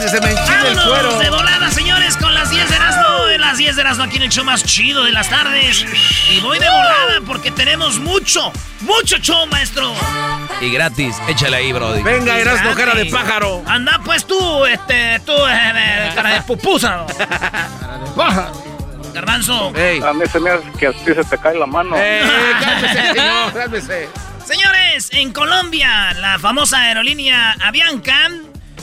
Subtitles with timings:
[0.00, 1.18] que se me enchine el cuero.
[1.18, 3.28] de volada, señores, con las 10 de Erasmo.
[3.28, 5.84] En las 10 de Erasmo aquí en el show más chido de las tardes.
[6.30, 9.92] Y voy de volada porque tenemos mucho, mucho show, maestro.
[10.60, 12.02] Y gratis, échale ahí, Brody.
[12.02, 13.62] Venga, Erasmo, cara de pájaro.
[13.66, 17.04] Anda, pues tú, este, tú, eh, eh, cara de pupusa.
[19.12, 19.72] Garbanzo.
[19.76, 20.00] Ey.
[20.02, 21.94] A mí se me hace que a ti se te cae la mano.
[21.98, 22.22] Eh,
[22.60, 24.08] cálmese, señor, cálmese.
[24.44, 28.30] Señores, en Colombia, la famosa aerolínea Avianca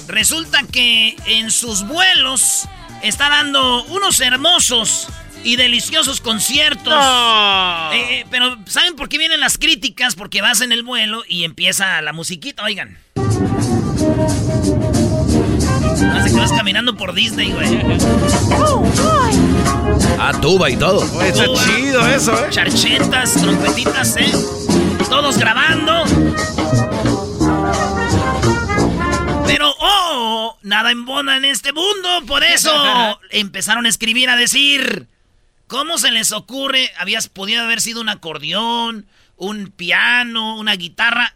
[0.08, 2.68] resulta que en sus vuelos
[3.04, 5.08] está dando unos hermosos
[5.44, 6.94] y deliciosos conciertos.
[6.94, 7.92] No.
[7.94, 10.16] Eh, eh, pero ¿saben por qué vienen las críticas?
[10.16, 12.98] Porque vas en el vuelo y empieza la musiquita, oigan.
[16.14, 17.80] Hace que vas caminando por Disney, güey.
[20.20, 21.00] Ah, tuba y todo.
[21.18, 22.48] Oye, está Tuba, chido eso, ¿eh?
[22.50, 24.32] Charchetas, trompetitas, ¿eh?
[25.10, 26.04] Todos grabando.
[30.62, 32.24] Nada embona en este mundo.
[32.26, 35.08] Por eso empezaron a escribir, a decir,
[35.68, 36.92] ¿cómo se les ocurre?
[37.00, 41.36] Habías podido haber sido un acordeón, un piano, una guitarra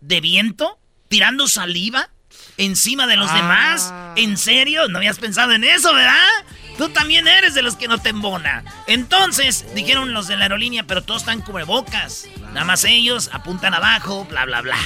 [0.00, 0.78] de viento,
[1.08, 2.08] tirando saliva
[2.56, 3.34] encima de los Ah.
[3.34, 3.94] demás.
[4.16, 4.88] ¿En serio?
[4.88, 6.28] ¿No habías pensado en eso, verdad?
[6.76, 8.64] Tú también eres de los que no te embona.
[8.86, 12.26] Entonces, dijeron los de la aerolínea, pero todos están cubrebocas.
[12.52, 14.76] Nada más ellos apuntan abajo, bla, bla, bla.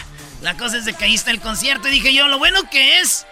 [0.40, 3.00] La cosa es de que ahí está el concierto y dije yo, lo bueno que
[3.00, 3.26] es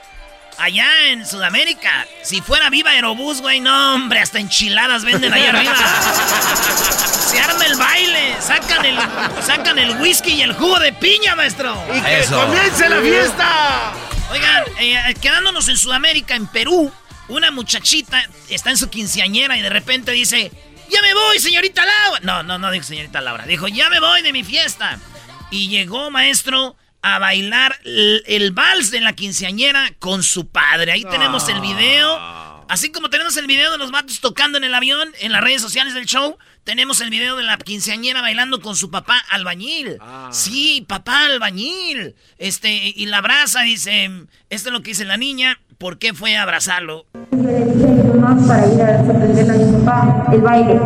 [0.59, 2.07] allá en Sudamérica.
[2.23, 5.75] Si fuera viva Aerobús, güey, no, hombre, hasta enchiladas venden allá arriba.
[7.31, 8.99] Se arma el baile, sacan el,
[9.45, 11.77] sacan el whisky y el jugo de piña, maestro.
[11.95, 12.41] Y que Eso.
[12.41, 13.93] comience la fiesta.
[14.33, 16.93] Oigan, eh, quedándonos en Sudamérica, en Perú,
[17.29, 20.51] una muchachita está en su quinceañera y de repente dice,
[20.91, 22.21] ya me voy, señorita Laura.
[22.23, 24.99] No, no, no dijo señorita Laura, dijo, ya me voy de mi fiesta.
[25.51, 30.93] Y llegó, maestro, a bailar el, el vals de la quinceañera con su padre.
[30.93, 32.19] Ahí tenemos el video.
[32.69, 35.61] Así como tenemos el video de los vatos tocando en el avión, en las redes
[35.61, 39.99] sociales del show, tenemos el video de la quinceañera bailando con su papá albañil.
[40.31, 42.15] Sí, papá albañil.
[42.39, 44.09] Este, y la abraza, dice,
[44.51, 47.07] esto es lo que dice la niña, ¿por qué fue a abrazarlo?
[48.15, 50.81] Mamá para ir a sorprenderle a mi papá el baile.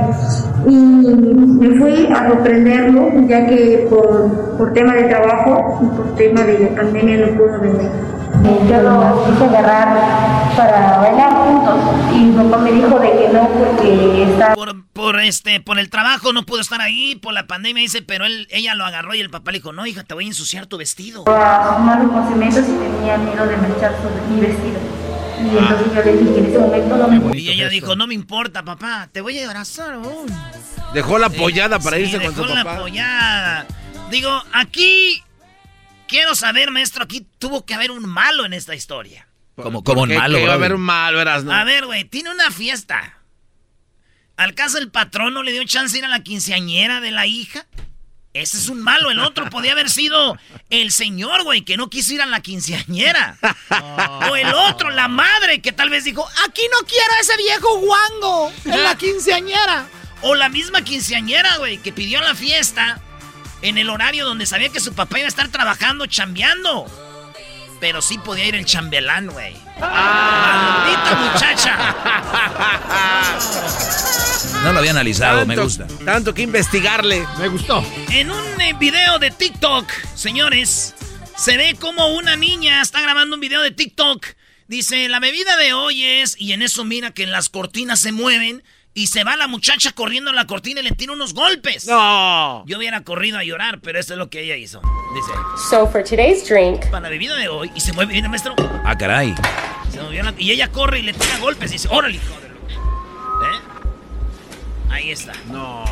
[0.66, 6.42] Y me fui a sorprenderlo, ya que por, por tema de trabajo y por tema
[6.42, 7.90] de pandemia no pudo venir.
[8.68, 9.96] Yo lo quise agarrar
[10.56, 11.76] para bailar juntos
[12.12, 15.88] y mi papá me dijo de que no porque está Por, por este, por el
[15.88, 19.20] trabajo no pudo estar ahí, por la pandemia, dice, pero él, ella lo agarró y
[19.20, 21.24] el papá le dijo, no, hija, te voy a ensuciar tu vestido.
[21.26, 24.93] a sumar los conocimientos y tenía miedo de manchar su, mi vestido.
[25.44, 28.06] Y entonces yo le dije que en ese momento no me Y ella dijo, no
[28.06, 29.96] me importa, papá, te voy a abrazar.
[29.96, 30.26] oh".
[30.94, 32.78] Dejó la pollada para Sí, irse con su dejó la papá.
[32.80, 33.66] pollada.
[34.10, 35.22] Digo, aquí
[36.08, 39.26] quiero saber, maestro, aquí tuvo que haber un malo en esta historia.
[39.56, 41.52] Como, como un ¿Qué- malo, iba a haber un malo, eras, ¿no?
[41.52, 43.18] A ver, güey, tiene una fiesta.
[44.36, 47.26] ¿Al caso el patrón no le dio chance de ir a la quinceañera de la
[47.26, 47.66] hija?
[48.34, 49.12] Ese es un malo.
[49.12, 50.36] El otro podía haber sido
[50.68, 53.38] el señor, güey, que no quiso ir a la quinceañera.
[54.28, 57.78] O el otro, la madre, que tal vez dijo, aquí no quiero a ese viejo
[57.78, 59.86] guango en la quinceañera.
[60.22, 63.00] O la misma quinceañera, güey, que pidió la fiesta
[63.62, 66.86] en el horario donde sabía que su papá iba a estar trabajando, chambeando.
[67.84, 69.52] Pero sí podía ir el chambelán, güey.
[69.78, 71.94] ¡Maldita muchacha!
[74.62, 75.86] No lo había analizado, me gusta.
[76.02, 77.26] Tanto que investigarle.
[77.38, 77.84] Me gustó.
[78.08, 80.94] En un eh, video de TikTok, señores,
[81.36, 84.28] se ve como una niña está grabando un video de TikTok.
[84.66, 86.40] Dice, la bebida de hoy es...
[86.40, 88.64] Y en eso mira que las cortinas se mueven
[88.94, 91.86] y se va la muchacha corriendo a la cortina y le tira unos golpes.
[91.86, 92.64] No.
[92.66, 94.80] Yo hubiera corrido a llorar, pero esto es lo que ella hizo.
[95.14, 95.30] Dice,
[95.70, 98.54] So for today's drink, para la bebida de hoy, y se mueve, mira, maestro.
[98.84, 99.34] Ah, caray.
[99.90, 102.48] Se movió la- y ella corre y le tira golpes y dice, órale, hijo de
[102.48, 102.54] lo-".
[103.46, 103.60] ¿Eh?
[104.90, 105.32] Ahí está.
[105.50, 105.84] No.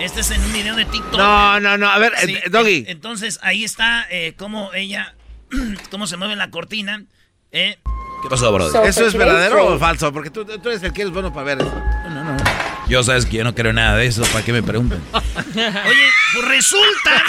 [0.00, 1.16] Este es en un video de TikTok.
[1.16, 1.88] No, no, no.
[1.88, 2.78] A ver, Sí, eh, Doggy.
[2.78, 5.14] en- Entonces ahí está eh, cómo ella,
[5.90, 7.04] cómo se mueve la cortina.
[7.52, 7.78] ¿eh?
[8.22, 8.68] ¿Qué pasó, bro?
[8.70, 9.80] So- ¿Eso es verdadero o drink.
[9.80, 10.12] falso?
[10.12, 11.82] Porque tú, tú eres el que eres bueno para ver eso.
[12.88, 15.02] Yo sabes que yo no creo nada de eso, ¿para qué me preguntan?
[15.12, 17.24] Oye, pues resulta,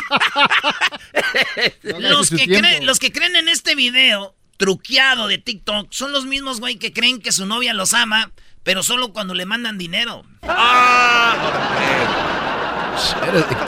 [2.00, 6.60] los que, creen, los que creen en este video truqueado de TikTok son los mismos,
[6.60, 8.32] güey, que creen que su novia los ama,
[8.64, 10.24] pero solo cuando le mandan dinero.
[10.44, 11.36] A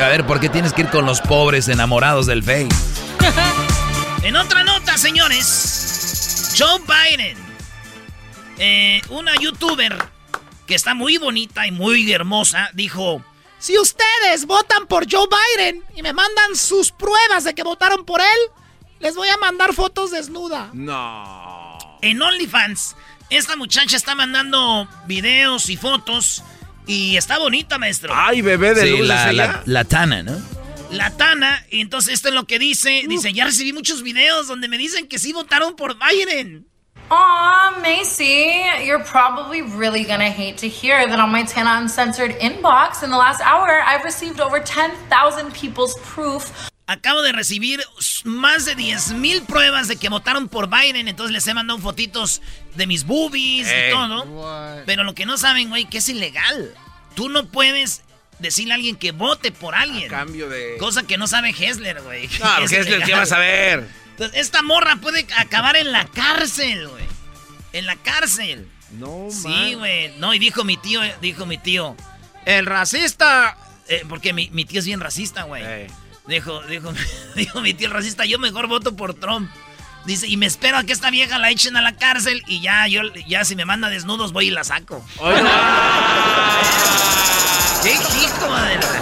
[0.09, 2.69] ver, ¿por qué tienes que ir con los pobres enamorados del Face?
[4.21, 7.37] En otra nota, señores, Joe Biden,
[8.57, 9.97] eh, una youtuber
[10.69, 13.23] que está muy bonita y muy hermosa, dijo,
[13.57, 15.25] si ustedes votan por Joe
[15.57, 18.27] Biden y me mandan sus pruebas de que votaron por él,
[18.99, 20.69] les voy a mandar fotos desnuda.
[20.73, 21.75] No.
[22.03, 22.95] En OnlyFans,
[23.31, 26.43] esta muchacha está mandando videos y fotos
[26.85, 28.13] y está bonita, maestro.
[28.15, 29.07] Ay, bebé de Sí, luz.
[29.07, 30.39] la, la, la Tana, ¿no?
[30.91, 34.67] La Tana, y entonces esto es lo que dice, dice, ya recibí muchos videos donde
[34.67, 36.67] me dicen que sí votaron por Biden.
[37.11, 43.03] Aw, Macy, you're probably really gonna hate to hear that on my Tana Uncensored inbox
[43.03, 47.83] in the last hour, I've received over 10,000 people's proof Acabo de recibir
[48.23, 52.41] más de 10 mil pruebas de que votaron por Biden, entonces les he mandado fotitos
[52.73, 53.89] de mis boobies Ey.
[53.89, 54.23] y todo.
[54.23, 54.85] What?
[54.87, 56.73] Pero lo que no saben, güey, que es ilegal.
[57.15, 58.01] Tú no puedes
[58.39, 60.09] decirle a alguien que vote por alguien.
[60.09, 60.77] Cambio de.
[60.79, 62.27] Cosa que no sabe Hessler, güey.
[62.39, 63.87] No, es ¿qué vas a ver?
[64.19, 67.05] Entonces, esta morra puede acabar en la cárcel, güey.
[67.71, 68.67] En la cárcel.
[68.91, 70.13] No, Sí, güey.
[70.17, 71.95] No, y dijo mi tío, eh, dijo mi tío,
[72.45, 73.55] el racista,
[73.87, 75.63] eh, porque mi, mi tío es bien racista, güey.
[75.65, 75.87] Ey.
[76.27, 76.91] Dijo, dijo,
[77.35, 79.49] dijo mi tío el racista, yo mejor voto por Trump.
[80.05, 82.87] Dice, y me espero a que esta vieja la echen a la cárcel y ya,
[82.87, 85.05] yo, ya si me manda desnudos voy y la saco.
[87.83, 88.98] ¡Qué hijo de la-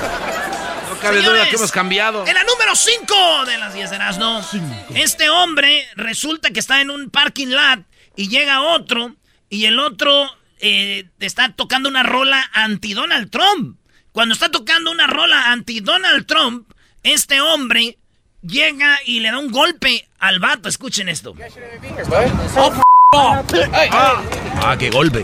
[1.08, 2.28] cabe duda Señores, que hemos cambiado.
[2.28, 4.42] En la número 5 de las 10 de Erasmo,
[4.96, 9.16] este hombre resulta que está en un parking lot y llega otro
[9.50, 13.78] y el otro eh, está tocando una rola anti-Donald Trump.
[14.12, 16.72] Cuando está tocando una rola anti-Donald Trump,
[17.04, 17.98] este hombre
[18.42, 20.68] llega y le da un golpe al vato.
[20.70, 21.36] Escuchen esto.
[23.14, 25.24] Ah, qué golpe.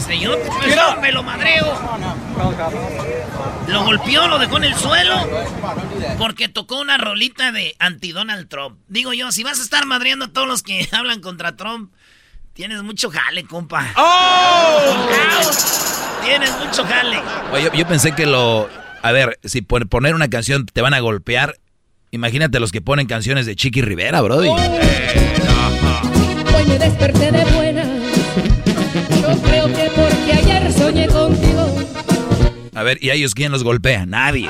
[0.00, 1.78] Dice, yo pues, me lo madreo.
[3.68, 5.14] Lo golpeó, lo dejó en el suelo.
[6.16, 8.78] Porque tocó una rolita de anti-Donald Trump.
[8.88, 11.92] Digo yo, si vas a estar madreando a todos los que hablan contra Trump,
[12.54, 13.92] tienes mucho jale, compa.
[13.98, 15.06] ¡Oh!
[16.24, 17.20] Tienes mucho jale.
[17.52, 18.70] Oye, yo, yo pensé que lo...
[19.02, 21.58] A ver, si por poner una canción te van a golpear,
[22.10, 24.48] imagínate los que ponen canciones de Chiqui Rivera, brody.
[24.48, 24.60] Hoy
[26.66, 27.84] me desperté de buena.
[28.94, 31.76] Yo creo que porque ayer soñé contigo.
[32.74, 34.06] A ver, ¿y a ellos quién los golpea?
[34.06, 34.48] Nadie.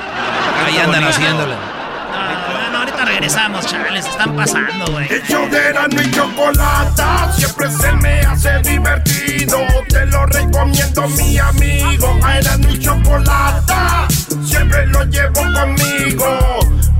[0.66, 1.54] Ahí andan haciéndole.
[1.54, 4.06] No, no, ahorita regresamos, chavales.
[4.06, 5.06] Están pasando, güey.
[5.11, 9.59] El show de Erasmo y Chocolata siempre se me hace divertido.
[9.88, 12.18] Te lo recomiendo, mi amigo.
[12.23, 14.06] A Erasmo y Chocolata
[14.44, 16.38] siempre lo llevo conmigo.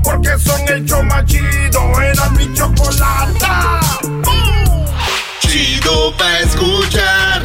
[0.03, 2.01] Porque son el show más chido.
[2.01, 3.79] Erasmo y Chocolata.
[4.03, 4.50] ¡Bum!
[5.51, 7.41] Chido pa' escuchar.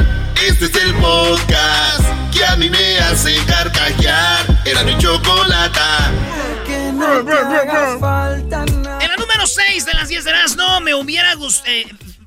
[0.46, 4.46] Este es el podcast que a mí me hace carcajear.
[4.64, 6.12] Erasmo y Chocolata.
[6.68, 7.22] En la
[9.18, 11.75] número 6 de las 10 de las no me hubiera gustado.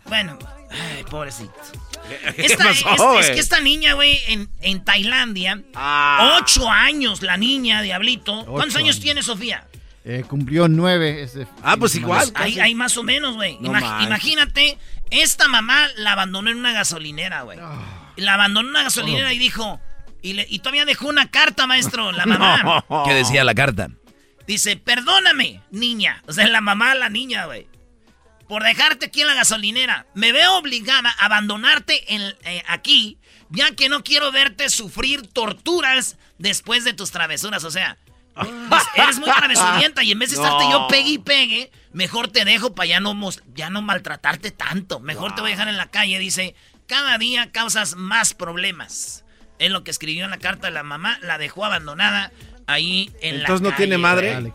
[0.08, 0.38] bueno,
[0.70, 1.54] ay, pobrecito.
[2.36, 6.40] Esta, pasó, es, que esta niña, güey, en, en Tailandia, Ah.
[6.42, 8.44] ocho años la niña, diablito.
[8.46, 9.00] ¿Cuántos años, años.
[9.00, 9.66] tiene Sofía?
[10.06, 11.22] Eh, cumplió nueve.
[11.22, 12.32] Este Ah, pues igual.
[12.36, 13.58] ahí más o menos, güey.
[13.62, 14.78] No Imag- imagínate,
[15.12, 17.58] esta mamá la abandonó en una gasolinera, güey.
[18.18, 19.80] La abandonó en una gasolinera y dijo...
[20.22, 22.84] Y, le- y todavía dejó una carta, maestro, la mamá.
[23.06, 23.88] ¿Qué decía la carta?
[24.46, 26.22] Dice, perdóname, niña.
[26.28, 27.68] O sea, la mamá, la niña, güey.
[28.50, 30.08] Por dejarte aquí en la gasolinera.
[30.16, 33.18] Me veo obligada a abandonarte en- eh, aquí,
[33.50, 37.64] ya que no quiero verte sufrir torturas después de tus travesuras.
[37.64, 37.98] O sea,
[38.36, 40.72] pues, eres muy travesurienta y en vez de estarte No.
[40.72, 43.16] yo pegue y pegue, mejor te dejo para ya no,
[43.54, 45.00] ya no maltratarte tanto.
[45.00, 46.20] Mejor te voy a dejar en la calle.
[46.20, 46.56] Dice,
[46.88, 49.26] cada día causas más problemas.
[49.60, 51.20] Es lo que escribió en la carta de la mamá.
[51.22, 52.32] La dejó abandonada
[52.68, 54.40] ahí en la Entonces no tiene madre.
[54.40, 54.54] güey.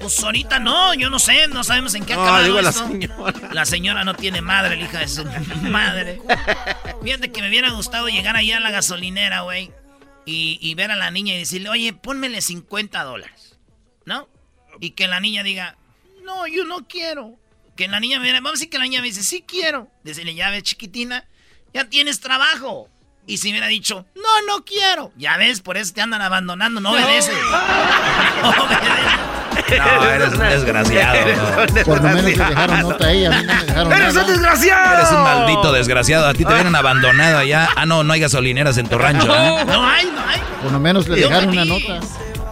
[0.00, 2.70] Pues ahorita no, yo no sé, no sabemos en qué ha No, acabado digo la
[2.70, 2.88] esto.
[3.52, 5.24] La señora no tiene madre, la hija de su
[5.62, 6.20] madre.
[7.02, 9.70] Fíjate que me hubiera gustado llegar allá a la gasolinera, güey,
[10.24, 13.58] y, y ver a la niña y decirle, oye, pónmele 50 dólares,
[14.06, 14.28] ¿no?
[14.80, 15.76] Y que la niña diga,
[16.30, 17.34] no, yo no quiero.
[17.76, 19.88] Que la niña me viene, vamos a decir que la niña me dice, sí quiero.
[20.04, 21.24] Decirle, ya ves, chiquitina,
[21.72, 22.88] ya tienes trabajo.
[23.26, 25.12] Y si me hubiera dicho, no, no quiero.
[25.16, 27.34] Ya ves, por eso te andan abandonando, no obedeces.
[29.76, 31.18] No, eres un desgraciado.
[31.84, 34.26] Por lo menos le dejaron nota a ella, a mí no me dejaron ¡Eres nada.
[34.26, 34.96] un desgraciado!
[34.98, 36.26] Eres un maldito desgraciado.
[36.26, 37.68] A ti te vienen abandonado allá.
[37.76, 39.26] Ah, no, no hay gasolineras en tu rancho.
[39.32, 39.64] ¿eh?
[39.66, 40.40] No hay, no hay.
[40.62, 42.00] Por lo menos le dejaron una nota.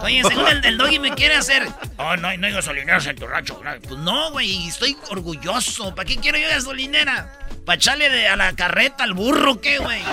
[0.01, 1.67] Oye, según el, el doggy me quiere hacer.
[1.97, 3.61] Oh, no hay, no hay gasolineras en tu rancho.
[3.87, 5.93] Pues no, güey, estoy orgulloso.
[5.95, 7.31] ¿Para qué quiero yo gasolinera?
[7.65, 10.01] ¿Para echarle de- a la carreta al burro qué, güey?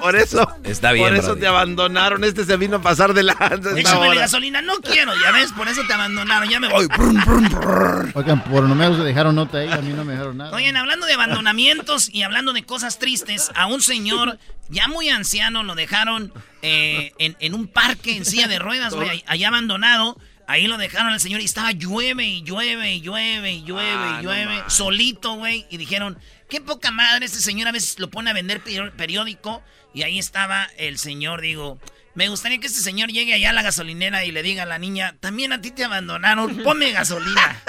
[0.00, 0.48] Por eso.
[0.64, 1.40] Está bien, Por eso Brody.
[1.40, 2.24] te abandonaron.
[2.24, 3.78] Este se vino a pasar de lanza.
[3.78, 4.20] Échame hora.
[4.20, 4.62] gasolina.
[4.62, 6.48] No quiero, ya ves, por eso te abandonaron.
[6.48, 6.86] Ya me voy.
[6.86, 8.12] Brum, brum, brum.
[8.14, 10.52] Oigan, por lo menos le dejaron nota a ella, a mí no me dejaron nada.
[10.54, 14.38] Oigan, hablando de abandonamientos y hablando de cosas tristes, a un señor
[14.68, 19.08] ya muy anciano lo dejaron eh, en, en un parque en silla de ruedas, güey,
[19.08, 20.18] ahí- allá abandonado.
[20.50, 24.18] Ahí lo dejaron al señor y estaba llueve y llueve y llueve y llueve Ah,
[24.20, 25.66] y no llueve, solito, güey.
[25.70, 26.16] Y dijeron,
[26.48, 29.62] qué poca madre, este señor a veces lo pone a vender peri- periódico.
[29.94, 31.78] Y ahí estaba el señor, digo,
[32.14, 34.78] me gustaría que este señor llegue allá a la gasolinera y le diga a la
[34.78, 37.62] niña, también a ti te abandonaron, ponme gasolina.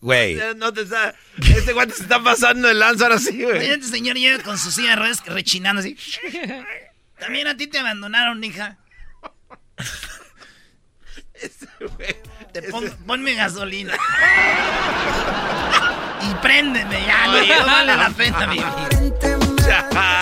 [0.00, 0.38] Güey.
[0.56, 1.14] No te está...
[1.38, 3.64] Este guante se está pasando el lanza ahora sí, güey.
[3.70, 5.96] Este señor llega con su silla rechinando así.
[7.18, 8.76] También a ti te abandonaron, hija.
[12.52, 13.94] Te pon- ponme gasolina.
[16.30, 18.64] y préndeme ya, no, no vale la pena vivir.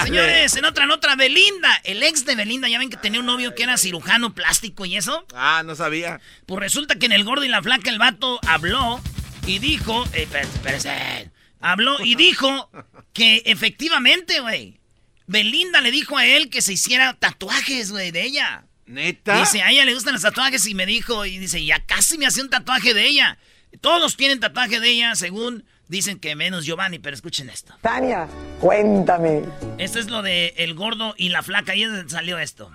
[0.04, 3.26] Señores, en otra, en otra, Belinda, el ex de Belinda, ya ven que tenía un
[3.26, 5.26] novio que era cirujano plástico y eso.
[5.34, 6.20] Ah, no sabía.
[6.46, 9.00] Pues resulta que en el gordo y la flaca el vato habló
[9.46, 12.70] y dijo, eh, espérate, habló y dijo
[13.12, 14.80] que efectivamente, güey,
[15.26, 18.64] Belinda le dijo a él que se hiciera tatuajes, güey, de ella.
[18.86, 19.38] ¿Neta?
[19.38, 22.26] Dice, a ella le gustan los tatuajes y me dijo, y dice, ya casi me
[22.26, 23.38] hace un tatuaje de ella.
[23.80, 27.74] Todos tienen tatuaje de ella, según dicen que menos Giovanni, pero escuchen esto.
[27.80, 28.26] Tania,
[28.60, 29.44] cuéntame.
[29.78, 32.70] Esto es lo de el gordo y la flaca, donde salió esto.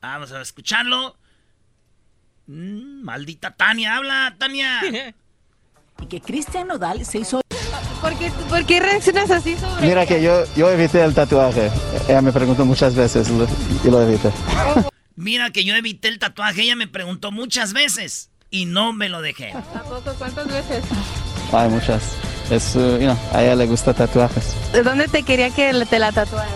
[0.00, 1.16] Vamos a escucharlo.
[2.46, 4.80] Mm, maldita Tania, habla, Tania.
[5.98, 7.40] Y que Cristian Nodal se hizo...
[8.02, 11.70] ¿Por qué, por qué reaccionas así sobre Mira que yo, yo evité el tatuaje.
[12.06, 13.30] Ella me preguntó muchas veces
[13.82, 14.30] y lo evité.
[15.16, 19.22] Mira que yo evité el tatuaje, ella me preguntó muchas veces y no me lo
[19.22, 19.52] dejé.
[19.52, 20.84] ¿A poco cuántas veces?
[21.52, 22.02] Hay muchas.
[22.50, 24.54] Es, uh, you know, a ella le gusta tatuajes.
[24.72, 26.52] ¿De dónde te quería que te la tatuaran?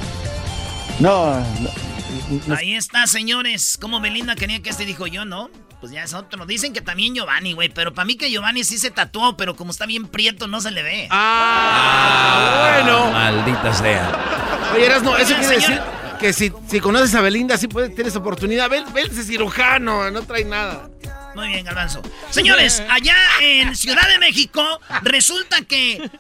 [1.01, 3.79] No, no, Ahí está, señores.
[3.81, 5.49] Como Belinda quería que este dijo yo, ¿no?
[5.81, 6.45] Pues ya es otro.
[6.45, 7.71] Dicen que también Giovanni, güey.
[7.71, 10.71] Pero para mí que Giovanni sí se tatuó, pero como está bien prieto, no se
[10.71, 11.09] le ve.
[11.11, 13.11] Ah, bueno.
[13.11, 14.71] Maldita sea.
[14.75, 17.95] Oye, Erasno, eso Oigan, quiere señor- decir que si, si conoces a Belinda, sí puedes,
[17.95, 18.69] tienes oportunidad.
[18.69, 20.91] Ve, ve ese cirujano, no trae nada.
[21.35, 22.03] Muy bien, Galvanzo.
[22.31, 24.63] Señores, allá en Ciudad de México,
[25.03, 26.11] resulta que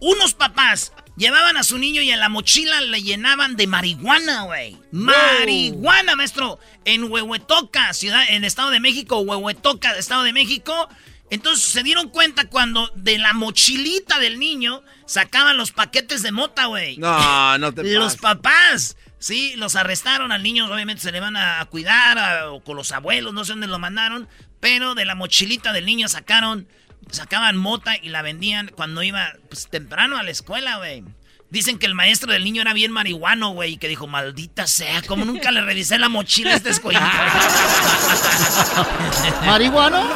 [0.00, 4.76] unos papás llevaban a su niño y en la mochila le llenaban de marihuana, güey.
[4.92, 6.58] Marihuana, maestro.
[6.84, 10.88] En Huehuetoca, ciudad, en Estado de México, Huehuetoca, Estado de México.
[11.30, 16.66] Entonces se dieron cuenta cuando de la mochilita del niño sacaban los paquetes de mota,
[16.66, 16.98] güey.
[16.98, 18.20] No, no te Los pases.
[18.20, 22.76] papás, sí, los arrestaron al niño, obviamente se le van a cuidar, a- o con
[22.76, 24.28] los abuelos, no sé dónde lo mandaron,
[24.60, 26.66] pero de la mochilita del niño sacaron,
[27.10, 31.04] sacaban mota y la vendían cuando iba pues, temprano a la escuela, güey.
[31.48, 35.00] Dicen que el maestro del niño era bien marihuano, güey, y que dijo, maldita sea,
[35.02, 37.06] como nunca le revisé la mochila a este escuelito.
[39.46, 40.08] ¿Marihuano?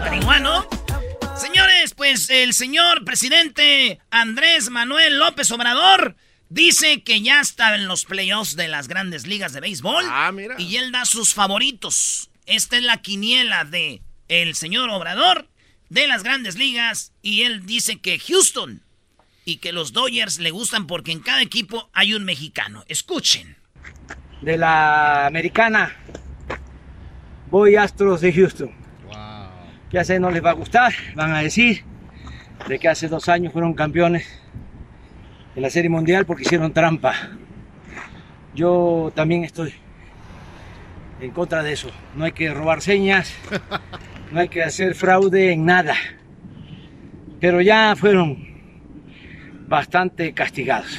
[0.00, 0.66] marihuano.
[1.36, 6.16] Señores, pues el señor presidente Andrés Manuel López Obrador
[6.52, 10.04] dice que ya está en los playoffs de las grandes ligas de béisbol.
[10.58, 12.30] Y él da sus favoritos.
[12.46, 15.48] Esta es la quiniela de el señor Obrador.
[15.88, 18.80] de las grandes ligas y él dice que Houston
[19.44, 22.82] y que los Dodgers le gustan porque en cada equipo hay un mexicano.
[22.88, 23.56] Escuchen.
[24.40, 25.94] De la americana,
[27.50, 28.70] voy Astros de Houston.
[29.92, 31.84] Ya sé, no les va a gustar, van a decir
[32.66, 34.26] de que hace dos años fueron campeones
[35.54, 37.14] de la Serie Mundial porque hicieron trampa.
[38.54, 39.72] Yo también estoy
[41.20, 41.90] en contra de eso.
[42.16, 43.34] No hay que robar señas,
[44.32, 45.94] no hay que hacer fraude en nada.
[47.40, 48.52] Pero ya fueron
[49.66, 50.98] bastante castigados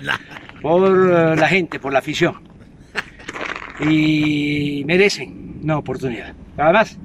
[0.62, 2.36] por eh, la gente, por la afición.
[3.80, 6.34] Y merecen una oportunidad.
[6.56, 6.98] Además,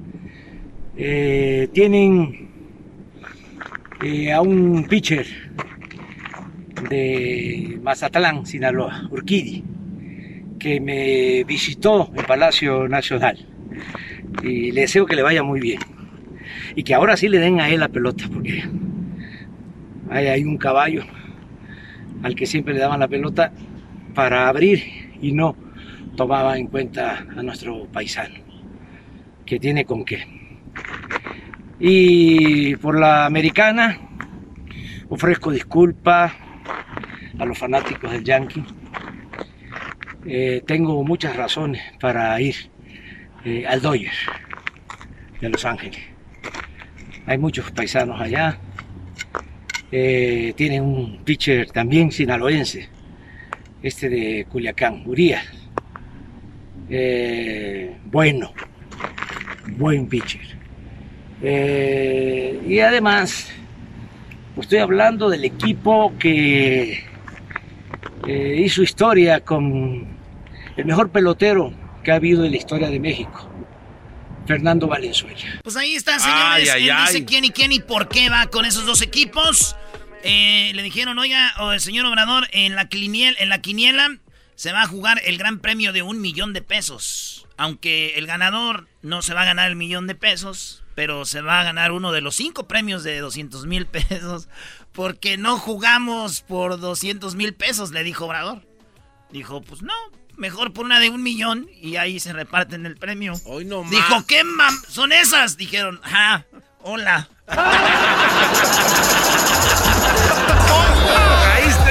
[0.95, 2.49] eh, tienen
[4.01, 5.27] eh, a un pitcher
[6.89, 9.63] de Mazatlán, Sinaloa, Urquidi,
[10.59, 13.45] que me visitó en Palacio Nacional.
[14.43, 15.79] Y le deseo que le vaya muy bien.
[16.75, 18.63] Y que ahora sí le den a él la pelota, porque
[20.09, 21.03] hay, hay un caballo
[22.23, 23.51] al que siempre le daban la pelota
[24.13, 24.83] para abrir
[25.21, 25.55] y no
[26.15, 28.35] tomaba en cuenta a nuestro paisano,
[29.45, 30.23] que tiene con qué.
[31.79, 33.97] Y por la americana
[35.09, 36.33] ofrezco disculpas
[37.37, 38.63] a los fanáticos del Yankee.
[40.25, 42.55] Eh, tengo muchas razones para ir
[43.43, 44.17] eh, al Dodgers
[45.39, 45.99] de Los Ángeles.
[47.25, 48.59] Hay muchos paisanos allá.
[49.91, 52.87] Eh, tienen un pitcher también sinaloense,
[53.81, 55.43] este de Culiacán, Urias.
[56.89, 58.53] Eh, bueno,
[59.77, 60.61] buen pitcher.
[61.41, 63.51] Y además,
[64.55, 67.10] estoy hablando del equipo que
[68.27, 70.07] eh, hizo historia con
[70.77, 71.73] el mejor pelotero
[72.03, 73.49] que ha habido en la historia de México,
[74.47, 75.37] Fernando Valenzuela.
[75.63, 76.41] Pues ahí está, señores.
[76.43, 77.05] Ay, ay, Él ay.
[77.13, 79.75] dice quién y quién y por qué va con esos dos equipos.
[80.23, 84.17] Eh, le dijeron, oiga, o el señor Obrador, en la, quiniel- en la quiniela
[84.55, 87.47] se va a jugar el gran premio de un millón de pesos.
[87.57, 91.59] Aunque el ganador no se va a ganar el millón de pesos, pero se va
[91.61, 94.47] a ganar uno de los cinco premios de 200 mil pesos.
[94.93, 98.65] Porque no jugamos por 200 mil pesos, le dijo Obrador.
[99.31, 99.93] Dijo, pues no,
[100.35, 103.33] mejor por una de un millón y ahí se reparten el premio.
[103.45, 103.91] Hoy no más.
[103.91, 105.55] Dijo, ¿qué mam son esas?
[105.55, 106.43] Dijeron, ah,
[106.81, 107.29] hola.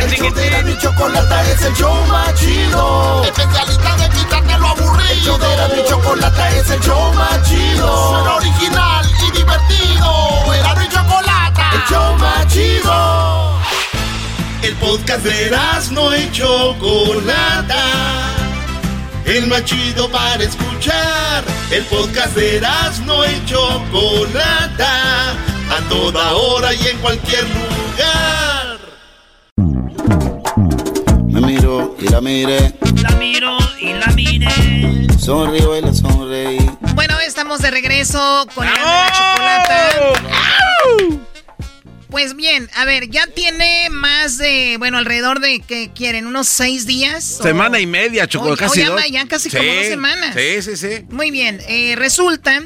[0.00, 3.24] El show de mi chocolata es el show más chido.
[3.24, 5.10] Especialista de quitarte lo aburrido.
[5.12, 8.10] El show de mi chocolata es el show más chido.
[8.10, 10.54] Suena original y divertido.
[10.54, 11.39] Era mi chocolata.
[11.72, 13.58] El show más chido.
[14.62, 15.50] El podcast de
[15.92, 17.84] no y Chocolata.
[19.24, 21.44] El más chido para escuchar.
[21.70, 22.60] El podcast de
[23.06, 25.32] no y Chocolata.
[25.70, 28.78] A toda hora y en cualquier lugar.
[31.28, 32.74] Me miro y la miré.
[33.02, 35.06] La miro y la miré.
[35.18, 36.70] Sonrío y la sonreí.
[36.94, 39.80] Bueno, estamos de regreso con la chocolata.
[42.10, 46.84] Pues bien, a ver, ya tiene más de, bueno, alrededor de que quieren unos seis
[46.86, 47.38] días.
[47.40, 49.02] o- Semana y media, Choco, casi ya dos.
[49.10, 50.34] ya casi como dos semanas.
[50.36, 51.04] Sí, sí, sí.
[51.10, 52.62] Muy bien, eh, resulta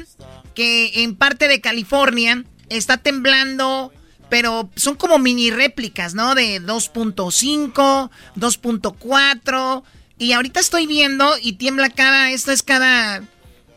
[0.55, 3.93] que en parte de California está temblando,
[4.29, 6.33] pero son como mini réplicas, ¿no?
[6.33, 9.83] De 2.5, 2.4.
[10.17, 13.21] Y ahorita estoy viendo y tiembla cada, esto es cada,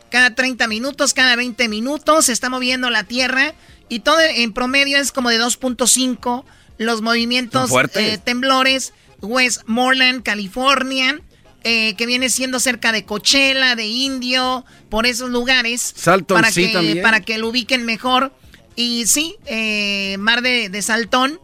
[0.09, 3.53] cada 30 minutos, cada 20 minutos, se está moviendo la Tierra.
[3.89, 6.45] Y todo en promedio es como de 2.5
[6.77, 8.93] los movimientos eh, temblores.
[9.21, 11.19] Westmoreland, California,
[11.63, 15.93] eh, que viene siendo cerca de Coachella, de Indio, por esos lugares.
[15.95, 17.01] Salton, para sí, que, también.
[17.01, 18.33] Para que lo ubiquen mejor.
[18.75, 21.41] Y sí, eh, Mar de, de Saltón,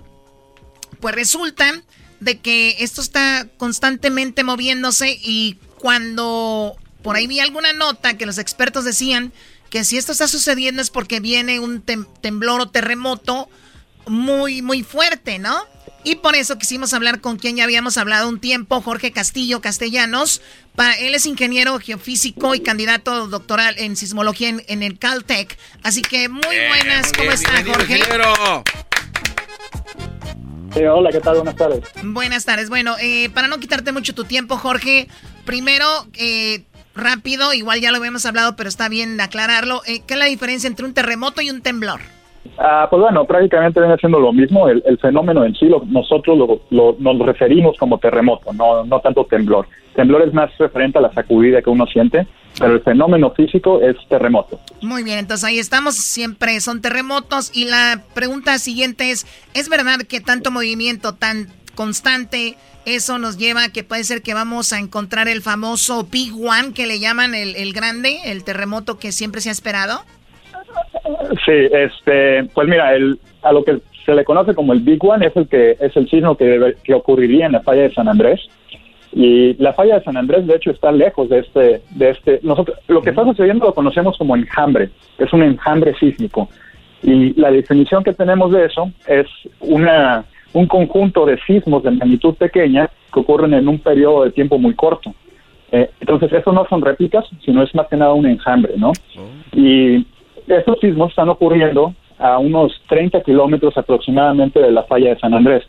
[1.01, 1.83] pues resulta
[2.21, 8.37] de que esto está constantemente moviéndose y cuando por ahí vi alguna nota que los
[8.37, 9.33] expertos decían
[9.69, 13.49] que si esto está sucediendo es porque viene un tem- temblor o terremoto
[14.07, 15.57] muy, muy fuerte, ¿no?
[16.03, 20.39] Y por eso quisimos hablar con quien ya habíamos hablado un tiempo, Jorge Castillo Castellanos.
[20.75, 25.57] Pa- él es ingeniero geofísico y candidato doctoral en sismología en, en el Caltech.
[25.81, 28.01] Así que muy buenas, ¿cómo está Jorge?
[30.75, 31.37] Eh, hola, ¿qué tal?
[31.37, 31.83] Buenas tardes.
[32.03, 32.69] Buenas tardes.
[32.69, 35.07] Bueno, eh, para no quitarte mucho tu tiempo, Jorge,
[35.45, 39.81] primero, eh, rápido, igual ya lo habíamos hablado, pero está bien aclararlo.
[39.87, 41.99] eh, ¿Qué es la diferencia entre un terremoto y un temblor?
[42.57, 44.69] Ah, pues bueno, prácticamente viene siendo lo mismo.
[44.69, 48.99] El, el fenómeno en sí, lo- nosotros lo, lo- nos referimos como terremoto, no, no
[48.99, 49.67] tanto temblor.
[49.95, 52.27] Temblor es más referente a la sacudida que uno siente,
[52.59, 54.59] pero el fenómeno físico es terremoto.
[54.81, 57.49] Muy bien, entonces ahí estamos, siempre son terremotos.
[57.53, 63.65] Y la pregunta siguiente es, ¿es verdad que tanto movimiento tan constante, eso nos lleva
[63.65, 67.35] a que puede ser que vamos a encontrar el famoso Big One que le llaman
[67.35, 70.01] el, el grande, el terremoto que siempre se ha esperado?
[71.45, 75.25] Sí, este, pues mira, el, a lo que se le conoce como el Big One
[75.25, 78.07] es el que es el sismo que, debe- que ocurriría en la falla de San
[78.07, 78.39] Andrés.
[79.17, 82.39] Y la falla de San Andrés, de hecho, está lejos de este, de este.
[82.43, 86.49] Nosotros, lo que está sucediendo lo conocemos como enjambre, es un enjambre sísmico.
[87.01, 89.25] Y la definición que tenemos de eso es
[89.61, 94.57] una, un conjunto de sismos de magnitud pequeña que ocurren en un periodo de tiempo
[94.57, 95.13] muy corto.
[95.71, 98.93] Eh, entonces, eso no son réplicas, sino es más que nada un enjambre, ¿no?
[99.53, 100.05] Y
[100.47, 105.63] estos sismos están ocurriendo a unos 30 kilómetros aproximadamente de la falla de San Andrés.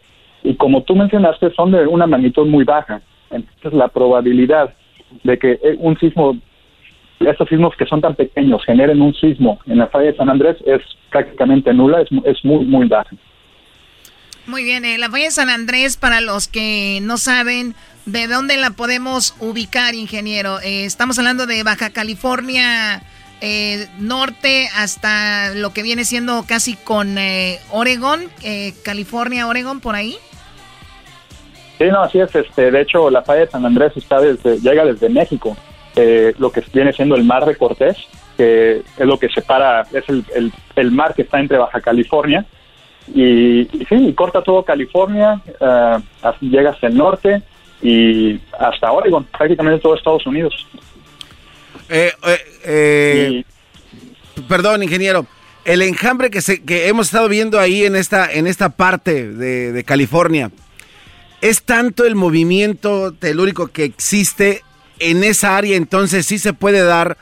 [0.45, 3.03] Y como tú mencionaste, son de una magnitud muy baja.
[3.31, 4.73] Entonces, la probabilidad
[5.25, 6.37] de que eh, un sismo,
[7.19, 10.57] estos sismos que son tan pequeños, generen un sismo en la falla de San Andrés
[10.65, 13.11] es prácticamente nula, es, es muy, muy baja.
[14.47, 18.57] Muy bien, eh, la falla de San Andrés, para los que no saben, ¿de dónde
[18.57, 20.61] la podemos ubicar, ingeniero?
[20.61, 23.03] Eh, estamos hablando de Baja California
[23.41, 29.95] eh, Norte hasta lo que viene siendo casi con eh, Oregón, eh, California, Oregón, por
[29.95, 30.17] ahí.
[31.79, 32.35] Sí, no, así es.
[32.35, 35.57] Este, de hecho, la falla de San Andrés está desde, llega desde México,
[35.95, 37.97] eh, lo que viene siendo el mar de Cortés,
[38.37, 42.47] que es lo que separa, es el, mar que está entre Baja California
[43.15, 47.43] y, y sí, y corta todo California, eh, hasta- llega hasta el norte
[47.83, 50.67] y hasta Oregon, prácticamente todo Estados Unidos.
[51.89, 53.45] Eh, eh, eh,
[54.49, 55.27] Perdón, ingeniero.
[55.65, 59.73] El enjambre que, se, que hemos estado viendo ahí en esta, en esta parte de,
[59.73, 60.51] de California,
[61.41, 64.63] ¿es tanto el movimiento telúrico que existe
[65.01, 65.77] en esa área?
[65.77, 67.17] Entonces, ¿sí se puede dar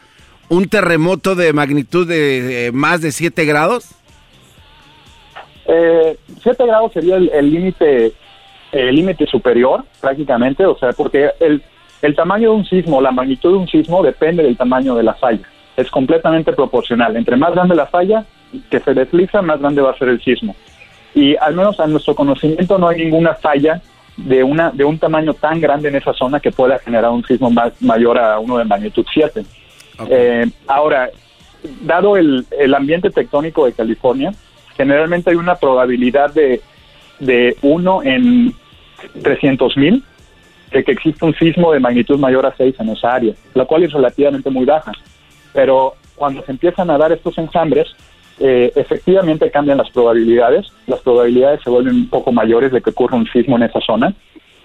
[0.50, 3.86] un terremoto de magnitud de eh, más de 7 grados?
[5.66, 8.12] Eh, 7 grados sería el límite
[8.74, 11.62] el límite superior prácticamente, o sea, porque el,
[12.02, 15.14] el tamaño de un sismo, la magnitud de un sismo depende del tamaño de la
[15.14, 15.46] falla.
[15.76, 17.16] Es completamente proporcional.
[17.16, 18.24] Entre más grande la falla
[18.70, 20.54] que se desliza, más grande va a ser el sismo.
[21.14, 23.80] Y al menos a nuestro conocimiento no hay ninguna falla
[24.16, 27.50] de una de un tamaño tan grande en esa zona que pueda generar un sismo
[27.50, 29.44] más mayor a uno de magnitud 7.
[30.08, 31.10] Eh, ahora,
[31.82, 34.32] dado el, el ambiente tectónico de California,
[34.76, 36.60] generalmente hay una probabilidad de,
[37.20, 38.54] de 1 en
[39.22, 40.02] 300 mil
[40.72, 43.84] de que exista un sismo de magnitud mayor a 6 en esa área, la cual
[43.84, 44.92] es relativamente muy baja.
[45.52, 47.94] Pero cuando se empiezan a dar estos enjambres,
[48.40, 53.16] eh, efectivamente cambian las probabilidades, las probabilidades se vuelven un poco mayores de que ocurra
[53.16, 54.12] un sismo en esa zona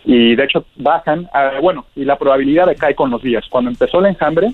[0.04, 3.46] y de hecho bajan, ah, bueno, y la probabilidad decae con los días.
[3.50, 4.54] Cuando empezó el enjambre,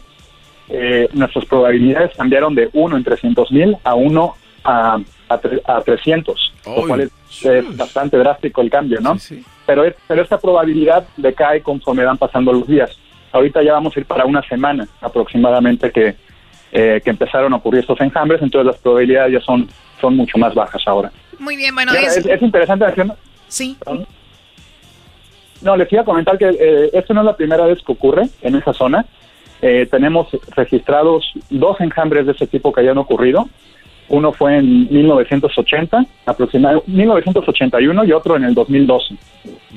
[0.67, 5.81] eh, nuestras probabilidades cambiaron de 1 en 300 mil a 1 a, a, tre- a
[5.81, 7.11] 300, lo cual es,
[7.45, 9.13] es bastante drástico el cambio, ¿no?
[9.65, 12.91] Pero, es- pero esta probabilidad decae conforme van pasando los días.
[13.31, 16.15] Ahorita ya vamos a ir para una semana aproximadamente que,
[16.71, 19.67] eh, que empezaron a ocurrir estos enjambres, entonces las probabilidades ya son,
[19.99, 21.11] son mucho más bajas ahora.
[21.39, 23.05] Muy bien, bueno, es- es, es interesante decir,
[23.47, 23.77] Sí.
[25.61, 28.23] no, les iba a comentar que eh, esto no es la primera vez que ocurre
[28.41, 29.05] en esa zona.
[29.61, 33.47] Eh, tenemos registrados dos enjambres de ese tipo que hayan ocurrido.
[34.09, 39.15] Uno fue en 1980, aproximadamente 1981 y otro en el 2012.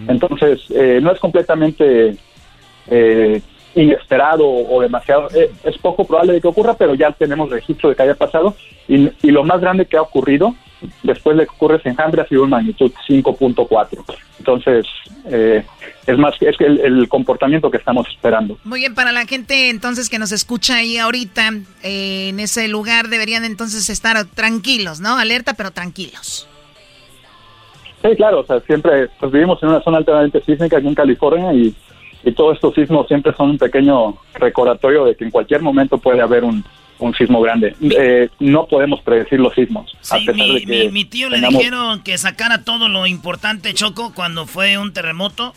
[0.07, 2.17] Entonces, eh, no es completamente
[2.91, 3.41] eh,
[3.83, 7.97] inesperado o demasiado, eh, es poco probable de que ocurra, pero ya tenemos registro de
[7.97, 8.55] que haya pasado.
[8.87, 10.55] Y, y lo más grande que ha ocurrido
[11.03, 14.05] después de que ocurre ese enjambre ha sido en magnitud 5.4.
[14.39, 14.87] Entonces,
[15.27, 15.65] eh,
[16.07, 18.59] es más, es que el, el comportamiento que estamos esperando.
[18.65, 21.51] Muy bien, para la gente entonces que nos escucha ahí ahorita,
[21.83, 25.19] eh, en ese lugar deberían entonces estar tranquilos, ¿no?
[25.19, 26.49] Alerta, pero tranquilos.
[28.03, 31.53] Sí, claro, o sea, siempre pues, vivimos en una zona altamente sísmica aquí en California
[31.53, 31.75] y,
[32.25, 36.21] y todos estos sismos siempre son un pequeño recordatorio de que en cualquier momento puede
[36.21, 36.65] haber un,
[36.99, 37.75] un sismo grande.
[37.81, 39.91] Eh, no podemos predecir los sismos.
[40.11, 43.73] a pesar mi, de que mi- mi tío le dijeron que sacara todo lo importante,
[43.75, 45.55] Choco, cuando fue un terremoto.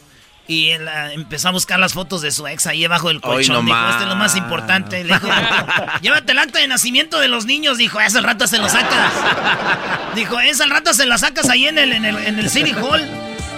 [0.48, 3.56] Y él ah, empezó a buscar las fotos de su ex ahí abajo del colchón.
[3.56, 3.92] no dijo, más.
[3.92, 5.04] este es lo más importante.
[5.04, 5.28] Le dijo,
[6.02, 7.78] llévate el acta de nacimiento de los niños.
[7.78, 9.14] Dijo, ese al rato se lo sacas.
[10.16, 12.72] Dijo, ese al rato se lo sacas ahí en el, en el, en el City
[12.74, 13.02] Hall.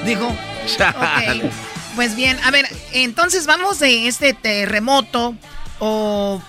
[0.06, 1.44] Dijo, ok.
[1.96, 5.36] Pues bien, a ver, entonces vamos de este terremoto
[5.80, 6.42] o,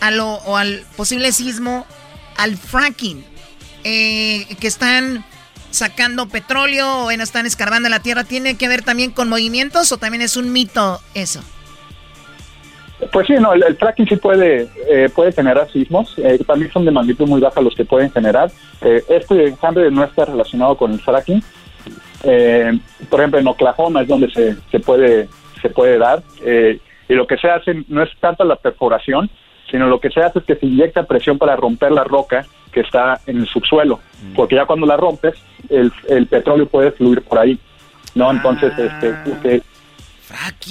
[0.00, 1.86] a lo, o al posible sismo
[2.36, 3.24] al fracking.
[3.82, 5.24] eh, que están
[5.70, 10.22] sacando petróleo o están escarbando la tierra, ¿tiene que ver también con movimientos o también
[10.22, 11.40] es un mito eso?
[13.12, 16.90] Pues sí, no, el, fracking sí puede, eh, puede generar sismos, eh, también son de
[16.90, 18.50] magnitud muy baja los que pueden generar.
[18.82, 21.42] Eh, este enjambre no está relacionado con el fracking.
[23.08, 25.28] Por ejemplo, en Oklahoma es donde se, se puede
[25.62, 26.22] se puede dar
[27.10, 29.28] y lo que se hace no es tanto la perforación,
[29.70, 32.80] sino lo que se hace es que se inyecta presión para romper la roca que
[32.80, 34.34] está en el subsuelo, mm.
[34.34, 35.34] porque ya cuando la rompes,
[35.68, 37.58] el, el petróleo puede fluir por ahí,
[38.14, 38.30] ¿no?
[38.30, 39.62] Entonces, este, este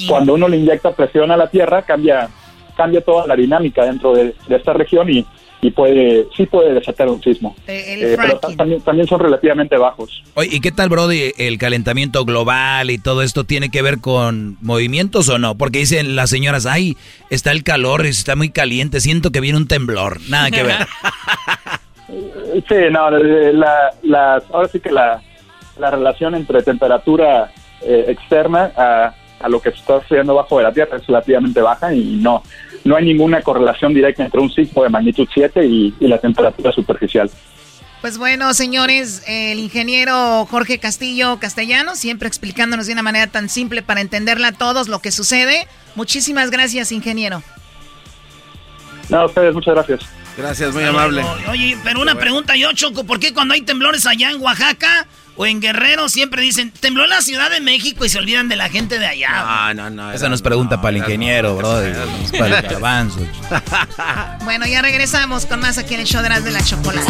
[0.08, 2.30] cuando uno le inyecta presión a la tierra, cambia,
[2.78, 5.26] cambia toda la dinámica dentro de, esta región y,
[5.62, 7.56] y puede, sí puede desatar un sismo.
[7.68, 10.24] Eh, pero también, también son relativamente bajos.
[10.36, 11.34] Oye, ¿y qué tal, Brody?
[11.38, 15.56] ¿El calentamiento global y todo esto tiene que ver con movimientos o no?
[15.56, 16.96] Porque dicen las señoras, ay,
[17.30, 20.20] está el calor, está muy caliente, siento que viene un temblor.
[20.30, 20.88] Nada que ver.
[22.70, 25.22] sí, no, la, la, ahora sí que la,
[25.78, 30.72] la relación entre temperatura eh, externa a a lo que está sucediendo bajo de la
[30.72, 32.44] Tierra es relativamente baja y no,
[32.84, 37.30] no hay ninguna correlación directa entre un sismo de magnitud 7 y, la temperatura superficial.
[38.02, 43.82] Pues bueno, señores, el ingeniero Jorge Castillo Castellano, siempre explicándonos de una manera tan simple
[43.82, 45.68] para entenderla a todos lo que sucede.
[45.96, 47.44] Muchísimas gracias, ingeniero.
[49.10, 50.10] No, a ustedes, muchas gracias.
[50.38, 51.22] Gracias, muy amable.
[51.50, 55.06] Oye, pero una pregunta yo, Choco, ¿por qué cuando hay temblores allá en Oaxaca
[55.42, 58.68] o en Guerrero siempre dicen, tembló la Ciudad de México y se olvidan de la
[58.68, 59.74] gente de allá.
[59.74, 60.12] No, no, no.
[60.12, 61.82] Esa nos pregunta para el ingeniero, bro.
[62.38, 63.26] para el avanzo.
[64.44, 67.10] bueno, ya regresamos con más aquí en el show de las de la chocolate.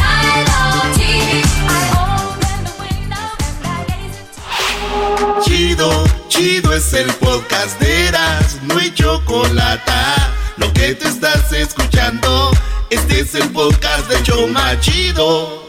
[5.43, 9.91] Chido, chido es el podcast de Eras, no hay chocolate.
[10.57, 12.51] Lo que te estás escuchando,
[12.91, 15.68] este es el podcast de Choma Chido.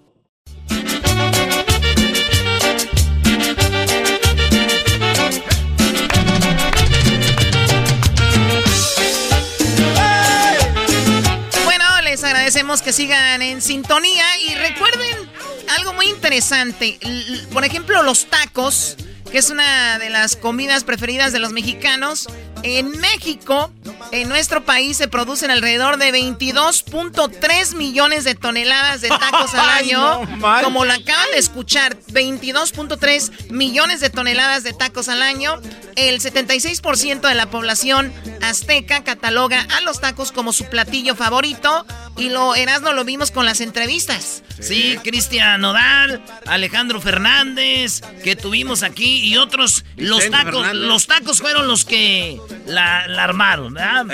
[12.23, 15.17] agradecemos que sigan en sintonía y recuerden
[15.77, 16.99] algo muy interesante.
[17.53, 18.97] Por ejemplo, los tacos,
[19.31, 22.27] que es una de las comidas preferidas de los mexicanos.
[22.63, 23.71] En México,
[24.11, 30.21] en nuestro país, se producen alrededor de 22.3 millones de toneladas de tacos al año.
[30.63, 35.59] Como lo acaban de escuchar, 22.3 millones de toneladas de tacos al año.
[35.95, 41.85] El 76% de la población azteca cataloga a los tacos como su platillo favorito.
[42.17, 44.43] Y lo Erasmo lo vimos con las entrevistas.
[44.59, 49.85] Sí, Cristian Nodal, Alejandro Fernández, que tuvimos aquí y otros.
[49.95, 54.05] Los tacos, los tacos fueron los que la, armaron, ¿verdad?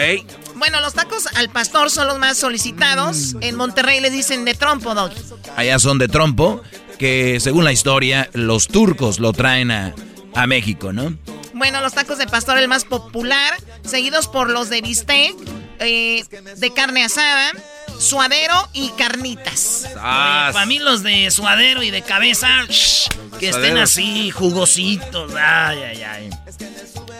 [0.55, 3.35] Bueno, los tacos al pastor son los más solicitados.
[3.41, 5.15] En Monterrey les dicen de trompo, Doggy.
[5.55, 6.61] Allá son de trompo,
[6.97, 9.93] que según la historia, los turcos lo traen a,
[10.33, 11.17] a México, ¿no?
[11.53, 15.35] Bueno, los tacos de pastor el más popular, seguidos por los de bistec,
[15.79, 16.23] eh,
[16.57, 17.51] de carne asada,
[17.99, 19.87] suadero y carnitas.
[19.97, 25.33] Ah, Para mí los de suadero y de cabeza, shh, que estén así, jugositos.
[25.35, 26.29] Ay, ay, ay.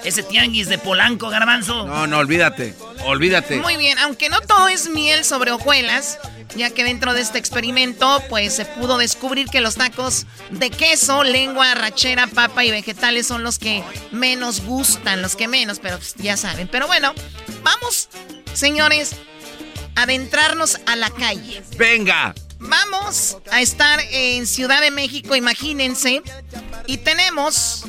[0.03, 1.85] Ese tianguis de Polanco, garbanzo.
[1.85, 2.75] No, no, olvídate.
[3.03, 3.57] Olvídate.
[3.57, 6.17] Muy bien, aunque no todo es miel sobre hojuelas,
[6.55, 11.23] ya que dentro de este experimento, pues se pudo descubrir que los tacos de queso,
[11.23, 16.15] lengua, rachera, papa y vegetales son los que menos gustan, los que menos, pero pues,
[16.15, 16.69] ya saben.
[16.69, 17.13] Pero bueno,
[17.63, 18.07] vamos,
[18.53, 19.15] señores,
[19.97, 21.63] adentrarnos a la calle.
[21.77, 22.33] Venga.
[22.59, 26.23] Vamos a estar en Ciudad de México, imagínense,
[26.87, 27.85] y tenemos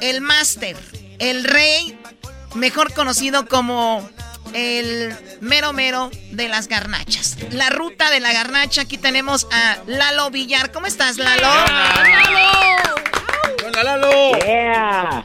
[0.00, 0.76] el máster,
[1.18, 1.98] el rey,
[2.54, 4.08] mejor conocido como
[4.54, 7.36] el mero mero de las garnachas.
[7.50, 10.72] La ruta de la garnacha, aquí tenemos a Lalo Villar.
[10.72, 11.48] ¿Cómo estás, Lalo?
[13.66, 14.10] ¡Hola, Lalo!
[14.44, 15.24] Yeah.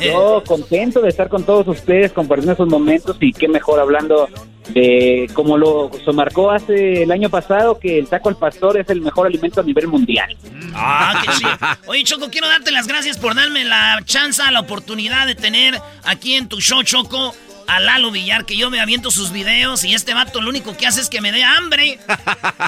[0.00, 4.28] Yo contento de estar con todos ustedes compartiendo esos momentos y qué mejor hablando
[4.68, 8.88] de como lo se marcó hace el año pasado que el taco al pastor es
[8.90, 10.36] el mejor alimento a nivel mundial.
[10.74, 11.50] Ah, qué chido.
[11.86, 16.34] Oye, Choco, quiero darte las gracias por darme la chance, la oportunidad de tener aquí
[16.34, 17.34] en tu show, Choco,
[17.68, 20.86] a Lalo Villar, que yo me aviento sus videos y este vato lo único que
[20.86, 21.98] hace es que me dé hambre.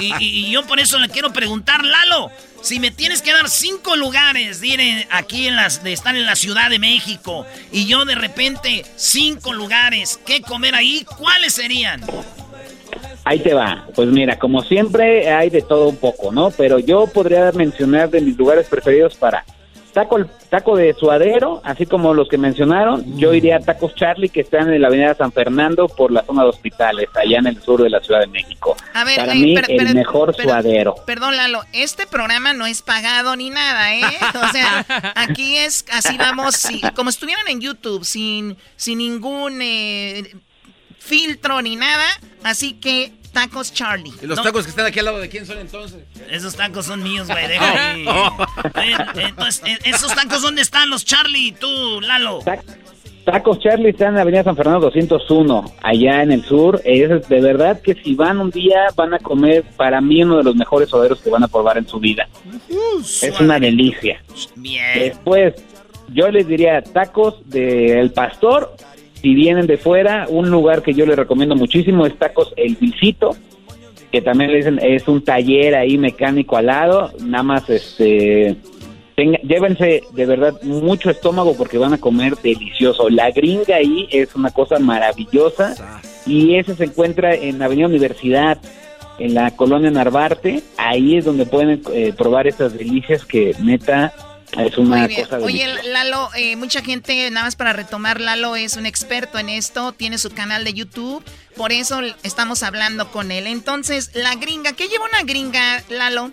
[0.01, 3.49] Y, y- y yo por eso le quiero preguntar, Lalo, si me tienes que dar
[3.49, 7.45] cinco lugares de ir en- aquí en las, de estar en la Ciudad de México
[7.71, 11.05] y yo de repente cinco lugares, ¿qué comer ahí?
[11.17, 12.01] ¿Cuáles serían?
[13.23, 13.85] Ahí te va.
[13.95, 16.51] Pues mira, como siempre hay de todo un poco, ¿no?
[16.51, 19.43] Pero yo podría mencionar de mis lugares preferidos para
[20.03, 23.17] taco taco de suadero, así como los que mencionaron.
[23.17, 26.43] Yo iría a Tacos Charlie que están en la Avenida San Fernando por la zona
[26.43, 28.75] de hospitales, allá en el sur de la Ciudad de México.
[28.93, 30.95] A ver, para eh, mí per- el per- mejor per- suadero.
[31.05, 34.03] Perdón, Lalo, este programa no es pagado ni nada, ¿eh?
[34.41, 34.85] O sea,
[35.15, 40.23] aquí es así vamos, como estuvieran en YouTube, sin, sin ningún eh,
[40.97, 42.05] filtro ni nada.
[42.43, 44.13] Así que, tacos Charlie.
[44.21, 45.99] ¿Y los No, tacos que están aquí al lado de quién son entonces?
[46.29, 48.03] Esos tacos son míos, güey, déjame.
[48.03, 48.95] Eh,
[49.27, 51.51] Entonces, eh, ¿esos tacos dónde están los Charlie?
[51.53, 52.39] Tú, Lalo.
[53.25, 56.81] Tacos Charlie está en la Avenida San Fernando 201, allá en el sur.
[56.83, 60.43] Es de verdad que si van un día van a comer para mí uno de
[60.43, 62.27] los mejores suaderos que van a probar en su vida.
[63.21, 64.23] Es una delicia.
[64.55, 64.83] Bien.
[64.95, 65.53] Después,
[66.07, 68.75] yo les diría tacos del pastor.
[69.21, 73.35] Si vienen de fuera, un lugar que yo les recomiendo muchísimo es Tacos El Visito,
[74.11, 77.11] que también le dicen es un taller ahí mecánico al lado.
[77.23, 78.55] Nada más, este,
[79.15, 83.09] tenga- llévense de verdad mucho estómago porque van a comer delicioso.
[83.09, 85.75] La gringa ahí es una cosa maravillosa
[86.25, 88.57] y ese se encuentra en Avenida Universidad,
[89.19, 90.61] en la colonia Narvarte.
[90.77, 94.13] Ahí es donde pueden eh, probar esas delicias que neta
[94.57, 95.23] es una Muy bien.
[95.23, 95.67] cosa Oye.
[95.85, 100.17] Lalo, eh, mucha gente, nada más para retomar, Lalo es un experto en esto, tiene
[100.17, 101.23] su canal de YouTube,
[101.55, 103.47] por eso estamos hablando con él.
[103.47, 106.31] Entonces, la gringa, ¿qué lleva una gringa, Lalo?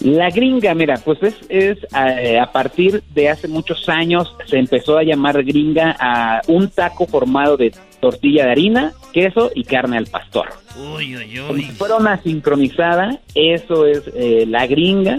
[0.00, 1.78] La gringa, mira, pues es, es
[2.20, 7.06] eh, a partir de hace muchos años se empezó a llamar gringa a un taco
[7.06, 10.50] formado de tortilla de harina, queso y carne al pastor.
[10.76, 15.18] Uy, uy, Como si fuera una sincronizada, eso es eh, la gringa,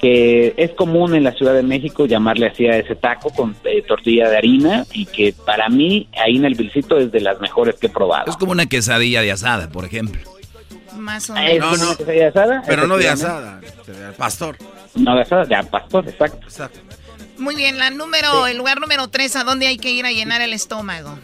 [0.00, 3.82] que es común en la Ciudad de México llamarle así a ese taco con eh,
[3.82, 7.76] tortilla de harina y que para mí ahí en el Vilcito es de las mejores
[7.76, 8.30] que he probado.
[8.30, 10.20] Es como una quesadilla de asada, por ejemplo.
[10.98, 11.70] Más o Ah, ¿Es menos.
[11.78, 12.62] como una quesadilla de asada?
[12.66, 14.56] Pero no de asada, de pastor.
[14.94, 16.46] No de asada, de pastor, exacto.
[17.38, 20.40] Muy bien, la número, el lugar número tres, ¿a dónde hay que ir a llenar
[20.40, 21.18] el estómago?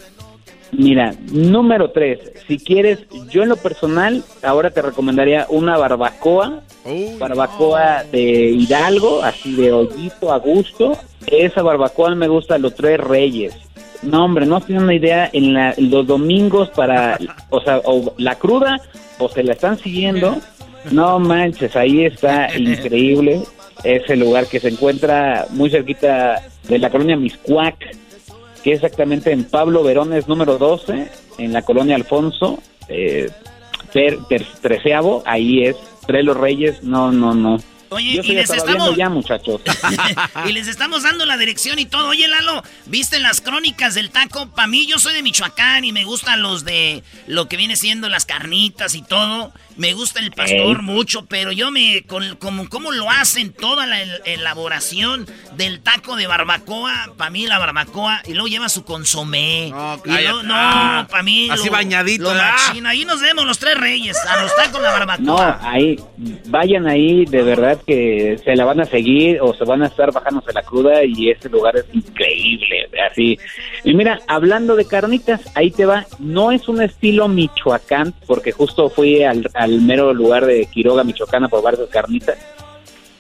[0.73, 6.61] Mira, número tres, si quieres, yo en lo personal, ahora te recomendaría una barbacoa,
[7.19, 10.97] barbacoa de Hidalgo, así de hoyito a gusto.
[11.27, 13.55] Esa barbacoa me gusta los tres reyes.
[14.03, 17.19] No, hombre, no tienen una idea en la- los domingos para,
[17.51, 18.81] o sea, o la cruda,
[19.19, 20.37] o se la están siguiendo.
[20.91, 23.43] No manches, ahí está increíble.
[23.85, 27.77] Ese lugar que se encuentra muy cerquita de la colonia Miscuac,
[28.63, 33.31] que exactamente en Pablo Verones número 12, en la colonia Alfonso, eh,
[33.93, 35.77] ter- ter- treceavo, ahí es,
[36.07, 37.59] Tres Los Reyes, no, no, no,
[37.93, 38.97] Oye, Yo y les estamos...
[38.97, 39.61] ya, muchachos.
[40.49, 42.11] y les estamos dando la dirección y todo.
[42.11, 44.49] Oye, Lalo, ¿viste las crónicas del taco?
[44.51, 48.09] Para mí, yo soy de Michoacán y me gustan los de lo que viene siendo
[48.09, 49.53] las carnitas y todo.
[49.81, 50.83] Me gusta el pastor Ey.
[50.83, 52.03] mucho, pero yo me.
[52.07, 53.51] Con, como, ¿Cómo lo hacen?
[53.55, 55.27] Toda la el- elaboración
[55.57, 57.15] del taco de barbacoa.
[57.17, 58.21] Para mí, la barbacoa.
[58.27, 59.69] Y luego lleva su consomé.
[59.69, 60.23] y cállate.
[60.23, 61.49] luego, no, Ah, para mí.
[61.51, 62.41] así lo- bañadito, lo.
[62.87, 64.19] Ahí nos vemos los tres reyes.
[64.27, 65.61] A los tacos la No, barbacoa.
[65.63, 65.99] ahí,
[66.49, 70.13] vayan ahí, de verdad que se la van a seguir o se van a estar
[70.13, 73.39] bajándose la cruda y ese lugar es increíble, así.
[73.85, 78.91] Y mira, hablando de carnitas, ahí te va, no es un estilo Michoacán, porque justo
[78.91, 82.37] fui al, al mero lugar de Quiroga, Michoacán, a probar carnitas,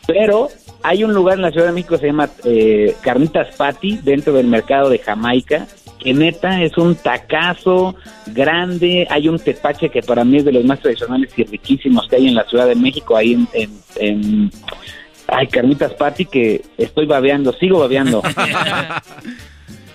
[0.06, 0.48] pero
[0.82, 4.32] hay un lugar en la Ciudad de México que se llama eh, Carnitas Patty, dentro
[4.32, 5.66] del mercado de Jamaica,
[5.98, 7.94] que neta es un tacazo
[8.28, 9.06] grande.
[9.10, 12.28] Hay un tepache que para mí es de los más tradicionales y riquísimos que hay
[12.28, 13.48] en la Ciudad de México, ahí en.
[13.52, 14.50] en, en-
[15.32, 18.20] Ay, Carnitas Patty, que estoy babeando, sigo babeando.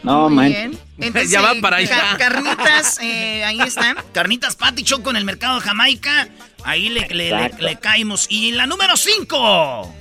[0.03, 0.47] No, Muy man.
[0.49, 0.72] bien.
[0.97, 2.17] Entonces, Ya van para ca- allá.
[2.17, 3.97] carnitas, eh, ahí están.
[4.13, 6.27] Carnitas Patty Choco en el mercado de Jamaica.
[6.63, 7.65] Ahí le, le, le- Exacto.
[7.65, 8.27] le caímos.
[8.29, 9.93] Y la número 5.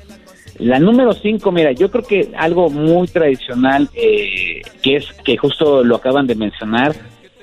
[0.59, 5.83] La número 5, mira, yo creo que algo muy tradicional, eh, que es que justo
[5.83, 6.95] lo acaban de mencionar,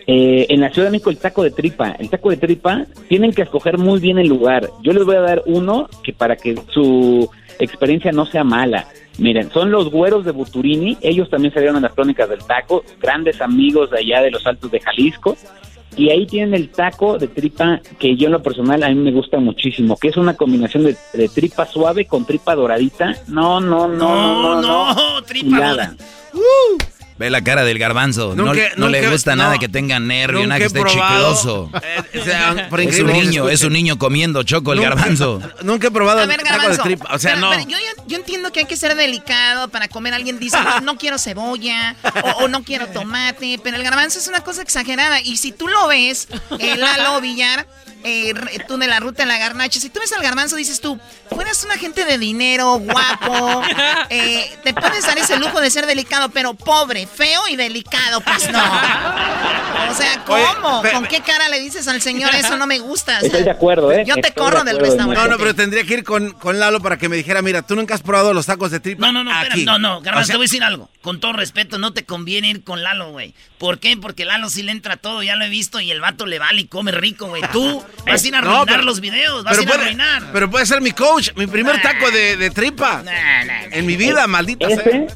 [0.08, 1.92] eh, en la Ciudad de México el taco de tripa.
[2.00, 4.70] El taco de tripa tienen que escoger muy bien el lugar.
[4.82, 7.30] Yo les voy a dar uno que para que su
[7.60, 8.88] experiencia no sea mala.
[9.22, 10.98] Miren, son los güeros de Buturini.
[11.00, 14.72] Ellos también salieron en las crónicas del taco, grandes amigos de allá de los Altos
[14.72, 15.38] de Jalisco.
[15.96, 19.12] Y ahí tienen el taco de tripa que yo en lo personal a mí me
[19.12, 23.14] gusta muchísimo, que es una combinación de, de tripa suave con tripa doradita.
[23.28, 24.94] No, no, no, no, no.
[24.96, 25.96] no, tripa Chulada.
[27.22, 28.34] Ve la cara del garbanzo.
[28.36, 29.44] no Nunca- no le nunca- gusta no.
[29.44, 31.70] nada que tenga nervio, nada que esté probado, chicloso.
[31.84, 35.40] eh, o sea, por Es un niño, es un niño comiendo choco el garbanzo.
[35.62, 36.82] Nunca he probado A el ver, taco de Garbanzo.
[36.84, 37.14] tripa.
[37.14, 37.50] O sea, pero- no.
[37.52, 40.16] pero yo, yo- yo entiendo que hay que ser delicado para comer.
[40.16, 44.28] Alguien dice, no, no quiero cebolla o, o no quiero tomate, pero el garbanzo es
[44.28, 45.22] una cosa exagerada.
[45.22, 47.68] Y si tú lo ves, eh, Lalo Villar,
[48.04, 48.34] eh,
[48.68, 51.00] tú de la ruta de la garnacha, si tú ves al garbanzo, dices tú,
[51.30, 53.62] fueras una gente de dinero, guapo,
[54.10, 58.52] eh, te puedes dar ese lujo de ser delicado, pero pobre, feo y delicado, pues
[58.52, 58.60] no.
[59.90, 60.80] O sea, ¿cómo?
[60.80, 63.18] Oye, ¿Con qué cara le dices al señor eso no me gusta?
[63.18, 64.04] O sea, Estoy de acuerdo, ¿eh?
[64.06, 65.16] Yo te Estoy corro de del restaurante.
[65.16, 67.76] No, no, pero tendría que ir con, con Lalo para que me dijera, mira, tú
[67.76, 69.06] nunca has probado los tacos de tripa.
[69.06, 69.66] No, no, no, espera, aquí.
[69.66, 70.90] no, no, Garbanzo, O sea, te voy a decir algo.
[71.02, 73.34] Con todo respeto, no te conviene ir con Lalo, güey.
[73.58, 73.98] ¿Por qué?
[73.98, 76.62] Porque Lalo sí le entra todo, ya lo he visto, y el vato le vale
[76.62, 77.44] y come rico, güey.
[77.52, 79.84] Tú vas a ir a No, arruinar pero- los videos, vas a ir a puede,
[79.84, 80.24] arruinar.
[80.34, 83.04] pero puede ser mi coach, mi primer taco de, de tripa.
[83.72, 84.78] En mi vida, maldita sea.
[84.78, 85.08] Ese,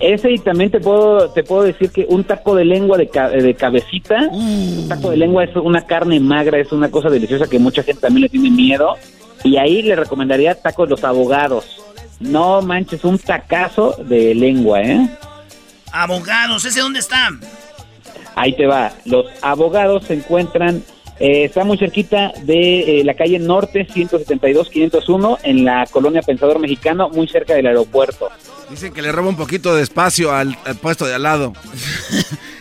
[0.00, 3.30] ese y también te puedo te puedo decir que un taco de lengua de, ca-
[3.30, 7.58] de cabecita, un taco de lengua es una carne magra, es una cosa deliciosa que
[7.58, 8.94] mucha gente también le tiene miedo.
[9.44, 11.64] Y ahí le recomendaría tacos los abogados.
[12.20, 15.08] No manches, un tacazo de lengua, ¿eh?
[15.92, 17.30] Abogados, ¿ese dónde está?
[18.34, 18.92] Ahí te va.
[19.04, 20.82] Los abogados se encuentran,
[21.20, 27.08] eh, está muy cerquita de eh, la calle Norte 172-501 en la colonia Pensador Mexicano,
[27.10, 28.28] muy cerca del aeropuerto.
[28.70, 31.52] Dicen que le roba un poquito de espacio al, al puesto de al lado.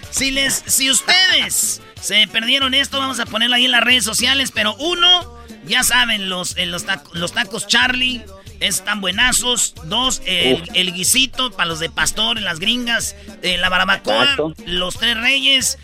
[0.09, 4.51] Si les, si ustedes se perdieron esto, vamos a ponerlo ahí en las redes sociales.
[4.51, 5.37] Pero uno,
[5.67, 8.23] ya saben, los, eh, los, taco- los tacos Charlie
[8.59, 9.73] están buenazos.
[9.85, 13.15] Dos, el, guisito para los de pastor en las gringas.
[13.41, 14.53] eh, la barbacoa, Exacto.
[14.65, 15.77] los tres reyes,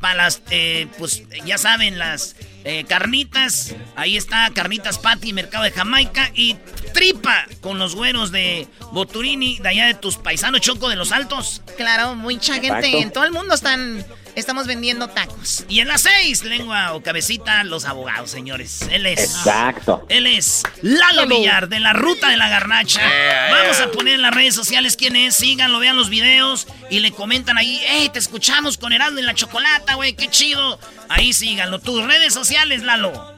[0.00, 3.74] para las, eh, pues ya saben, las eh, carnitas.
[3.94, 6.30] Ahí está, carnitas Patty, mercado de Jamaica.
[6.34, 6.56] Y
[6.94, 11.62] tripa con los güeros de Boturini, de allá de tus paisanos Choco de los Altos.
[11.76, 12.98] Claro, mucha gente Exacto.
[12.98, 14.04] en todo el mundo están
[14.34, 15.64] estamos vendiendo tacos.
[15.68, 18.82] Y en las seis, lengua o cabecita, los abogados, señores.
[18.90, 19.20] Él es.
[19.20, 20.04] Exacto.
[20.08, 23.02] Él es Lalo Villar, de la ruta de la garnacha.
[23.50, 25.34] Vamos a poner en las redes sociales quién es.
[25.34, 27.80] Síganlo, vean los videos y le comentan ahí.
[27.88, 30.14] ¡Ey, te escuchamos con Heraldo en la chocolata, güey!
[30.14, 30.78] ¡Qué chido!
[31.08, 31.78] Ahí síganlo.
[31.78, 33.34] Tus redes sociales, Lalo.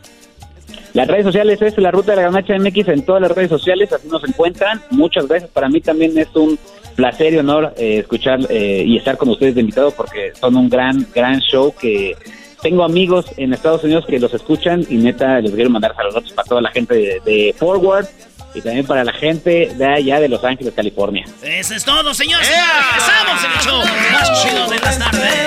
[0.94, 3.92] Las redes sociales es la ruta de la garnacha MX en todas las redes sociales,
[3.92, 4.82] así nos encuentran.
[4.90, 5.50] Muchas gracias.
[5.50, 6.58] Para mí también es un
[6.96, 10.68] placer y honor eh, escuchar eh, y estar con ustedes de invitado porque son un
[10.68, 12.16] gran, gran show que
[12.62, 16.48] tengo amigos en Estados Unidos que los escuchan y neta les quiero mandar saludos para
[16.48, 18.06] toda la gente de, de Forward
[18.54, 21.26] y también para la gente de allá de Los Ángeles, California.
[21.42, 22.48] Eso es todo, señores.
[22.48, 25.46] Regresamos en el show más chido de las tardes.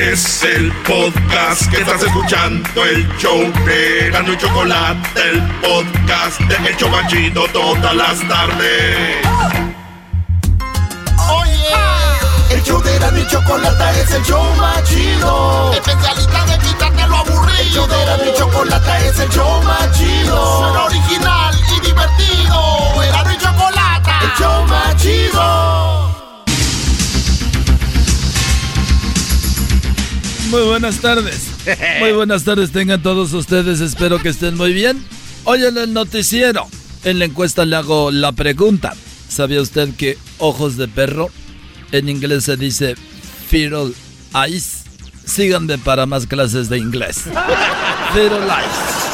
[0.00, 6.68] Es el podcast que estás escuchando, el show de Gano y Chocolate, el podcast de
[6.68, 9.26] El Chocachito todas las tardes.
[11.28, 11.74] Oye,
[12.50, 15.72] el show de Erasmo y Chocolata es el show más chido.
[15.72, 17.58] Especialista de quitarte lo aburrido.
[17.60, 20.58] El show de Erasmo y Chocolata es el show más chido.
[20.58, 23.02] Suena original y divertido.
[23.02, 24.20] Erasmo y Chocolata.
[24.22, 25.87] El show más chido.
[30.50, 31.48] Muy buenas tardes.
[32.00, 33.80] Muy buenas tardes tengan todos ustedes.
[33.80, 35.04] Espero que estén muy bien.
[35.44, 36.66] Hoy en el noticiero,
[37.04, 38.94] en la encuesta le hago la pregunta.
[39.28, 41.28] ¿Sabía usted que ojos de perro
[41.92, 42.94] en inglés se dice
[43.48, 43.94] feral
[44.34, 44.84] eyes?
[45.26, 47.24] Síganme para más clases de inglés.
[48.14, 49.08] Feral eyes.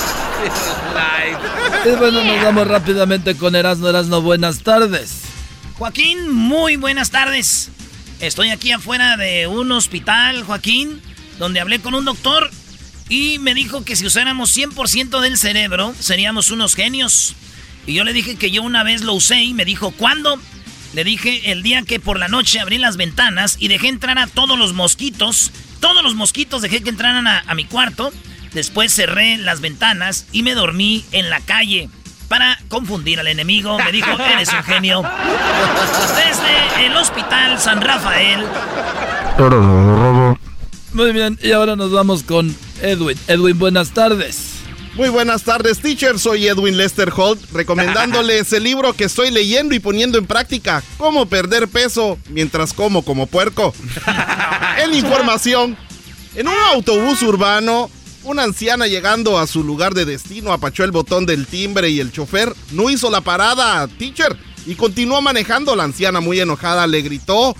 [1.84, 4.20] Y bueno, nos vamos rápidamente con Erasmo Erasmo.
[4.22, 5.22] Buenas tardes.
[5.78, 7.70] Joaquín, muy buenas tardes.
[8.20, 11.02] Estoy aquí afuera de un hospital, Joaquín,
[11.38, 12.50] donde hablé con un doctor
[13.08, 17.34] y me dijo que si usáramos 100% del cerebro, seríamos unos genios.
[17.86, 20.38] Y yo le dije que yo una vez lo usé y me dijo, ¿cuándo?
[20.94, 24.26] Le dije el día que por la noche abrí las ventanas y dejé entrar a
[24.26, 25.50] todos los mosquitos.
[25.80, 28.12] Todos los mosquitos dejé que entraran a, a mi cuarto.
[28.52, 31.90] Después cerré las ventanas y me dormí en la calle
[32.28, 33.76] para confundir al enemigo.
[33.78, 35.02] Me dijo, eres un genio.
[36.16, 38.44] Desde el Hospital San Rafael.
[40.94, 43.18] Muy bien, y ahora nos vamos con Edwin.
[43.26, 44.52] Edwin, buenas tardes.
[44.94, 46.20] Muy buenas tardes, teacher.
[46.20, 51.26] Soy Edwin Lester Holt, recomendándoles el libro que estoy leyendo y poniendo en práctica, Cómo
[51.26, 53.74] perder peso mientras como como puerco.
[54.84, 55.76] en información,
[56.36, 57.90] en un autobús urbano,
[58.22, 62.12] una anciana llegando a su lugar de destino apachó el botón del timbre y el
[62.12, 65.74] chofer no hizo la parada, teacher, y continuó manejando.
[65.74, 67.56] La anciana muy enojada le gritó,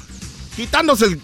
[0.54, 1.20] quitándose el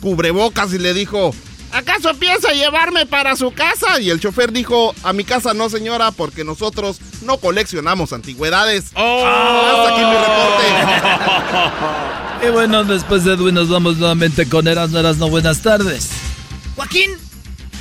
[0.00, 1.34] cubrebocas y le dijo,
[1.72, 4.00] ¿acaso piensa llevarme para su casa?
[4.00, 8.86] Y el chofer dijo, a mi casa no señora, porque nosotros no coleccionamos antigüedades.
[8.94, 10.64] Hasta aquí mi reporte.
[12.40, 15.28] Y bueno, después de Edwin nos vamos nuevamente con Erasmo Erasmo.
[15.28, 16.10] Buenas tardes.
[16.76, 17.10] Joaquín,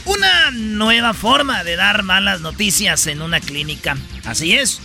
[0.05, 3.97] una nueva forma de dar malas noticias en una clínica.
[4.25, 4.79] Así es.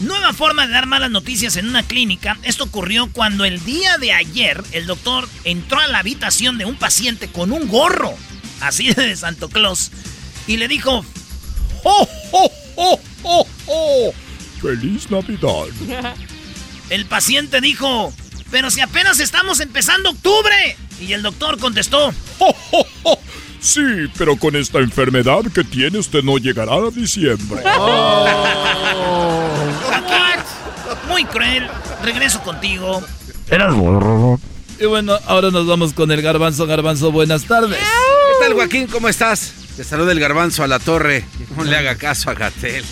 [0.00, 2.38] Nueva forma de dar malas noticias en una clínica.
[2.42, 6.76] Esto ocurrió cuando el día de ayer el doctor entró a la habitación de un
[6.76, 8.14] paciente con un gorro,
[8.60, 9.90] así de Santo Claus,
[10.46, 11.04] y le dijo,
[11.84, 14.14] ¡Oh, oh, oh, oh, oh!
[14.60, 15.66] ¡Feliz Navidad!
[16.90, 18.12] El paciente dijo,
[18.50, 20.76] pero si apenas estamos empezando octubre.
[21.00, 23.18] Y el doctor contestó, ¡Oh, oh, oh!
[23.60, 23.82] Sí,
[24.16, 27.62] pero con esta enfermedad que tiene usted no llegará a diciembre.
[31.08, 31.68] muy cruel,
[32.02, 33.02] regreso contigo.
[33.50, 33.74] Eras
[34.78, 36.66] Y bueno, ahora nos vamos con el garbanzo.
[36.66, 37.78] Garbanzo, buenas tardes.
[38.48, 38.86] ¿Qué tal, Joaquín?
[38.86, 39.52] ¿Cómo estás?
[39.76, 41.22] Te saluda el garbanzo a la torre.
[41.54, 42.82] No le haga caso a Gatel.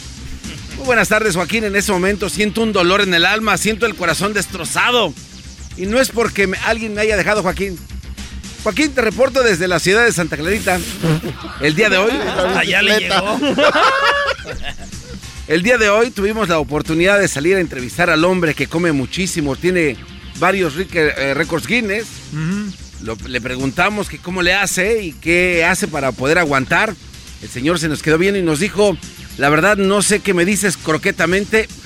[0.76, 1.64] Muy buenas tardes, Joaquín.
[1.64, 5.14] En este momento siento un dolor en el alma, siento el corazón destrozado.
[5.78, 7.78] Y no es porque me- alguien me haya dejado, Joaquín.
[8.64, 10.78] Joaquín, te reporto desde la ciudad de Santa Clarita.
[11.62, 12.10] El día de hoy.
[12.54, 13.40] Allá le llegó.
[15.48, 18.92] El día de hoy tuvimos la oportunidad de salir a entrevistar al hombre que come
[18.92, 19.96] muchísimo, tiene
[20.38, 22.04] varios eh, récords Guinness.
[23.02, 26.94] Lo- le preguntamos que cómo le hace y qué hace para poder aguantar.
[27.42, 28.96] El señor se nos quedó bien y nos dijo,
[29.38, 31.68] la verdad no sé qué me dices croquetamente.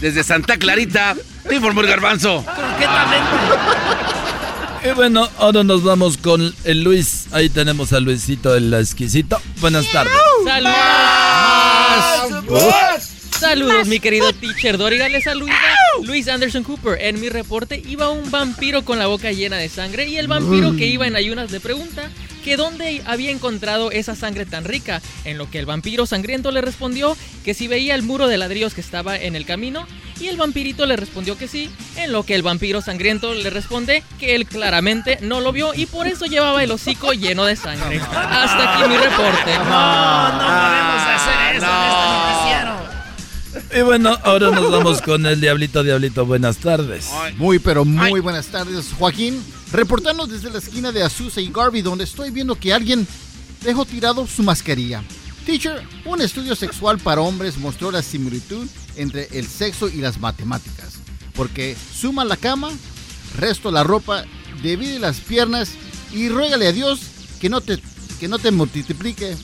[0.00, 1.14] Desde Santa Clarita,
[1.48, 2.44] te informó el garbanzo.
[4.84, 7.26] Y bueno, ahora nos vamos con el Luis.
[7.30, 9.40] Ahí tenemos a Luisito el exquisito.
[9.60, 10.12] Buenas tardes.
[12.18, 13.11] ¡Saludos!
[13.52, 15.10] Saludos, mi querido teacher Doriga.
[15.10, 15.52] Le saluda
[16.04, 16.98] Luis Anderson Cooper.
[17.02, 20.74] En mi reporte iba un vampiro con la boca llena de sangre y el vampiro
[20.74, 22.08] que iba en ayunas le pregunta
[22.42, 25.02] que dónde había encontrado esa sangre tan rica.
[25.26, 28.72] En lo que el vampiro sangriento le respondió que si veía el muro de ladrillos
[28.72, 29.86] que estaba en el camino
[30.18, 31.70] y el vampirito le respondió que sí.
[31.96, 35.84] En lo que el vampiro sangriento le responde que él claramente no lo vio y
[35.84, 38.00] por eso llevaba el hocico lleno de sangre.
[38.00, 39.58] Hasta aquí mi reporte.
[39.58, 43.01] No, no podemos hacer eso en este noticiero.
[43.76, 46.24] Y bueno, ahora nos vamos con el Diablito Diablito.
[46.24, 47.08] Buenas tardes.
[47.36, 49.42] Muy, pero muy buenas tardes, Joaquín.
[49.72, 53.06] Reportando desde la esquina de Azusa y Garvey, donde estoy viendo que alguien
[53.62, 55.02] dejó tirado su mascarilla.
[55.46, 60.94] Teacher, un estudio sexual para hombres mostró la similitud entre el sexo y las matemáticas.
[61.34, 62.70] Porque suma la cama,
[63.38, 64.24] resto la ropa,
[64.62, 65.70] divide las piernas
[66.12, 67.00] y ruégale a Dios
[67.40, 67.80] que no te,
[68.20, 69.36] que no te multiplique.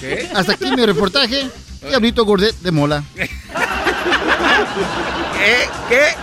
[0.00, 0.30] ¿Qué?
[0.34, 1.50] Hasta aquí mi reportaje.
[1.88, 3.04] Diablito Gordet de Mola.
[3.14, 3.28] ¿Qué?
[5.88, 6.14] ¿Qué?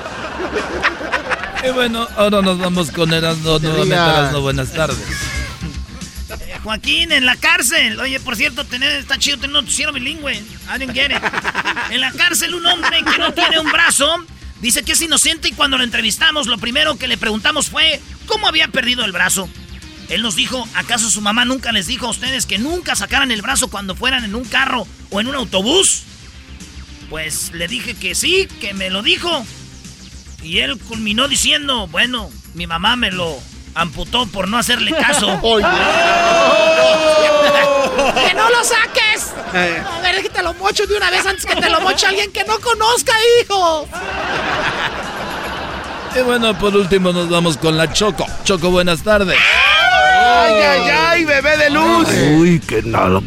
[1.68, 3.96] Y bueno, ahora nos vamos con Erasmo nuevamente.
[3.96, 4.98] Erasmo, buenas tardes.
[6.30, 8.00] Eh, Joaquín, en la cárcel.
[8.00, 10.34] Oye, por cierto, tener, está chido tener un noticiero bilingüe.
[10.34, 11.24] I didn't get it.
[11.90, 14.26] En la cárcel, un hombre que no tiene un brazo
[14.64, 18.48] dice que es inocente y cuando lo entrevistamos, lo primero que le preguntamos fue cómo
[18.48, 19.50] había perdido el brazo.
[20.10, 23.42] Él nos dijo, ¿acaso su mamá nunca les dijo a ustedes que nunca sacaran el
[23.42, 26.04] brazo cuando fueran en un carro o en un autobús?
[27.10, 29.46] Pues le dije que sí, que me lo dijo.
[30.42, 33.40] Y él culminó diciendo, bueno, mi mamá me lo
[33.76, 35.28] amputó por no hacerle caso.
[38.28, 39.34] ¡Que no lo saques!
[39.54, 42.32] A ver, que te lo mocho de una vez antes que te lo moche alguien
[42.32, 43.88] que no conozca, hijo.
[46.16, 48.26] Y bueno, por último nos vamos con la Choco.
[48.44, 49.38] Choco, buenas tardes.
[50.26, 52.08] ¡Ay, ay, ay, bebé de luz!
[52.38, 53.20] Uy, qué nada.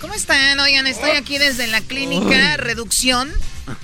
[0.00, 0.58] ¿Cómo están?
[0.58, 3.30] Oigan, estoy aquí desde la clínica Reducción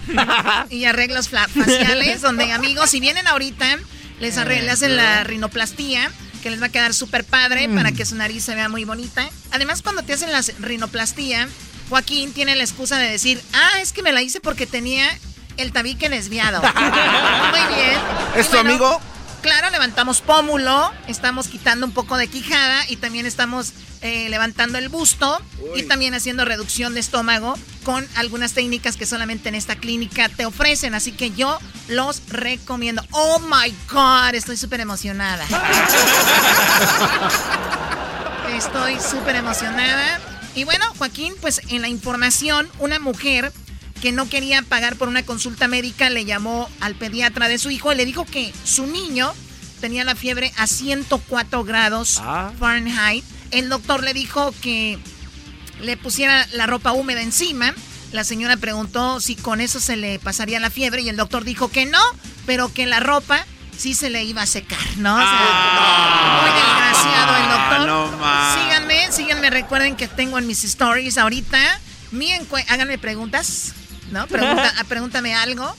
[0.70, 3.78] y Arreglos Faciales, donde amigos, si vienen ahorita,
[4.20, 6.10] les, le hacen la rinoplastía,
[6.42, 9.28] que les va a quedar súper padre para que su nariz se vea muy bonita.
[9.52, 11.48] Además, cuando te hacen la rinoplastía,
[11.90, 15.06] Joaquín tiene la excusa de decir, ah, es que me la hice porque tenía
[15.58, 16.62] el tabique desviado.
[16.74, 17.98] muy bien.
[18.34, 18.98] ¿Es tu amigo?
[19.46, 24.88] Claro, levantamos pómulo, estamos quitando un poco de quijada y también estamos eh, levantando el
[24.88, 25.40] busto
[25.76, 30.46] y también haciendo reducción de estómago con algunas técnicas que solamente en esta clínica te
[30.46, 30.96] ofrecen.
[30.96, 33.04] Así que yo los recomiendo.
[33.12, 35.46] Oh my God, estoy súper emocionada.
[38.52, 40.18] Estoy súper emocionada.
[40.56, 43.52] Y bueno, Joaquín, pues en la información, una mujer
[44.02, 47.92] que no quería pagar por una consulta médica le llamó al pediatra de su hijo
[47.92, 49.32] y le dijo que su niño
[49.80, 52.52] tenía la fiebre a 104 grados Ah.
[52.58, 53.24] Fahrenheit.
[53.50, 54.98] El doctor le dijo que
[55.80, 57.74] le pusiera la ropa húmeda encima.
[58.12, 61.68] La señora preguntó si con eso se le pasaría la fiebre y el doctor dijo
[61.68, 62.00] que no,
[62.46, 63.44] pero que la ropa
[63.76, 65.14] sí se le iba a secar, ¿no?
[65.14, 67.86] O sea, muy desgraciado el doctor.
[67.86, 71.58] no síganme, síganme, recuerden que tengo en mis stories ahorita.
[72.12, 72.32] Mi
[72.68, 73.72] háganme preguntas,
[74.10, 74.26] ¿no?
[74.26, 75.74] Pregunta- pregúntame algo.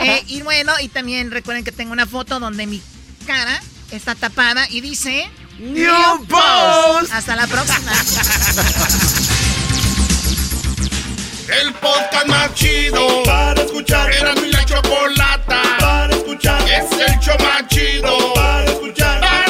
[0.00, 2.82] Eh, y bueno, y también recuerden que tengo una foto donde mi
[3.26, 3.60] cara
[3.90, 5.28] está tapada y dice...
[5.58, 7.12] New Post.
[7.12, 7.92] Hasta la próxima.
[11.48, 14.12] El podcast más chido para escuchar.
[14.12, 16.60] Era mi la chocolata para escuchar.
[16.68, 19.20] Es el show más chido para escuchar.
[19.20, 19.47] Para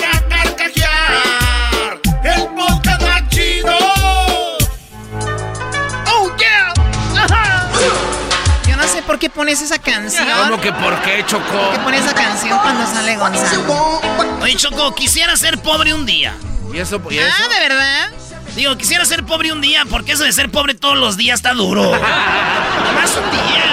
[9.28, 10.26] qué pones esa canción.
[10.44, 11.44] ¿Cómo que por qué, Choco?
[11.44, 14.00] ¿Por qué pones esa canción cuando sale Gonzalo?
[14.40, 16.34] Oye, Choco, quisiera ser pobre un día.
[16.72, 17.00] ¿Y eso?
[17.10, 17.34] ¿Y eso?
[17.44, 18.10] Ah, ¿de verdad?
[18.56, 21.52] Digo, quisiera ser pobre un día, porque eso de ser pobre todos los días está
[21.52, 21.82] duro.
[22.84, 23.64] Nomás un día.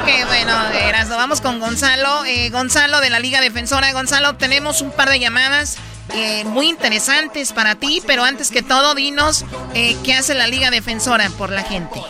[0.00, 2.24] Ok, bueno, Erasmo, vamos con Gonzalo.
[2.24, 3.92] Eh, Gonzalo de la Liga Defensora.
[3.92, 5.78] Gonzalo, tenemos un par de llamadas
[6.14, 9.44] eh, muy interesantes para ti, pero antes que todo, dinos
[9.74, 12.00] eh, qué hace la Liga Defensora por la gente.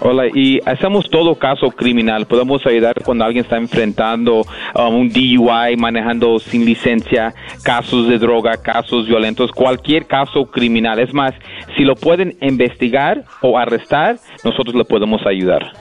[0.00, 2.26] Hola, y hacemos todo caso criminal.
[2.26, 4.42] Podemos ayudar cuando alguien está enfrentando
[4.74, 7.34] um, un DUI, manejando sin licencia,
[7.64, 11.00] casos de droga, casos violentos, cualquier caso criminal.
[11.00, 11.34] Es más,
[11.76, 15.72] si lo pueden investigar o arrestar, nosotros le podemos ayudar.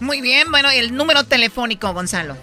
[0.00, 2.36] Muy bien, bueno, el número telefónico, Gonzalo.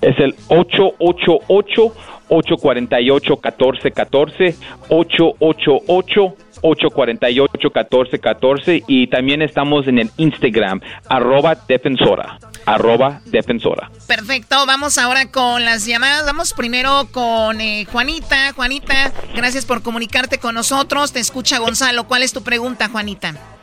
[0.00, 1.92] Es el 888
[2.28, 4.56] 848 1414
[4.88, 14.98] 888 848 1414 y también estamos en el Instagram arroba defensora arroba defensora Perfecto, vamos
[14.98, 16.24] ahora con las llamadas.
[16.24, 18.52] Vamos primero con eh, Juanita.
[18.52, 21.12] Juanita, gracias por comunicarte con nosotros.
[21.12, 22.04] Te escucha Gonzalo.
[22.04, 23.57] ¿Cuál es tu pregunta, Juanita?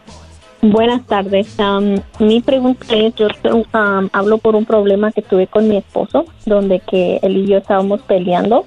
[0.71, 1.59] Buenas tardes.
[1.59, 3.27] Am, mi pregunta es, yo
[3.71, 7.57] am, hablo por un problema que tuve con mi esposo, donde que él y yo
[7.57, 8.65] estábamos peleando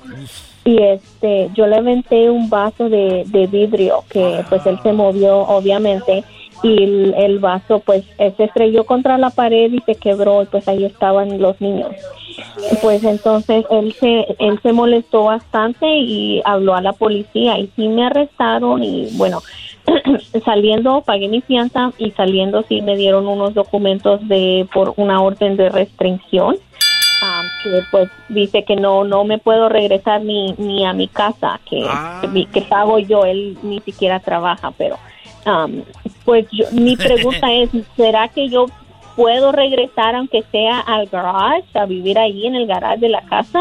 [0.64, 5.38] y este, yo le aventé un vaso de, de vidrio que pues él se movió
[5.38, 6.22] obviamente
[6.62, 10.46] y el, el vaso pues eh, se estrelló contra la pared y se quebró y
[10.46, 11.90] pues ahí estaban los niños.
[12.80, 17.88] Pues entonces él se, él se molestó bastante y habló a la policía y sí
[17.88, 19.40] me arrestaron y bueno,
[20.45, 25.57] saliendo pagué mi fianza y saliendo sí me dieron unos documentos de por una orden
[25.57, 26.57] de restricción
[27.22, 31.61] ah, que pues dice que no no me puedo regresar ni ni a mi casa
[31.68, 31.86] que,
[32.20, 34.97] que, mi- que pago yo él ni siquiera trabaja pero
[35.47, 35.82] um,
[36.24, 38.66] pues yo- mi pregunta es, ¿será que yo
[39.16, 43.61] puedo regresar aunque sea al garage, a vivir ahí en el garage de la casa?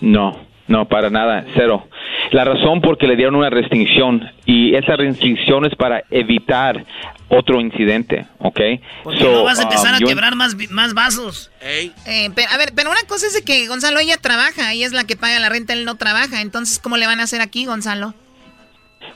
[0.00, 0.36] No,
[0.66, 1.86] no, para nada, cero.
[2.30, 6.84] La razón porque le dieron una restricción y esa restricción es para evitar
[7.28, 8.60] otro incidente, ¿ok?
[9.02, 11.50] Porque So, no vas a empezar um, a yo- quebrar más, más vasos.
[11.62, 11.90] Eh,
[12.34, 15.04] pero, a ver, pero una cosa es de que Gonzalo, ella trabaja, ella es la
[15.04, 16.40] que paga la renta, él no trabaja.
[16.40, 18.14] Entonces, ¿cómo le van a hacer aquí, Gonzalo?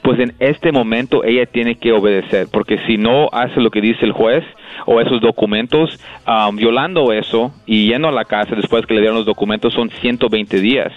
[0.02, 4.04] Pues en este momento ella tiene que obedecer, porque si no hace lo que dice
[4.04, 4.44] el juez
[4.86, 9.16] o esos documentos, um, violando eso y yendo a la casa después que le dieron
[9.16, 10.92] los documentos son 120 días.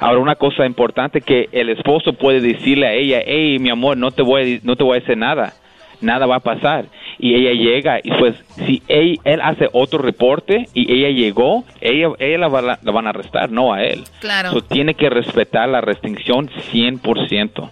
[0.00, 4.10] Ahora una cosa importante que el esposo puede decirle a ella, hey mi amor, no
[4.10, 5.52] te voy a, no te voy a hacer nada,
[6.00, 6.86] nada va a pasar.
[7.18, 8.34] Y ella llega y pues
[8.66, 13.06] si él, él hace otro reporte y ella llegó, ella, ella la, va- la van
[13.06, 14.04] a arrestar, no a él.
[14.20, 14.52] Claro.
[14.52, 17.70] So, tiene que respetar la restricción 100%.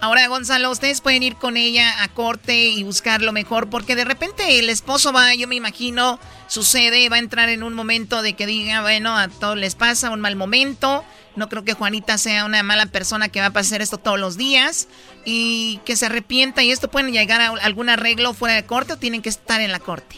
[0.00, 4.04] Ahora, Gonzalo, ustedes pueden ir con ella a corte y buscar lo mejor, porque de
[4.04, 8.34] repente el esposo va, yo me imagino, sucede, va a entrar en un momento de
[8.34, 11.02] que diga, bueno, a todos les pasa un mal momento.
[11.36, 14.36] No creo que Juanita sea una mala persona que va a pasar esto todos los
[14.36, 14.88] días
[15.24, 18.98] y que se arrepienta y esto pueden llegar a algún arreglo fuera de corte o
[18.98, 20.16] tienen que estar en la corte.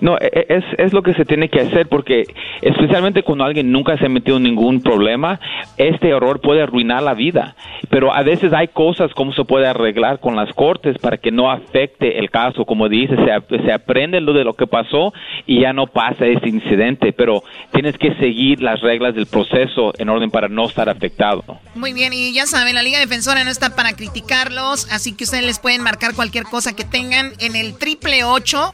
[0.00, 2.24] No, e- e- es, es lo que se tiene que hacer porque
[2.62, 5.40] especialmente cuando alguien nunca se ha metido en ningún problema,
[5.76, 7.56] este error puede arruinar la vida.
[7.90, 11.50] Pero a veces hay cosas como se puede arreglar con las cortes para que no
[11.50, 12.64] afecte el caso.
[12.64, 15.12] Como dice, se, se aprende lo de lo que pasó
[15.46, 17.12] y ya no pasa ese incidente.
[17.12, 21.44] Pero tienes que seguir las reglas del proceso en orden para no estar afectado.
[21.74, 25.44] Muy bien, y ya saben, la Liga Defensora no está para criticarlos, así que ustedes
[25.44, 28.72] les pueden marcar cualquier cosa que tengan en el triple ocho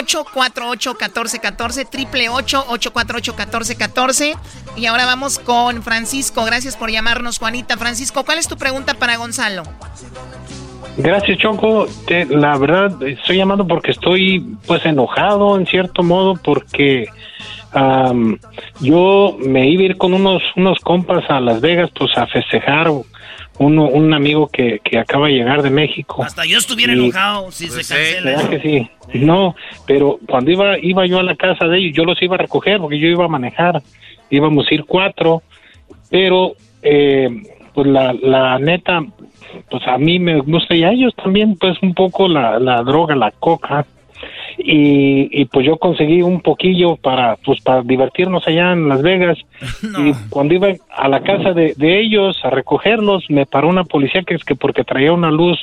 [0.00, 4.36] 848-1414, triple ocho 848-1414.
[4.76, 6.44] Y ahora vamos con Francisco.
[6.44, 7.76] Gracias por llamarnos, Juanita.
[7.76, 9.62] Francisco, ¿cuál es tu pregunta para Gonzalo?
[10.96, 11.86] Gracias, Choco.
[12.06, 17.06] Te- la verdad, estoy llamando porque estoy pues enojado en cierto modo porque
[18.80, 22.88] yo me iba a ir con unos, unos compas a Las Vegas pues a festejar
[23.58, 26.22] uno, un amigo que, que acaba de llegar de México.
[26.24, 28.30] Hasta yo estuviera Y- enojado si se cancela.
[28.32, 28.90] ¿Verdad que sí?
[29.18, 29.54] No,
[29.86, 32.78] pero cuando iba iba yo a la casa de ellos, yo los iba a recoger
[32.80, 33.82] porque yo iba a manejar.
[34.30, 35.42] Íbamos a ir cuatro,
[36.10, 37.28] pero eh,
[37.74, 39.04] pues la, la neta,
[39.70, 43.14] pues a mí me gusta y a ellos también, pues un poco la, la droga,
[43.14, 43.86] la coca.
[44.58, 49.38] Y, y pues yo conseguí un poquillo para pues para divertirnos allá en Las Vegas.
[49.98, 54.22] Y cuando iba a la casa de, de ellos a recogerlos me paró una policía
[54.22, 55.58] que es que porque traía una luz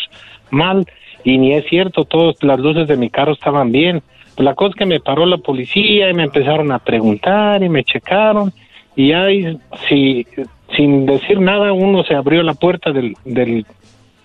[0.50, 0.86] mal
[1.24, 4.02] y ni es cierto todas las luces de mi carro estaban bien.
[4.36, 7.70] Pues la cosa es que me paró la policía y me empezaron a preguntar y
[7.70, 8.52] me checaron.
[8.96, 10.26] Y ahí si
[10.76, 13.66] sin decir nada uno se abrió la puerta del, del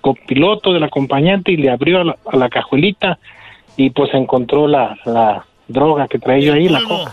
[0.01, 3.19] copiloto del acompañante y le abrió a la, a la cajuelita
[3.77, 7.12] y pues encontró la, la droga que traía yo ahí, la coca.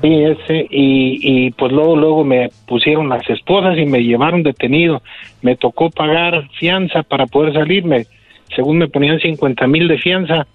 [0.00, 5.02] Sí, ese, y, y pues luego, luego me pusieron las esposas y me llevaron detenido.
[5.42, 8.06] Me tocó pagar fianza para poder salirme.
[8.54, 10.46] Según me ponían 50 mil de fianza,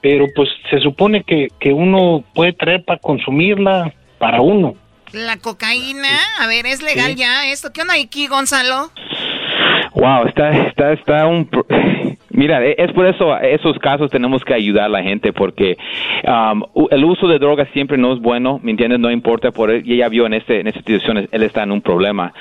[0.00, 4.74] pero pues se supone que, que uno puede traer para consumirla para uno.
[5.12, 6.08] La cocaína,
[6.40, 7.16] a ver, ¿es legal Sí.
[7.16, 7.72] ya esto?
[7.72, 8.90] ¿Qué onda aquí, Gonzalo?
[9.96, 11.48] Wow, está, está, está un...
[12.30, 15.78] Mira, e- es por eso, esos casos tenemos que ayudar a la gente porque
[16.24, 19.00] um, el uso de drogas siempre no es bueno, ¿me entiendes?
[19.00, 21.72] No importa por él, y ella vio en, este, en esta situación, él está en
[21.72, 22.34] un problema.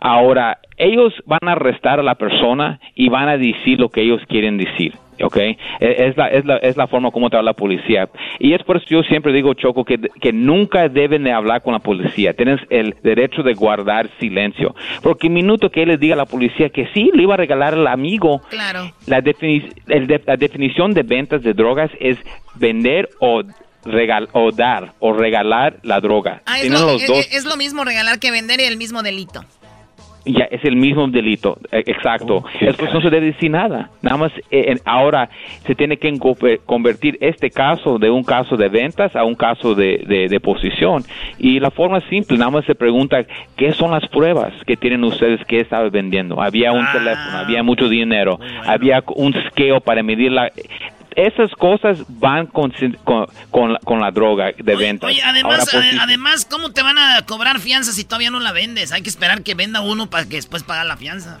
[0.00, 4.22] Ahora, ellos van a arrestar a la persona y van a decir lo que ellos
[4.26, 4.94] quieren decir.
[5.22, 5.36] ¿Ok?
[5.36, 8.08] E- Es la, es, la, es la forma como te habla la policía.
[8.38, 11.72] Y es por eso yo siempre digo, Choco, que, que nunca deben de hablar con
[11.72, 12.32] la policía.
[12.34, 14.74] Tienes el derecho de guardar silencio.
[15.02, 17.36] Porque el minuto que él les diga a la policía que sí, le iba a
[17.38, 18.90] regalar al amigo, Claro.
[19.06, 22.16] la, defini- el de- la definición de ventas de drogas es
[22.56, 23.42] vender o,
[23.84, 26.42] regal o dar o regalar la droga.
[26.46, 27.28] Ah, es, lo, los es- dos.
[27.32, 29.42] es lo mismo regalar que vender y el mismo delito.
[30.26, 32.44] Ya, es el mismo delito, eh, exacto.
[32.58, 33.90] es pues no se debe decir nada.
[34.00, 35.28] Nada más eh, ahora
[35.66, 36.18] se tiene que
[36.64, 41.02] convertir este caso de un caso de ventas a un caso de, de, de posesión.
[41.38, 43.24] Y la forma es simple, nada más se pregunta
[43.56, 46.40] qué son las pruebas que tienen ustedes que estaba vendiendo.
[46.40, 50.50] Había un teléfono, había mucho dinero, había un scale para medir la...
[51.16, 52.72] Esas cosas van con,
[53.04, 55.08] con, con la, con la droga de ventas.
[55.10, 58.52] Oye, además, Ahora, ade- además, ¿cómo te van a cobrar fianza si todavía no la
[58.52, 58.90] vendes?
[58.92, 61.38] Hay que esperar que venda uno para que después pagar la fianza.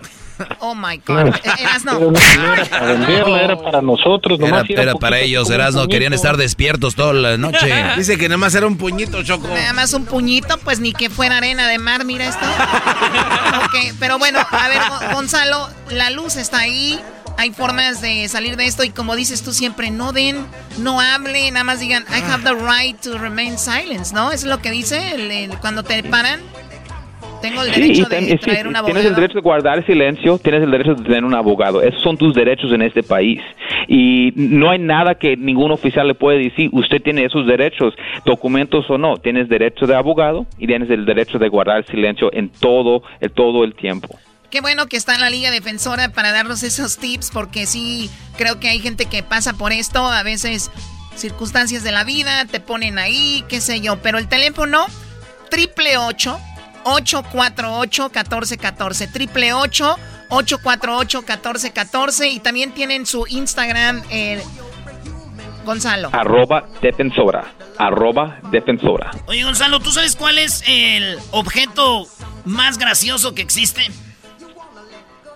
[0.58, 1.00] Oh my.
[1.06, 1.28] God.
[1.28, 1.92] Eh, Erasno.
[1.98, 4.38] Pero no, no era para venderla, era para nosotros.
[4.40, 7.72] Era, nomás era para poquito, ellos, Erasmo, querían estar despiertos toda la noche.
[7.96, 9.46] Dice que nada más era un puñito, Choco.
[9.48, 12.44] Nada más un puñito, pues ni que fuera arena de mar, mira esto.
[13.64, 17.00] Ok, pero bueno, a ver, Go- Gonzalo, la luz está ahí.
[17.36, 20.36] Hay formas de salir de esto y como dices tú siempre, no den,
[20.78, 24.32] no hablen, nada más digan, I have the right to remain silent, ¿no?
[24.32, 24.98] Eso es lo que dice
[25.60, 26.40] cuando te paran.
[27.42, 28.94] Tengo el derecho de traer un abogado.
[28.94, 31.82] Tienes el derecho de guardar silencio, tienes el derecho de tener un abogado.
[31.82, 33.38] Esos son tus derechos en este país.
[33.86, 37.92] Y no hay nada que ningún oficial le puede decir, usted tiene esos derechos,
[38.24, 39.18] documentos o no.
[39.18, 43.64] Tienes derecho de abogado y tienes el derecho de guardar silencio en todo, en todo
[43.64, 44.18] el tiempo.
[44.54, 48.60] Qué bueno que está en la Liga Defensora para darnos esos tips, porque sí, creo
[48.60, 50.70] que hay gente que pasa por esto, a veces
[51.16, 54.86] circunstancias de la vida, te ponen ahí, qué sé yo, pero el teléfono,
[55.50, 56.38] triple ocho
[56.84, 59.10] 848-1414.
[59.10, 62.30] Triple 848-1414.
[62.30, 64.40] Y también tienen su Instagram, eh,
[65.64, 66.10] Gonzalo.
[66.12, 67.52] Arroba defensora.
[67.76, 69.10] Arroba defensora.
[69.26, 72.06] Oye, Gonzalo, ¿tú sabes cuál es el objeto
[72.44, 73.90] más gracioso que existe?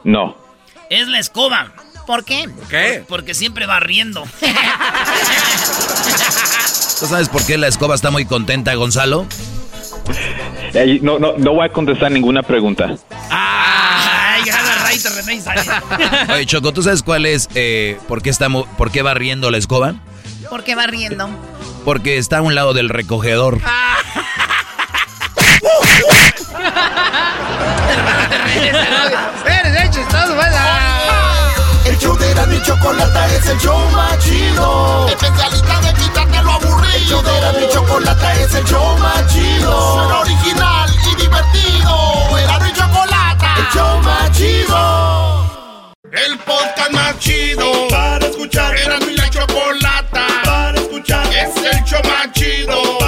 [0.08, 0.34] No.
[0.88, 1.72] Es la escoba.
[2.06, 2.48] ¿Por qué?
[2.48, 3.04] ¿Por qué?
[3.06, 4.22] Porque siempre va riendo.
[6.98, 9.26] ¿Tú sabes por qué la escoba está muy contenta, Gonzalo?
[11.02, 12.96] no, no, no voy a contestar ninguna pregunta.
[13.30, 14.50] ¡Ay,
[16.32, 19.58] Oye, Choco, ¿tú sabes cuál es, eh, por, qué estamos, por qué va riendo la
[19.58, 19.96] escoba?
[20.48, 21.28] ¿Por qué va riendo?
[21.84, 23.60] Porque está a un lado del recogedor.
[28.54, 29.57] Eres
[29.98, 30.34] chistoso,
[31.84, 35.06] El show de la chocolata es el show más chido.
[35.08, 36.94] Especialista de quitarte lo aburrido.
[36.94, 39.94] El show de la chocolata es el show más chido.
[39.94, 42.38] Suena original y divertido.
[42.38, 43.54] Era mi chocolata.
[43.58, 45.94] El show más chido.
[46.12, 47.88] El podcast más chido.
[47.88, 48.76] Para escuchar.
[48.76, 50.26] Era mi la chocolata.
[50.44, 51.26] Para escuchar.
[51.26, 53.07] Es el show más chido.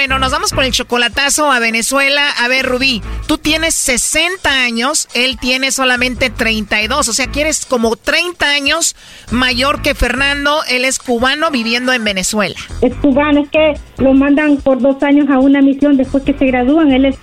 [0.00, 2.22] Bueno, nos vamos por el chocolatazo a Venezuela.
[2.38, 7.66] A ver, Rubí, tú tienes 60 años, él tiene solamente 32, o sea que eres
[7.66, 8.96] como 30 años
[9.30, 12.54] mayor que Fernando, él es cubano viviendo en Venezuela.
[12.80, 16.46] Es cubano, es que lo mandan por dos años a una misión después que se
[16.46, 17.18] gradúan, él es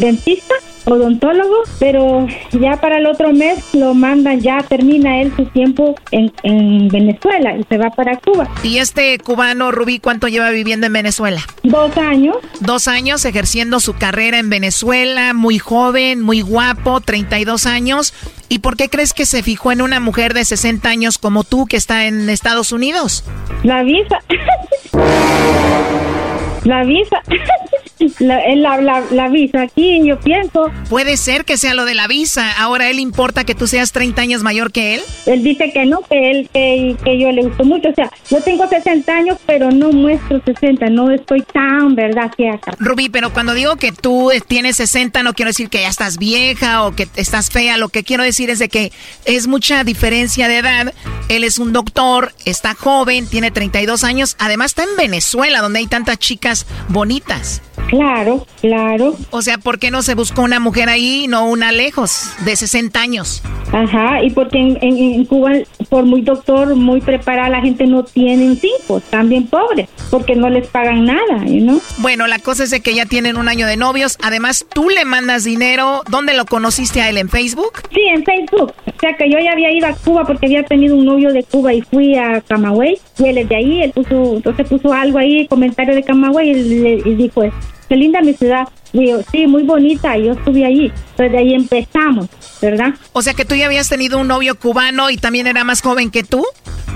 [0.00, 0.54] dentista,
[0.86, 6.32] odontólogo, pero ya para el otro mes lo mandan, ya termina él su tiempo en,
[6.42, 8.48] en, Venezuela y se va para Cuba.
[8.62, 11.42] ¿Y este cubano, Rubí, cuánto lleva viviendo en Venezuela?
[11.62, 12.36] Dos años.
[12.60, 18.14] Dos años ejerciendo su carrera en Venezuela, muy joven, muy guapo, 32 años.
[18.48, 21.66] ¿Y por qué crees que se fijó en una mujer de 60 años como tú
[21.66, 23.24] que está en Estados Unidos?
[23.62, 24.18] La visa.
[26.64, 27.22] La visa.
[28.18, 30.70] La, la, la, visa aquí, yo pienso.
[30.88, 32.50] Puede ser que sea lo de la visa.
[32.58, 35.00] Ahora, ¿él importa que tú seas 30 años mayor que él?
[35.26, 37.88] Él dice que no, que él, que, que yo le gusto mucho.
[37.90, 40.86] O sea, yo tengo 60 años, pero no muestro 60.
[40.90, 42.30] No estoy tan, ¿verdad?
[42.36, 42.72] Que acá.
[42.78, 46.84] Rubí, pero cuando digo que tú tienes 60, no quiero decir que ya estás vieja
[46.84, 47.76] o que estás fea.
[47.76, 48.92] Lo que quiero decir es de que
[49.24, 50.94] es mucha diferencia de edad.
[51.28, 54.36] Él es un doctor, está joven, tiene 32 años.
[54.38, 57.62] Además, está en Venezuela, donde hay tantas chicas bonitas.
[57.90, 59.16] Claro, claro.
[59.30, 62.54] O sea, ¿por qué no se buscó una mujer ahí y no una lejos, de
[62.54, 63.42] 60 años?
[63.72, 65.52] Ajá, y porque en, en, Cuba,
[65.88, 70.68] por muy doctor, muy preparada, la gente no tiene cinco, también pobres, porque no les
[70.68, 71.80] pagan nada, ¿no?
[71.98, 74.18] Bueno, la cosa es de que ya tienen un año de novios.
[74.22, 76.02] Además, tú le mandas dinero.
[76.08, 77.18] ¿Dónde lo conociste a él?
[77.18, 77.82] ¿En Facebook?
[77.92, 78.72] Sí, en Facebook.
[78.86, 81.42] O sea, que yo ya había ido a Cuba porque había tenido un novio de
[81.42, 82.98] Cuba y fui a Camagüey.
[83.18, 87.08] Y él es de ahí, él puso, entonces puso algo ahí, comentario de Camagüey, y,
[87.08, 87.42] y dijo,
[87.90, 88.68] qué linda mi ciudad.
[88.92, 90.92] Digo, sí, muy bonita, yo estuve allí.
[91.10, 92.28] Entonces de ahí empezamos,
[92.62, 92.94] ¿verdad?
[93.12, 96.10] O sea que tú ya habías tenido un novio cubano y también era más joven
[96.10, 96.46] que tú.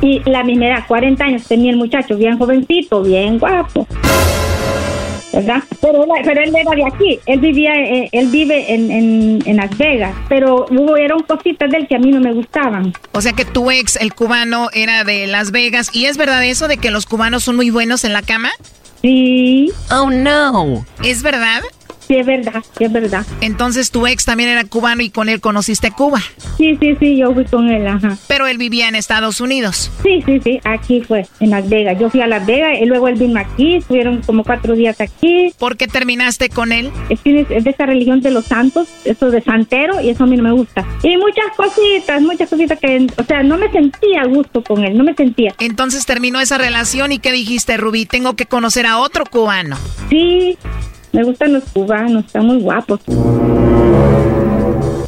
[0.01, 3.89] Y la misma edad, 40 años tenía el muchacho, bien jovencito, bien guapo.
[5.35, 5.63] ¿Verdad?
[5.81, 9.77] Pero, pero él era de aquí, él vivía, eh, él vive en, en, en, Las
[9.77, 12.93] Vegas, pero hubo, eran cositas de él que a mí no me gustaban.
[13.13, 16.69] O sea que tu ex, el cubano, era de Las Vegas, ¿y es verdad eso
[16.69, 18.51] de que los cubanos son muy buenos en la cama?
[19.03, 19.71] Sí.
[19.91, 20.87] Oh, no.
[21.03, 21.63] ¿Es verdad?
[22.07, 23.25] Sí, es verdad, sí, es verdad.
[23.41, 26.21] Entonces tu ex también era cubano y con él conociste Cuba.
[26.59, 28.17] Sí, sí, sí, yo fui con él, ajá.
[28.29, 29.91] Pero él vivía en Estados Unidos.
[30.03, 31.99] Sí, sí, sí, aquí fue, en Las Vegas.
[31.99, 35.53] Yo fui a Las Vegas y luego él vino aquí, estuvieron como cuatro días aquí.
[35.59, 36.91] ¿Por qué terminaste con él?
[37.09, 40.37] Es, es de esa religión de los santos, eso de santero, y eso a mí
[40.37, 40.87] no me gusta.
[41.03, 44.97] Y muchas cositas, muchas cositas que, o sea, no me sentía a gusto con él,
[44.97, 45.55] no me sentía.
[45.59, 48.07] Entonces terminó esa relación y ¿qué dijiste, Rubí?
[48.07, 49.77] Tengo que conocer a otro cubano.
[50.11, 50.59] Sí,
[51.15, 53.01] me gustan los cubanos, están muy guapos.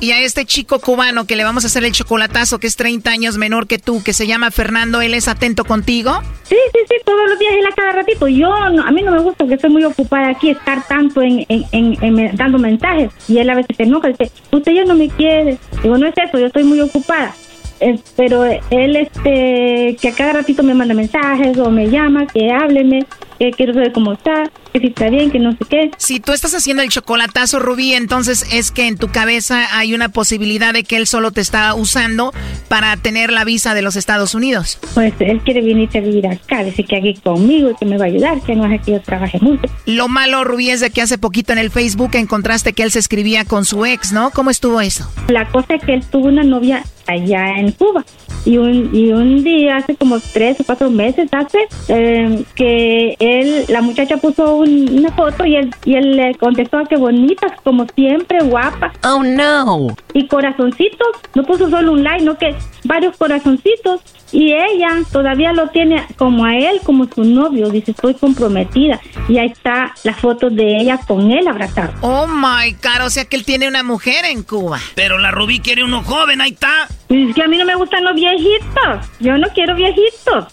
[0.01, 3.11] Y a este chico cubano que le vamos a hacer el chocolatazo, que es 30
[3.11, 6.13] años menor que tú, que se llama Fernando, ¿él es atento contigo?
[6.45, 8.29] Sí, sí, sí, todos los días él a cada ratito.
[8.29, 12.37] Yo, a mí no me gusta que estoy muy ocupada aquí, estar tanto en, en,
[12.37, 13.11] dando mensajes.
[13.27, 15.59] Y él a veces se enoja, dice, usted ya no me quiere.
[15.83, 17.35] Digo, no es eso, yo estoy muy ocupada.
[17.81, 22.51] Eh, pero él, este, que a cada ratito me manda mensajes o me llama, que
[22.53, 23.07] hábleme,
[23.39, 25.91] que quiero saber cómo está, que si está bien, que no sé qué.
[25.99, 30.09] Si tú estás haciendo el chocolatazo, Rubí, entonces es que en tu cabeza hay una
[30.09, 32.33] posibilidad de que él solo te está usando
[32.69, 34.79] para tener la visa de los Estados Unidos.
[34.95, 38.05] Pues él quiere venir a vivir acá, dice que aquí conmigo y que me va
[38.05, 39.63] a ayudar, que no hace que yo trabaje mucho.
[39.87, 42.99] Lo malo, Rubí, es de que hace poquito en el Facebook encontraste que él se
[42.99, 44.31] escribía con su ex, ¿no?
[44.31, 45.11] ¿Cómo estuvo eso?
[45.29, 48.05] La cosa es que él tuvo una novia allá en Cuba.
[48.45, 51.59] Y un, y un día, hace como tres o cuatro meses hace,
[51.89, 56.97] eh, que él, la muchacha puso una foto y él, y él le contestó que
[56.97, 58.93] bonitas, como siempre, guapa.
[59.05, 59.89] Oh, no.
[60.13, 62.55] Y corazoncitos, no puso solo un like, no que
[62.85, 64.01] varios corazoncitos.
[64.33, 67.71] Y ella todavía lo tiene como a él, como su novio.
[67.71, 69.01] Dice, estoy comprometida.
[69.29, 71.93] Y ahí está la foto de ella con él abrazado.
[72.01, 74.81] Oh my God, o sea que él tiene una mujer en Cuba.
[74.97, 76.89] Pero la Rubí quiere uno joven, ahí está.
[77.09, 79.07] Es que a mí no me gustan los viejitos.
[79.21, 80.47] Yo no quiero viejitos.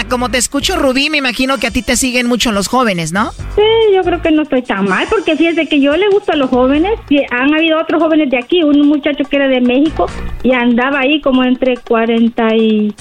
[0.00, 3.10] Ah, como te escucho, Rubí, me imagino que a ti te siguen mucho los jóvenes,
[3.10, 3.32] ¿no?
[3.32, 6.36] Sí, yo creo que no estoy tan mal, porque fíjese que yo le gusto a
[6.36, 6.92] los jóvenes.
[7.32, 10.06] Han habido otros jóvenes de aquí, un muchacho que era de México
[10.44, 12.94] y andaba ahí como entre 40 y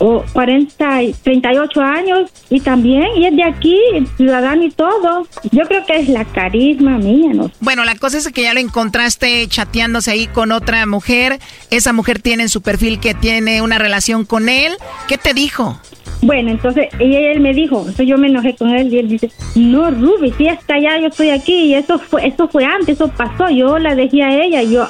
[0.00, 3.78] o 40 y 38 años y también, y es de aquí,
[4.16, 5.26] ciudadano y todo.
[5.52, 7.50] Yo creo que es la carisma mía, ¿no?
[7.60, 11.38] Bueno, la cosa es que ya lo encontraste chateándose ahí con otra mujer.
[11.70, 14.72] Esa mujer tiene en su perfil que tiene una relación con él.
[15.06, 15.78] ¿Qué te dijo?
[16.22, 19.30] Bueno, entonces ella, él me dijo, entonces yo me enojé con él y él dice,
[19.54, 23.08] no, Ruby, si está allá, yo estoy aquí y eso fue, eso fue antes, eso
[23.08, 24.86] pasó, yo la dejé a ella, yo,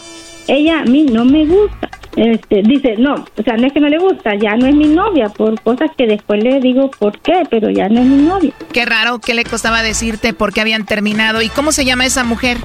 [0.49, 1.89] ella a mí no me gusta.
[2.17, 4.89] Este, dice, no, o sea, no es que no le gusta, ya no es mi
[4.89, 8.53] novia, por cosas que después le digo por qué, pero ya no es mi novia.
[8.73, 11.41] Qué raro, ¿qué le costaba decirte por qué habían terminado?
[11.41, 12.59] ¿Y cómo se llama esa mujer?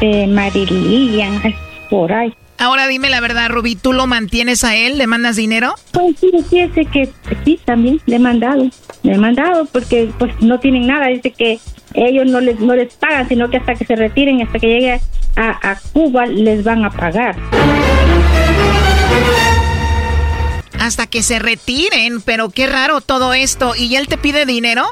[0.00, 1.40] Eh, Marilian,
[1.88, 2.34] por ahí.
[2.58, 4.98] Ahora dime la verdad, Rubí, ¿tú lo mantienes a él?
[4.98, 5.74] ¿Le mandas dinero?
[5.90, 7.08] Pues sí, fíjese que
[7.44, 8.68] sí, también le he mandado.
[9.02, 11.08] Le he mandado porque pues no tienen nada.
[11.08, 11.58] Dice que
[11.94, 15.00] ellos no les, no les pagan, sino que hasta que se retiren, hasta que llegue
[15.36, 17.36] a, a Cuba, les van a pagar.
[20.78, 23.74] Hasta que se retiren, pero qué raro todo esto.
[23.76, 24.84] ¿Y él te pide dinero?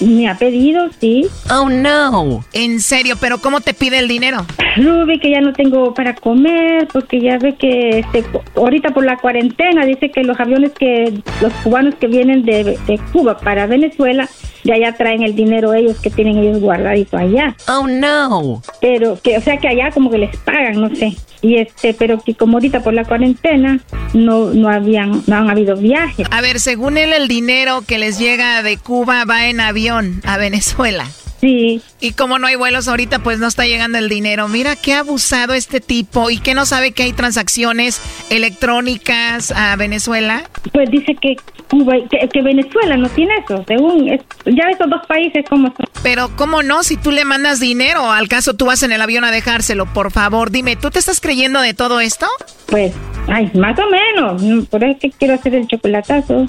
[0.00, 1.26] Me ha pedido, sí.
[1.50, 2.44] Oh, no.
[2.52, 4.44] En serio, pero ¿cómo te pide el dinero?
[4.76, 8.24] Ruby, que ya no tengo para comer, porque ya ve que este,
[8.56, 13.00] ahorita por la cuarentena dice que los aviones que, los cubanos que vienen de, de
[13.12, 14.28] Cuba para Venezuela,
[14.64, 17.56] de allá traen el dinero ellos que tienen ellos guardadito allá.
[17.68, 18.62] Oh, no.
[18.80, 21.16] Pero que, o sea que allá como que les pagan, no sé.
[21.40, 23.80] Y este, pero que como ahorita por la cuarentena
[24.14, 26.26] no, no habían, no han habido viajes.
[26.30, 30.38] A ver, según él, el dinero que les llega de Cuba va en avión a
[30.38, 31.06] Venezuela.
[31.42, 31.82] Sí.
[31.98, 34.46] Y como no hay vuelos ahorita, pues no está llegando el dinero.
[34.46, 40.44] Mira qué abusado este tipo y que no sabe que hay transacciones electrónicas a Venezuela.
[40.72, 41.34] Pues dice que
[41.68, 45.86] Cuba, que, que Venezuela no tiene eso, según es, ya esos dos países como son.
[46.04, 49.24] Pero cómo no, si tú le mandas dinero, al caso tú vas en el avión
[49.24, 52.26] a dejárselo, por favor, dime, ¿tú te estás creyendo de todo esto?
[52.66, 52.92] Pues,
[53.26, 56.46] ay, más o menos, por eso que quiero hacer el chocolatazo.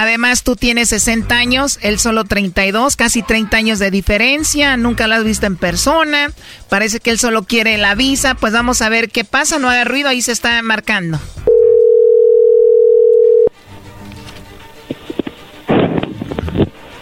[0.00, 5.14] Además, tú tienes 60 años, él solo 32, casi 30 años de diferencia, nunca lo
[5.16, 6.30] has visto en persona,
[6.70, 9.84] parece que él solo quiere la visa, pues vamos a ver qué pasa, no haga
[9.84, 11.20] ruido, ahí se está marcando.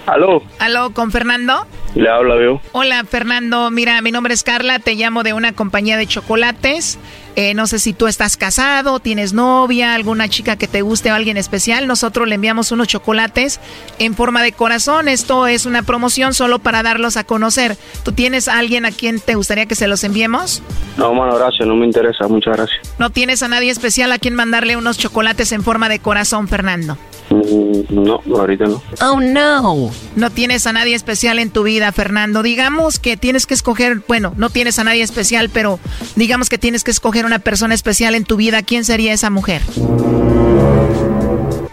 [0.07, 0.43] ¿Aló?
[0.59, 1.69] ¿Aló, con Fernando?
[1.95, 2.61] Le habla, veo.
[2.73, 3.71] Hola, Fernando.
[3.71, 6.99] Mira, mi nombre es Carla, te llamo de una compañía de chocolates.
[7.41, 11.15] Eh, no sé si tú estás casado, tienes novia, alguna chica que te guste o
[11.15, 11.87] alguien especial.
[11.87, 13.61] Nosotros le enviamos unos chocolates
[14.01, 15.07] en forma de corazón.
[15.07, 17.77] Esto es una promoción solo para darlos a conocer.
[18.03, 20.65] ¿Tú tienes a alguien a quien te gustaría que se los enviemos?
[20.97, 22.81] No, mano, gracias, no me interesa, muchas gracias.
[22.99, 26.99] ¿No tienes a nadie especial a quien mandarle unos chocolates en forma de corazón, Fernando?
[27.31, 28.83] Mm, no, ahorita no.
[29.01, 29.91] Oh, no.
[30.17, 32.43] No tienes a nadie especial en tu vida, Fernando.
[32.43, 35.79] Digamos que tienes que escoger, bueno, no tienes a nadie especial, pero
[36.17, 38.63] digamos que tienes que escoger una persona especial en tu vida.
[38.63, 39.63] ¿Quién sería esa mujer?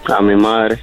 [0.06, 0.80] A mi madre.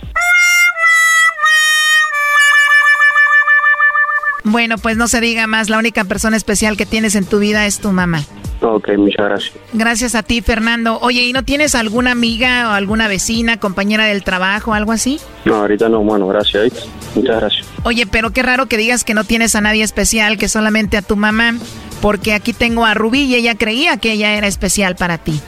[4.44, 7.66] Bueno, pues no se diga más, la única persona especial que tienes en tu vida
[7.66, 8.24] es tu mamá.
[8.60, 9.54] Ok, muchas gracias.
[9.72, 10.98] Gracias a ti, Fernando.
[11.00, 15.20] Oye, ¿y no tienes alguna amiga o alguna vecina, compañera del trabajo, algo así?
[15.44, 16.88] No, ahorita no, bueno, gracias.
[17.14, 17.66] Muchas gracias.
[17.84, 21.02] Oye, pero qué raro que digas que no tienes a nadie especial, que solamente a
[21.02, 21.54] tu mamá,
[22.02, 25.40] porque aquí tengo a Rubí y ella creía que ella era especial para ti.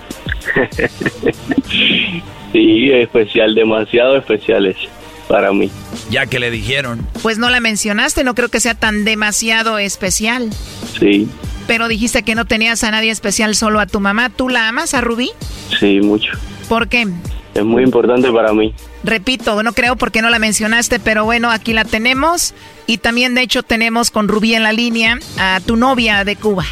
[2.53, 4.77] sí, especial, demasiado especiales
[5.29, 5.69] para mí.
[6.11, 7.07] Ya que le dijeron.
[7.23, 10.51] Pues no la mencionaste, no creo que sea tan demasiado especial.
[10.99, 11.29] Sí.
[11.67, 14.31] Pero dijiste que no tenías a nadie especial, solo a tu mamá.
[14.31, 15.31] ¿Tú la amas a Rubí?
[15.81, 16.31] Sí, mucho.
[16.69, 17.09] ¿Por qué?
[17.55, 18.75] Es muy importante para mí.
[19.03, 22.55] Repito, no creo porque no la mencionaste, pero bueno, aquí la tenemos.
[22.87, 26.65] Y también, de hecho, tenemos con Rubí en la línea a tu novia de Cuba.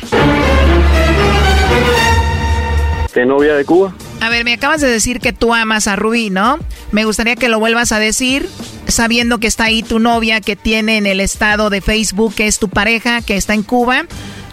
[3.12, 3.94] ¿Qué novia de Cuba?
[4.20, 6.58] A ver, me acabas de decir que tú amas a Rubí, ¿no?
[6.92, 8.48] Me gustaría que lo vuelvas a decir,
[8.86, 12.58] sabiendo que está ahí tu novia que tiene en el estado de Facebook, que es
[12.58, 14.04] tu pareja, que está en Cuba.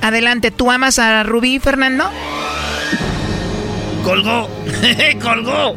[0.01, 2.05] Adelante, ¿tú amas a Rubí, Fernando?
[4.03, 4.49] Colgó,
[5.21, 5.75] colgó.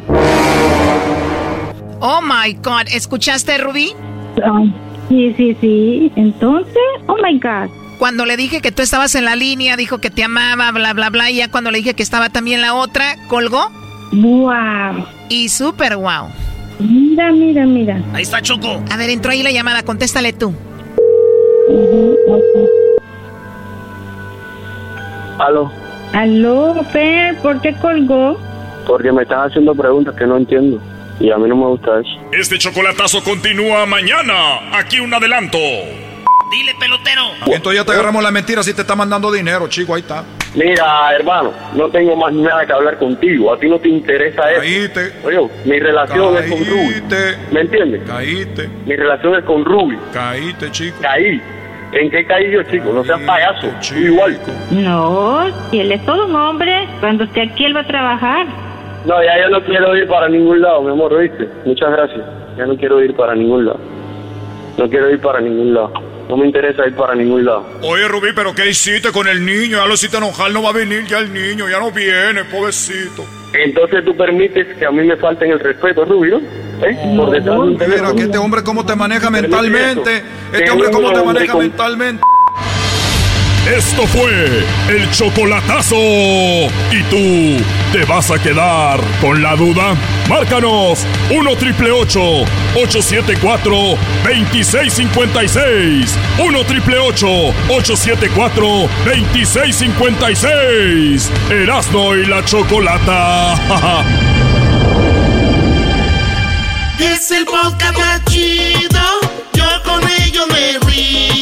[1.99, 3.93] Oh my God, ¿escuchaste, Rubí?
[5.13, 6.11] Sí, sí, sí.
[6.15, 7.69] Entonces, oh my God.
[7.99, 11.09] Cuando le dije que tú estabas en la línea, dijo que te amaba, bla, bla,
[11.09, 11.29] bla.
[11.29, 13.69] Y ya cuando le dije que estaba también la otra, colgó.
[14.11, 15.05] Wow.
[15.29, 16.27] Y súper wow.
[16.79, 18.01] Mira, mira, mira.
[18.13, 18.81] Ahí está Choco.
[18.91, 20.53] A ver, entró ahí la llamada, contéstale tú.
[25.39, 25.71] ¿Aló?
[26.13, 28.37] Aló, Fer, ¿por qué colgó?
[28.85, 30.79] Porque me estás haciendo preguntas que no entiendo.
[31.23, 32.19] Y a mí no me gusta eso.
[32.33, 34.77] Este chocolatazo continúa mañana.
[34.77, 35.57] Aquí un adelanto.
[35.57, 37.21] Dile, pelotero.
[37.45, 40.25] Entonces ya te agarramos la mentira si te está mandando dinero, chico, ahí está.
[40.53, 43.53] Mira, hermano, no tengo más nada que hablar contigo.
[43.53, 44.59] A ti no te interesa eso.
[44.59, 45.13] Caíste.
[45.23, 46.93] Oye, mi relación es con Ruby.
[46.93, 47.37] Caíste.
[47.53, 48.01] ¿Me entiendes?
[48.05, 48.69] Caíste.
[48.85, 49.97] Mi relación es con Ruby.
[50.11, 50.97] Caíste, chico.
[51.01, 51.41] Caí.
[51.93, 52.91] ¿En qué caí yo, chico?
[52.91, 53.71] No seas payaso.
[53.97, 54.37] Igual.
[54.71, 58.72] No, si él es todo un hombre, cuando esté aquí él va a trabajar.
[59.05, 61.47] No, ya yo no quiero ir para ningún lado, mi amor, ¿oíste?
[61.65, 62.21] Muchas gracias.
[62.57, 63.79] Ya no quiero ir para ningún lado.
[64.77, 65.91] No quiero ir para ningún lado.
[66.29, 67.65] No me interesa ir para ningún lado.
[67.81, 69.77] Oye, Rubí, ¿pero qué hiciste con el niño?
[69.77, 73.25] Ya lo hiciste enojar, no va a venir ya el niño, ya no viene, pobrecito.
[73.53, 76.37] Entonces tú permites que a mí me falten el respeto, Rubí, ¿no?
[76.37, 77.15] ¿Eh?
[77.15, 80.23] Por detrás Mira, que este hombre cómo te maneja mentalmente.
[80.53, 82.23] Este hombre cómo te maneja mentalmente.
[83.65, 85.95] Esto fue el chocolatazo.
[85.95, 89.95] ¿Y tú te vas a quedar con la duda?
[90.29, 93.73] Márcanos 1 triple 874
[94.25, 96.17] 2656.
[96.39, 101.31] 1 triple 874 2656.
[101.49, 104.03] Erasno y la chocolata.
[106.99, 108.99] Es el podcast más chido.
[109.53, 111.32] Yo con ello me río.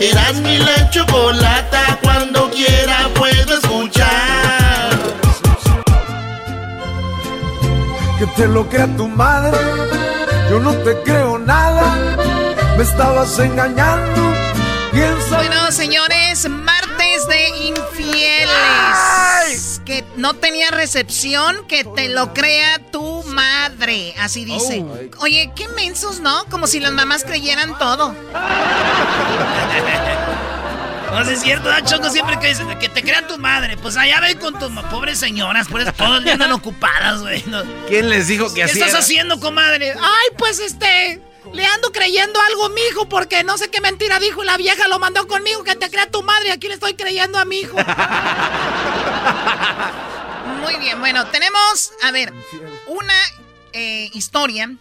[0.00, 1.98] Eras mi la chocolata.
[2.02, 4.90] Cuando quiera puedo escuchar.
[8.18, 9.56] Que te lo crea tu madre.
[10.50, 12.16] Yo no te creo nada.
[12.76, 14.34] Me estabas engañando.
[14.92, 15.36] Piensa.
[15.36, 18.50] Bueno, señores, martes de infieles.
[19.84, 24.14] Que no tenía recepción, que te lo crea tu madre.
[24.18, 24.84] Así dice.
[25.18, 26.44] Oye, qué mensos, ¿no?
[26.46, 28.16] Como si las mamás creyeran todo.
[31.08, 31.80] No es cierto, ¿no?
[31.80, 33.78] Choco siempre que dicen que te crean tu madre.
[33.78, 37.42] Pues allá ven con tus pobres señoras, por eso todos ya andan ocupadas, güey.
[37.88, 39.92] ¿Quién les dijo que así ¿Qué estás haciendo, comadre?
[39.92, 41.22] Ay, pues este.
[41.54, 44.88] Le ando creyendo algo a mi hijo porque no sé qué mentira dijo la vieja
[44.88, 46.50] lo mandó conmigo que te crea tu madre.
[46.52, 47.76] Aquí le estoy creyendo a mi hijo.
[50.66, 52.32] Muy bien, bueno, tenemos, a ver,
[52.88, 53.14] una
[53.72, 54.74] eh, historia,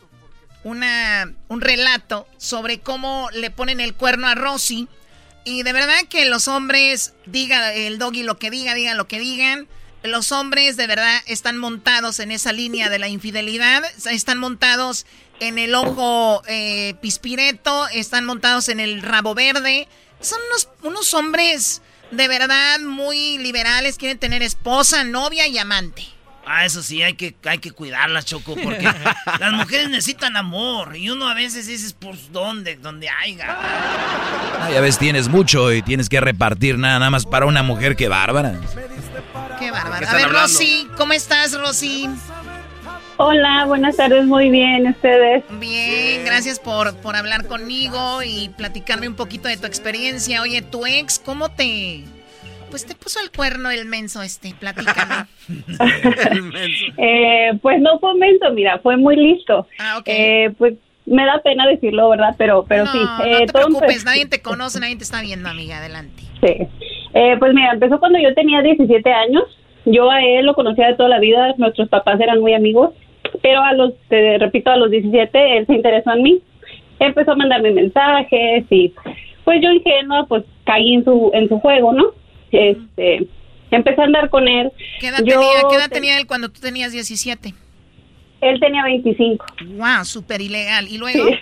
[0.63, 4.87] una, un relato sobre cómo le ponen el cuerno a Rosy
[5.43, 9.19] y de verdad que los hombres, diga el doggy lo que diga, digan lo que
[9.19, 9.67] digan.
[10.01, 15.05] Los hombres de verdad están montados en esa línea de la infidelidad, están montados
[15.39, 19.87] en el ojo eh, pispireto, están montados en el rabo verde.
[20.19, 26.03] Son unos, unos hombres de verdad muy liberales, quieren tener esposa, novia y amante.
[26.47, 28.87] Ah, eso sí, hay que, hay que cuidarlas, Choco, porque
[29.39, 30.95] las mujeres necesitan amor.
[30.95, 32.75] Y uno a veces dices, pues, ¿dónde?
[32.75, 33.47] Donde haya.
[33.49, 38.09] Ah, ya ves, tienes mucho y tienes que repartir nada, más para una mujer, qué
[38.09, 38.59] bárbara.
[39.57, 40.11] Qué bárbara.
[40.11, 42.09] A ver, Rosy, ¿cómo estás, Rosy?
[43.17, 45.43] Hola, buenas tardes, muy bien, ¿ustedes?
[45.59, 50.41] Bien, gracias por, por hablar conmigo y platicarme un poquito de tu experiencia.
[50.41, 52.03] Oye, tu ex, ¿cómo te,
[52.69, 55.27] pues te puso el cuerno el menso este, platícame.
[56.97, 59.65] eh, pues no fue menso, mira, fue muy listo.
[59.79, 60.07] Ah, ok.
[60.07, 60.73] Eh, pues
[61.05, 62.35] me da pena decirlo, ¿verdad?
[62.37, 62.97] Pero, pero sí.
[62.97, 66.23] no eh, te preocupes, nadie te conoce, nadie te está viendo, amiga, adelante.
[66.41, 66.67] Sí.
[67.13, 69.43] Eh, pues mira, empezó cuando yo tenía 17 años.
[69.85, 72.89] Yo a él lo conocía de toda la vida, nuestros papás eran muy amigos,
[73.41, 76.41] pero a los, te repito, a los 17 él se interesó en mí.
[76.99, 78.93] Empezó a mandarme mensajes y
[79.43, 82.05] pues yo ingenua, pues caí en su, en su juego, ¿no?
[82.51, 83.27] Este,
[83.71, 84.71] empecé a andar con él.
[84.99, 85.35] ¿Qué edad, tenía,
[85.69, 87.53] ¿qué edad tenía él cuando tú tenías 17?
[88.41, 89.45] Él tenía 25.
[89.77, 90.87] Wow, súper ilegal.
[90.87, 91.25] ¿Y luego?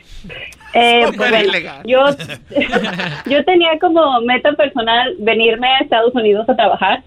[0.76, 1.84] Eh, pues, ilegal.
[1.86, 2.04] Yo,
[3.30, 7.04] yo tenía como meta personal venirme a Estados Unidos a trabajar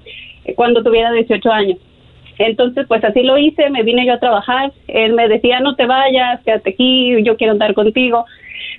[0.55, 1.79] cuando tuviera 18 años.
[2.39, 4.73] Entonces, pues así lo hice, me vine yo a trabajar.
[4.89, 8.27] Él me decía, no te vayas, quédate aquí, yo quiero andar contigo.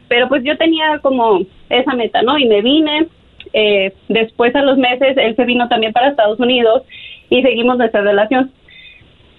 [0.07, 2.37] Pero pues yo tenía como esa meta, ¿no?
[2.37, 3.07] Y me vine,
[3.53, 6.83] eh, después a los meses él se vino también para Estados Unidos
[7.29, 8.51] y seguimos nuestra relación.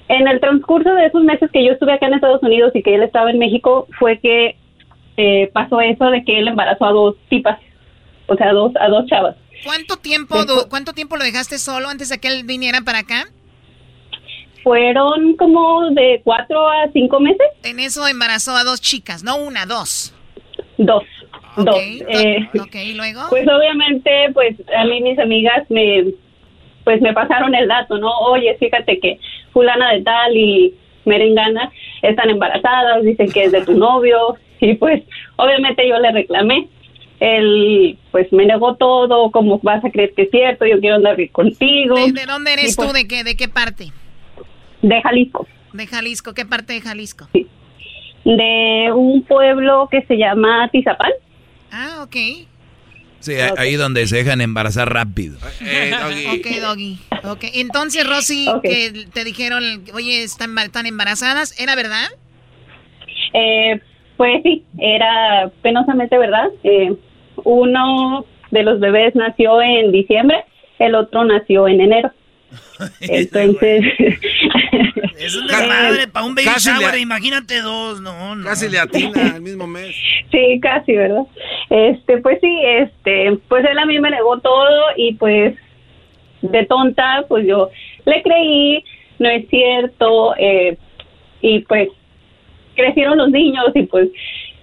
[0.09, 2.95] En el transcurso de esos meses que yo estuve acá en Estados Unidos y que
[2.95, 4.57] él estaba en México fue que
[5.17, 7.59] eh, pasó eso de que él embarazó a dos tipas,
[8.27, 9.37] o sea, a dos, a dos chavas.
[9.65, 10.37] ¿Cuánto tiempo,
[10.71, 13.27] ¿Cuánto tiempo lo dejaste solo antes de que él viniera para acá?
[14.69, 17.47] Fueron como de cuatro a cinco meses.
[17.63, 20.15] En eso embarazó a dos chicas, no una, dos.
[20.77, 21.05] Dos.
[21.57, 21.75] Dos.
[21.81, 22.47] Eh,
[22.95, 23.23] luego?
[23.31, 26.13] Pues obviamente, pues a mí mis amigas me,
[26.85, 28.11] pues me pasaron el dato, ¿no?
[28.31, 29.19] Oye, fíjate que
[29.55, 30.75] fulana de tal y
[31.07, 31.73] merengana
[32.03, 35.03] están embarazadas, dicen que es de tu novio y pues
[35.37, 36.69] obviamente yo le reclamé.
[37.21, 40.67] Él pues me negó todo, ¿cómo vas a creer que es cierto?
[40.67, 41.95] Yo quiero andar contigo.
[42.13, 42.83] ¿De, dónde eres tú?
[42.83, 43.93] Pues ¿De qué, ¿De qué parte?
[44.83, 45.47] De Jalisco.
[45.73, 47.29] De Jalisco, ¿qué parte de Jalisco?
[47.33, 47.47] Sí.
[48.25, 51.13] De un pueblo que se llama Tizapal.
[51.71, 52.17] Ah, ok.
[53.21, 55.39] Sí, ahí donde se dejan embarazar rápido.
[55.61, 55.93] Eh,
[56.37, 56.99] ok, doggy.
[57.25, 62.07] Ok, entonces, Rosy, que te dijeron, oye, están, están embarazadas, ¿era verdad?
[63.35, 63.81] Eh,
[64.17, 66.49] pues sí, era penosamente verdad.
[66.63, 66.95] Eh,
[67.45, 70.45] uno de los bebés nació en diciembre,
[70.79, 72.13] el otro nació en enero.
[73.01, 73.85] Entonces.
[75.19, 78.45] es un desmadre para un baby shower, imagínate dos, no, no.
[78.45, 79.95] Casi le atina al mismo mes.
[80.31, 81.25] Sí, casi, ¿verdad?
[81.71, 85.57] Este, pues sí, este, pues él a mí me negó todo y pues
[86.43, 87.71] de tonta, pues yo
[88.05, 88.85] le creí,
[89.19, 90.77] no es cierto, eh,
[91.41, 91.89] y pues
[92.75, 94.09] crecieron los niños y pues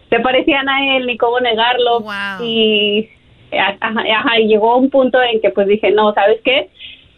[0.10, 2.04] se parecían a él, ni cómo negarlo.
[2.42, 3.10] Y,
[3.52, 6.70] ajá, y llegó un punto en que pues dije, no, ¿sabes qué?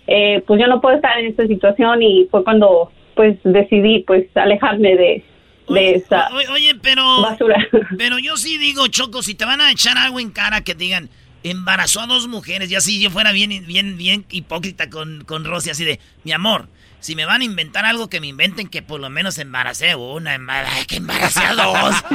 [0.08, 4.26] Eh, pues yo no puedo estar en esta situación y fue cuando pues decidí pues
[4.36, 5.24] alejarme de,
[5.68, 7.58] de esa oye, pero, basura.
[7.98, 11.10] Pero yo sí digo, Choco, si te van a echar algo en cara que digan,
[11.44, 15.72] embarazó a dos mujeres, y así yo fuera bien, bien, bien hipócrita con, con Rosy,
[15.72, 16.68] así de, mi amor,
[17.00, 20.36] si me van a inventar algo que me inventen que por lo menos embaracé una,
[20.36, 21.96] ay, que embaracé a dos.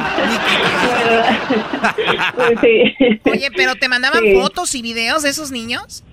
[3.23, 6.05] Pues oye, pero ¿te mandaban fotos y videos de esos niños?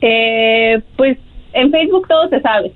[0.00, 1.18] Eh, pues
[1.52, 2.72] en Facebook todo se sabe.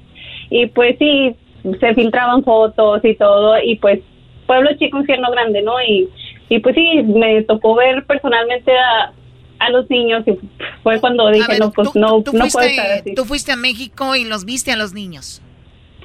[0.51, 1.35] Y pues sí,
[1.79, 3.55] se filtraban fotos y todo.
[3.63, 4.01] Y pues
[4.47, 5.81] pueblo chico, infierno grande, ¿no?
[5.81, 6.09] Y,
[6.49, 9.13] y pues sí, me tocó ver personalmente a,
[9.61, 10.37] a los niños y
[10.83, 13.15] fue cuando dije, no, pues no, no puedo estar así.
[13.15, 15.43] Tú fuiste a México y los viste a los niños.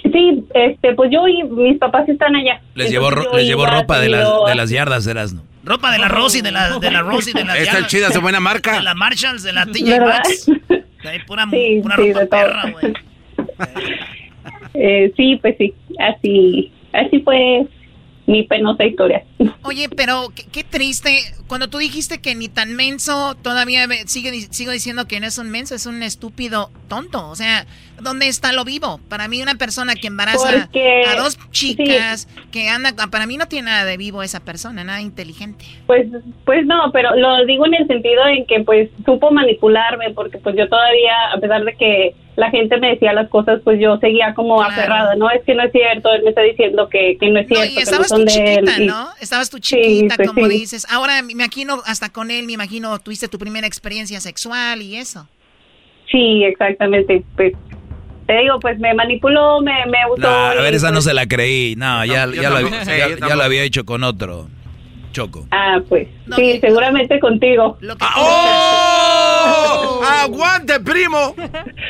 [0.03, 2.61] Sí, este, pues yo y mis papás están allá.
[2.75, 5.41] Les llevó, les llevó ropa de las, de las yardas, Erasno.
[5.65, 8.39] Ropa de la Rosy, de la, de la Rosy, de las Esta chida, de buena
[8.39, 8.77] marca.
[8.77, 10.51] De la Marshalls, de la TJ Maxx.
[11.03, 12.93] Hay pura, Sí, pura sí, ropa perra, güey.
[14.77, 17.65] Eh, sí, pues sí, así, así fue
[18.27, 19.23] mi penosa historia.
[19.61, 21.17] Oye, pero qué, qué triste.
[21.47, 25.49] Cuando tú dijiste que ni tan menso, todavía sigue, sigo diciendo que no es un
[25.49, 27.25] menso, es un estúpido tonto.
[27.29, 27.65] O sea,
[28.01, 28.99] ¿dónde está lo vivo?
[29.09, 33.47] Para mí una persona que embaraza Porque- a dos chicas, que anda, para mí no
[33.47, 35.65] tiene nada de vivo esa persona, nada inteligente.
[35.87, 36.07] Pues,
[36.45, 40.55] pues no, pero lo digo en el sentido en que pues supo manipularme porque pues
[40.57, 44.33] yo todavía, a pesar de que la gente me decía las cosas, pues yo seguía
[44.33, 47.39] como aferrada, no, es que no es cierto, él me está diciendo que, que no
[47.39, 48.55] es No, cierto, que no estabas son tú él.
[48.57, 49.07] chiquita, y- ¿no?
[49.21, 50.51] Estabas tú chiquita, pues como sí.
[50.51, 50.85] dices.
[50.89, 55.29] Ahora me imagino, hasta con él, me imagino, tuviste tu primera experiencia sexual y eso.
[56.11, 57.53] Sí, exactamente, pues
[58.27, 59.97] te digo, pues me manipuló, me, me.
[60.17, 61.75] No, a ver, esa no pues, se la creí.
[61.75, 63.35] No, ya, ya, lo, tampoco, había- sí, ya- yo ya tampoco.
[63.35, 64.47] lo había hecho con otro.
[65.11, 65.47] Choco.
[65.51, 67.77] Ah, pues, sí, seguramente contigo.
[68.17, 70.01] ¡Oh!
[70.05, 71.35] ¡Aguante, primo!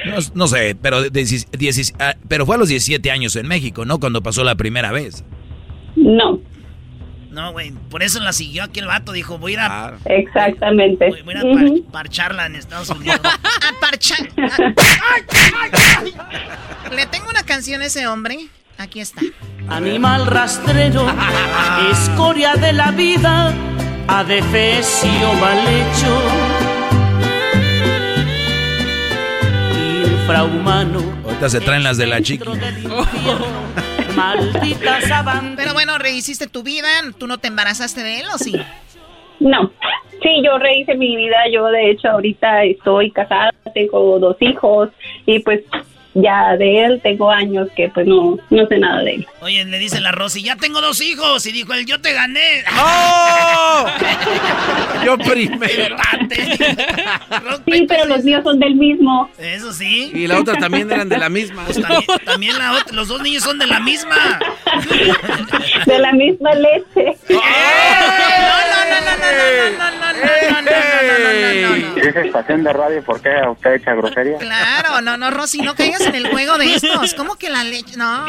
[0.05, 3.85] No, no sé, pero, decis- diecis- ah, pero fue a los 17 años en México,
[3.85, 3.99] ¿no?
[3.99, 5.23] Cuando pasó la primera vez.
[5.95, 6.39] No.
[7.35, 9.11] No, güey, por eso la siguió aquí el vato.
[9.11, 11.09] Dijo, voy a ir a, Exactamente.
[11.25, 13.19] voy a, par- parcharla en Estados Unidos.
[13.23, 14.19] A parchar.
[16.95, 18.47] Le tengo una canción a ese hombre.
[18.77, 19.21] Aquí está.
[19.67, 21.05] Animal rastrero,
[21.91, 23.53] escoria de la vida,
[24.07, 26.21] adefesio mal hecho.
[30.21, 32.45] Infrahumano, Ahorita se traen las de la chiqui.
[34.15, 35.53] Maldita sabana.
[35.55, 36.87] Pero bueno, rehiciste tu vida.
[37.17, 38.55] ¿Tú no te embarazaste de él o sí?
[39.39, 39.71] No,
[40.23, 44.89] sí, yo rehice mi vida, yo de hecho ahorita estoy casada, tengo dos hijos
[45.25, 45.61] y pues
[46.15, 49.27] ya de él tengo años que pues no, no sé nada de él.
[49.41, 51.45] Oye, le dice la Rosy, ya tengo dos hijos.
[51.45, 52.63] Y dijo él, yo te gané.
[52.79, 53.85] ¡Oh!
[55.05, 55.97] Yo primero.
[57.65, 59.29] Sí, pero los míos son del mismo.
[59.37, 60.11] Eso sí.
[60.13, 61.63] Y la otra también eran de la misma.
[61.65, 64.39] Pues también, también la otra, los dos niños son de la misma.
[65.85, 67.17] De la misma leche.
[71.97, 73.03] ¿Es estación de radio?
[73.03, 74.37] ¿Por qué usted echa grosería?
[74.37, 77.13] Claro, no, no, Rosy, no caigas en el juego de estos.
[77.13, 77.95] ¿Cómo que la leche?
[77.97, 78.25] No.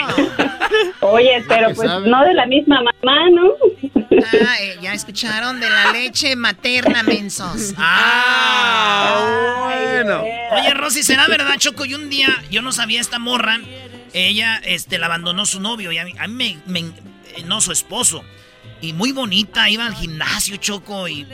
[1.01, 3.53] Oye, pero pues no de la misma mamá, ¿no?
[4.45, 7.75] Ah, eh, ya escucharon de la leche materna, mensos.
[7.77, 10.23] Ah, bueno.
[10.53, 11.85] Oye, Rosy, ¿será verdad, Choco?
[11.85, 13.59] Y un día yo no sabía esta morra.
[14.13, 16.89] Ella este, la abandonó su novio y a mí, a mí me, me-
[17.37, 18.25] eh, No, su esposo.
[18.81, 21.27] Y muy bonita, iba al gimnasio, Choco, y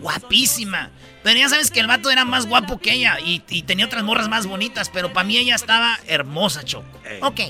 [0.00, 0.90] guapísima.
[1.22, 4.04] Pero ya sabes que el vato era más guapo que ella y, y tenía otras
[4.04, 6.86] morras más bonitas, pero para mí ella estaba hermosa, Choco.
[7.22, 7.40] Ok.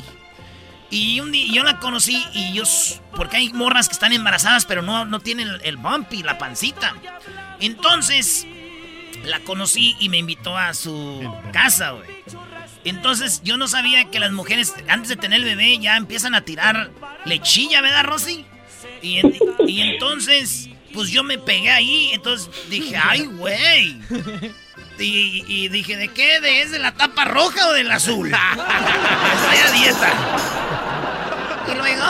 [0.90, 2.64] Y un día yo la conocí y yo...
[3.14, 6.94] Porque hay morras que están embarazadas, pero no, no tienen el, el bumpy, la pancita.
[7.60, 8.46] Entonces,
[9.24, 12.08] la conocí y me invitó a su casa, güey.
[12.84, 16.42] Entonces, yo no sabía que las mujeres, antes de tener el bebé, ya empiezan a
[16.42, 16.90] tirar
[17.26, 18.46] lechilla, ¿verdad, Rosy?
[19.02, 19.34] Y, en-
[19.66, 23.98] y entonces, pues yo me pegué ahí, entonces dije, ay, güey.
[24.98, 26.40] Y, y dije, ¿de qué?
[26.40, 28.28] ¿De, ¿Es de la tapa roja o del azul?
[28.28, 30.12] Estoy a dieta.
[31.72, 32.04] ¿Y luego?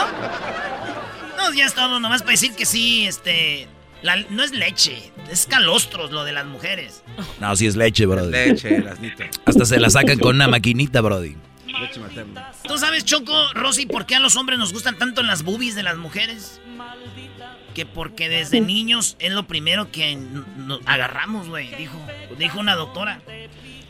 [1.37, 3.67] No, ya es todo, nomás para decir que sí, este...
[4.01, 7.03] la- no es leche, es calostros lo de las mujeres.
[7.39, 8.31] No, sí es leche, brody.
[8.31, 9.23] Leche, lasnito.
[9.45, 11.35] Hasta se la sacan con una maquinita, brody.
[11.73, 12.51] Leche materna.
[12.63, 15.83] ¿Tú sabes, Choco, Rosy, por qué a los hombres nos gustan tanto las boobies de
[15.83, 16.59] las mujeres?
[17.73, 20.15] Que porque desde niños es lo primero que
[20.57, 21.97] nos agarramos, güey, dijo,
[22.37, 23.21] dijo una doctora.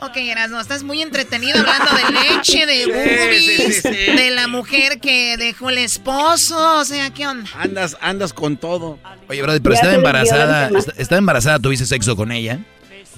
[0.01, 4.11] Ok, Erasmo, estás muy entretenido hablando de leche, de boobies, sí, sí, sí.
[4.15, 6.79] de la mujer que dejó el esposo.
[6.79, 7.49] O sea, ¿qué onda?
[7.55, 8.97] Andas, andas con todo.
[9.27, 10.69] Oye, brody, pero estaba embarazada.
[10.97, 12.59] Estaba embarazada, ¿tuviste sexo con ella?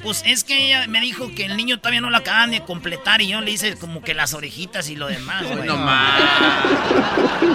[0.03, 3.21] Pues es que ella me dijo que el niño todavía no lo acaban de completar
[3.21, 5.67] y yo le hice como que las orejitas y lo demás, güey.
[5.67, 6.21] No más.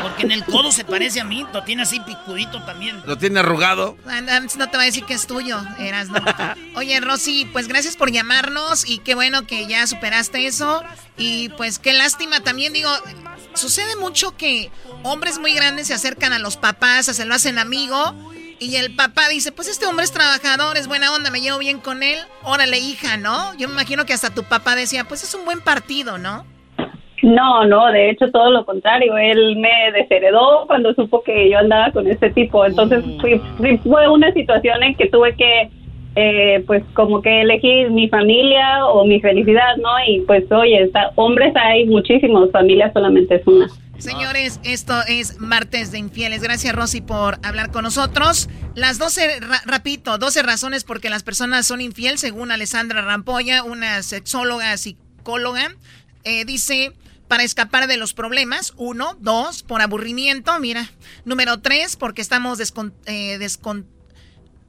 [0.03, 3.03] Porque en el codo se parece a mí, lo tiene así picudito también.
[3.05, 3.97] Lo tiene arrugado.
[4.07, 6.19] Antes no te va a decir que es tuyo, Erasmo.
[6.77, 10.83] Oye, Rosy, pues gracias por llamarnos y qué bueno que ya superaste eso.
[11.17, 12.91] Y pues qué lástima también, digo,
[13.55, 14.71] sucede mucho que
[15.03, 18.15] hombres muy grandes se acercan a los papás, se lo hacen amigo.
[18.59, 21.79] Y el papá dice, pues este hombre es trabajador, es buena onda, me llevo bien
[21.79, 22.19] con él.
[22.43, 23.55] Órale, hija, ¿no?
[23.59, 26.47] Yo me imagino que hasta tu papá decía, pues es un buen partido, ¿no?
[27.23, 29.17] No, no, de hecho todo lo contrario.
[29.19, 32.65] Él me desheredó cuando supo que yo andaba con este tipo.
[32.65, 35.71] Entonces fui- fui- fue una situación en que tuve que
[36.19, 39.91] eh, pues como que elegir mi familia o mi felicidad, ¿no?
[40.09, 43.67] Y pues oye, está, hombres hay muchísimos, familia solamente es una.
[43.99, 46.43] Señores, esto es Martes de Infieles.
[46.43, 48.49] Gracias, Rosy, por hablar con nosotros.
[48.75, 54.03] Las 12, repito, 12 razones por que las personas son infieles, según Alessandra Rampolla, una
[54.03, 55.75] sexóloga, psicóloga.
[56.25, 56.93] Eh, dice,
[57.29, 58.75] para escapar de los problemas.
[58.77, 60.91] Uno, dos, por aburrimiento, mira.
[61.25, 62.61] Número tres, porque estamos
[63.07, 63.39] eh,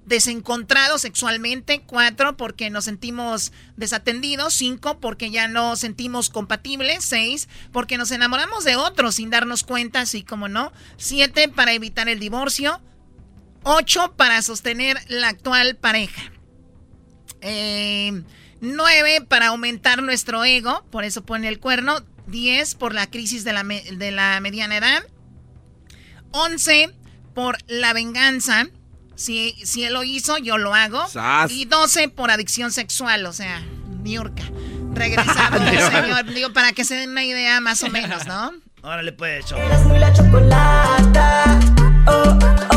[0.08, 1.82] desencontrados sexualmente.
[1.86, 4.54] Cuatro, porque nos sentimos desatendidos.
[4.54, 7.06] Cinco, porque ya no sentimos compatibles.
[7.06, 10.72] Seis, porque nos enamoramos de otros sin darnos cuenta, así como no.
[10.98, 12.82] Siete, para evitar el divorcio.
[13.64, 16.32] Ocho, para sostener la actual pareja.
[17.42, 18.24] Eh,
[18.62, 22.04] nueve, para aumentar nuestro ego, por eso pone el cuerno.
[22.28, 25.04] 10 por la crisis de la, de la mediana edad,
[26.32, 26.94] 11
[27.34, 28.68] por la venganza,
[29.18, 31.06] si, si él lo hizo, yo lo hago,
[31.50, 33.62] y 12 por adicción sexual, o sea,
[34.04, 34.44] Niurka.
[34.94, 35.60] Regresamos,
[35.92, 38.54] señor, digo, para que se den una idea más o menos, ¿no?
[38.84, 41.60] Órale, pues, la chocolata,
[42.08, 42.40] oh,
[42.74, 42.77] oh,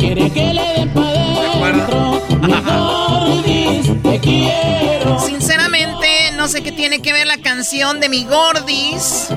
[0.00, 2.22] Quiere que le den pa' dentro.
[2.40, 5.20] Mi te quiero.
[5.20, 9.28] Sinceramente, no sé qué tiene que ver la canción de mi gordis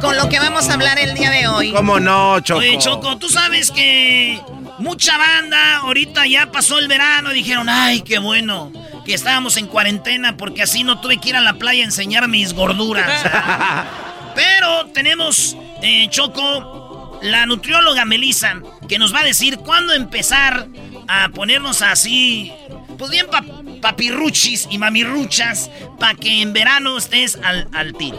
[0.00, 1.72] con lo que vamos a hablar el día de hoy.
[1.72, 2.60] ¿Cómo no, Choco?
[2.60, 4.40] Oye, Choco, tú sabes que
[4.78, 8.72] mucha banda ahorita ya pasó el verano y dijeron, ay, qué bueno
[9.04, 12.26] que estábamos en cuarentena porque así no tuve que ir a la playa a enseñar
[12.28, 13.24] mis gorduras.
[14.34, 20.66] Pero tenemos, eh, Choco, la nutrióloga Melissa, que nos va a decir cuándo empezar
[21.08, 22.52] a ponernos así,
[22.98, 23.26] pues bien
[23.80, 28.18] papirruchis y mamirruchas, para que en verano estés al, al tiro.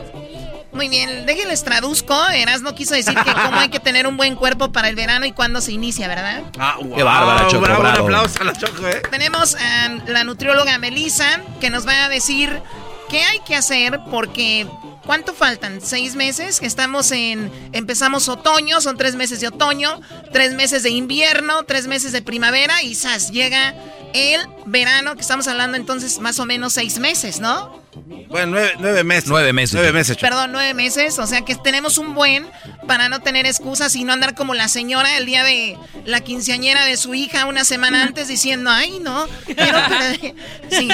[0.72, 2.16] Muy bien, déjenles traduzco.
[2.30, 5.26] Eras no quiso decir que cómo hay que tener un buen cuerpo para el verano
[5.26, 6.44] y cuándo se inicia, ¿verdad?
[6.60, 7.62] Ah, Qué bárbara, Choco.
[7.64, 9.02] Bravo, Un aplauso a la Choco, ¿eh?
[9.10, 12.62] Tenemos a la nutrióloga Melissa que nos va a decir
[13.10, 14.68] qué hay que hacer porque
[15.10, 15.82] ¿Cuánto faltan?
[15.82, 16.60] ¿Seis meses?
[16.62, 17.52] Estamos en.
[17.72, 22.84] Empezamos otoño, son tres meses de otoño, tres meses de invierno, tres meses de primavera
[22.84, 23.32] y ¡zas!
[23.32, 23.74] Llega
[24.14, 27.79] el verano, que estamos hablando entonces más o menos seis meses, ¿no?
[28.28, 29.30] Bueno, nueve, meses.
[29.30, 29.74] Nueve meses.
[29.76, 30.18] Nueve meses.
[30.18, 31.20] Perdón, nueve meses.
[31.20, 32.48] O sea que tenemos un buen
[32.88, 36.86] para no tener excusas y no andar como la señora el día de la quinceañera
[36.86, 39.78] de su hija una semana antes diciendo, ay, no, quiero
[40.70, 40.90] Sí.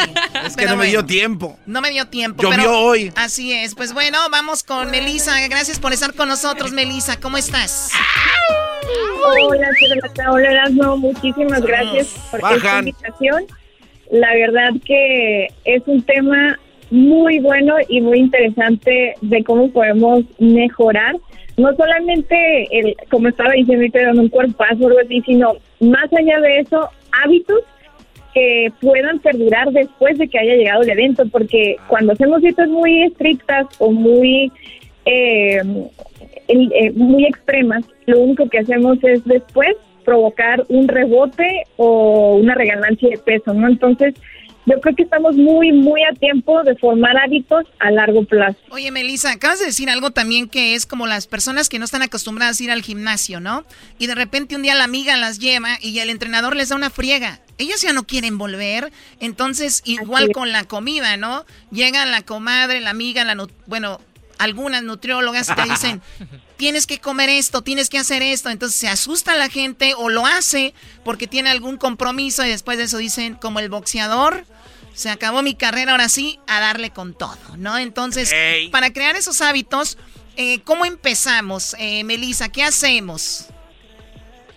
[0.46, 1.58] Es que no me dio tiempo.
[1.66, 2.44] No me dio tiempo.
[2.44, 3.12] Llovió hoy.
[3.16, 3.76] Así es.
[3.76, 5.36] Pues bueno, vamos con Melisa.
[5.48, 7.20] Gracias por estar con nosotros, Melisa.
[7.20, 7.92] ¿Cómo estás?
[9.26, 9.70] Hola,
[10.30, 13.46] hola, no, muchísimas gracias por esta invitación.
[14.12, 16.60] La verdad que es un tema
[16.96, 21.16] muy bueno y muy interesante de cómo podemos mejorar,
[21.58, 26.60] no solamente, el, como estaba diciendo, en un cuerpazo o algo sino más allá de
[26.60, 26.90] eso,
[27.24, 27.62] hábitos
[28.34, 33.04] que puedan perdurar después de que haya llegado el evento, porque cuando hacemos dietas muy
[33.04, 34.52] estrictas o muy
[35.06, 35.62] eh,
[36.48, 43.10] eh, muy extremas, lo único que hacemos es después provocar un rebote o una regalancia
[43.10, 43.68] de peso, ¿no?
[43.68, 44.14] Entonces,
[44.66, 48.58] yo creo que estamos muy, muy a tiempo de formar hábitos a largo plazo.
[48.72, 52.02] Oye, Melissa, acabas de decir algo también que es como las personas que no están
[52.02, 53.66] acostumbradas a ir al gimnasio, ¿no?
[54.00, 56.90] Y de repente un día la amiga las lleva y el entrenador les da una
[56.90, 57.40] friega.
[57.58, 61.46] Ellas ya no quieren volver, entonces igual con la comida, ¿no?
[61.72, 64.00] Llega la comadre, la amiga, la bueno,
[64.38, 66.02] algunas nutriólogas te dicen,
[66.58, 68.50] tienes que comer esto, tienes que hacer esto.
[68.50, 70.74] Entonces se asusta la gente o lo hace
[71.04, 74.46] porque tiene algún compromiso y después de eso dicen, como el boxeador,
[74.96, 77.78] se acabó mi carrera, ahora sí, a darle con todo, ¿no?
[77.78, 78.34] Entonces,
[78.72, 79.98] para crear esos hábitos,
[80.38, 82.50] eh, ¿cómo empezamos, eh, Melissa?
[82.50, 83.50] ¿Qué hacemos?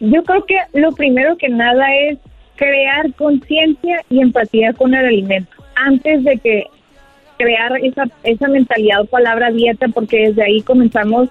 [0.01, 2.19] Yo creo que lo primero que nada es
[2.57, 6.67] crear conciencia y empatía con el alimento antes de que
[7.37, 11.29] crear esa, esa mentalidad o palabra dieta, porque desde ahí comenzamos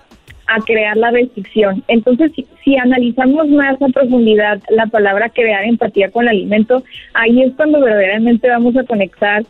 [0.48, 1.84] a crear la restricción.
[1.88, 2.32] Entonces,
[2.64, 6.84] si, analizamos más a profundidad la palabra crear empatía con el alimento,
[7.14, 9.44] ahí es cuando verdaderamente vamos a conectar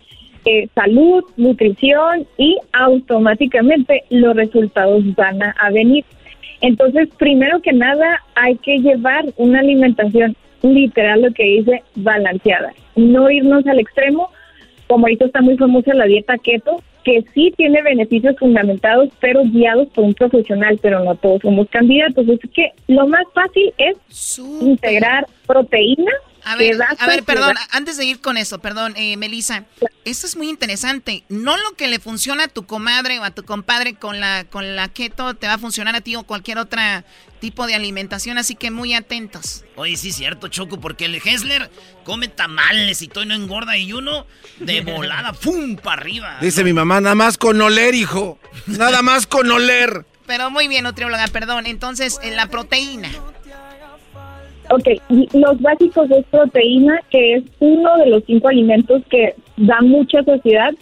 [0.46, 6.06] eh, salud, nutrición y automáticamente los resultados van a venir.
[6.62, 12.74] Entonces, primero que nada, hay que llevar una alimentación literal, lo que dice, balanceada.
[12.96, 14.30] No irnos al extremo,
[14.88, 19.88] como ahorita está muy famosa la dieta keto, que sí tiene beneficios fundamentados, pero guiados
[19.96, 22.28] por un profesional, pero no todos somos candidatos.
[22.28, 26.12] Es que lo más fácil es integrar proteína
[26.52, 29.66] a ver, a ver, perdón, antes de ir con eso, perdón, eh, Melissa,
[30.06, 31.24] esto es muy interesante.
[31.30, 34.76] No lo que le funciona a tu comadre o a tu compadre con la con
[34.76, 36.82] la keto te va a funcionar a ti o cualquier otro
[37.40, 39.64] tipo de alimentación, así que muy atentos.
[39.76, 41.70] Oye, sí cierto, Choco, porque el Hessler
[42.04, 44.26] come tamales y todo y no engorda y uno
[44.60, 45.76] de volada, ¡fum!
[45.76, 46.38] para arriba.
[46.42, 48.40] Dice mi mamá, nada más con oler, hijo.
[48.66, 50.06] Nada más con oler.
[50.26, 51.66] Pero muy bien, nutrióloga, perdón.
[51.68, 53.10] Entonces, en la proteína.
[54.70, 54.88] Ok,
[55.34, 60.74] los básicos es proteína, que es uno de los cinco alimentos que da mucha saciedad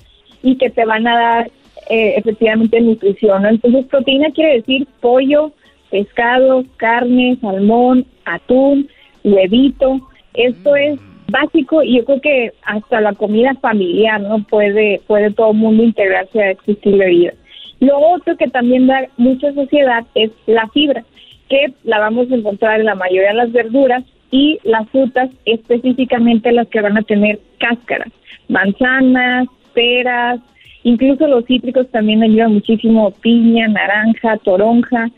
[0.42, 1.52] y que te van a dar
[1.90, 3.46] eh, efectivamente nutrición.
[3.46, 5.52] Entonces, proteína quiere decir pollo,
[5.92, 8.90] pescado, carne, salmón, atún,
[9.24, 10.00] huevito.
[10.34, 15.52] Esto es básico y yo creo que hasta la comida familiar no puede puede todo
[15.52, 17.34] el mundo integrarse a este estilo de vida.
[17.80, 21.04] Lo otro que también da mucha saciedad es la fibra
[21.50, 26.52] que la vamos a encontrar en la mayoría de las verduras y las frutas, específicamente
[26.52, 28.12] las que van a tener cáscaras,
[28.48, 30.40] manzanas, peras,
[30.84, 35.10] incluso los cítricos también ayudan muchísimo, piña, naranja, toronja,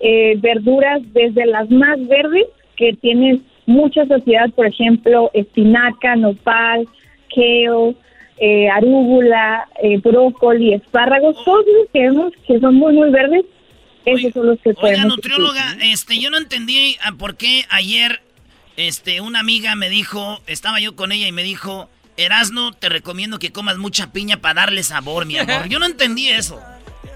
[0.00, 2.46] eh, verduras desde las más verdes
[2.76, 6.86] que tienen mucha saciedad, por ejemplo, espinaca, nopal,
[7.34, 7.94] kale,
[8.38, 13.44] eh, arúgula, eh, brócoli, espárragos, todos los que vemos que son muy, muy verdes,
[14.04, 18.22] esos son los que Oiga, nutrióloga, este, yo no entendí por qué ayer
[18.76, 23.38] este, una amiga me dijo, estaba yo con ella y me dijo, Erasno, te recomiendo
[23.38, 25.68] que comas mucha piña para darle sabor, mi amor.
[25.68, 26.60] Yo no entendí eso.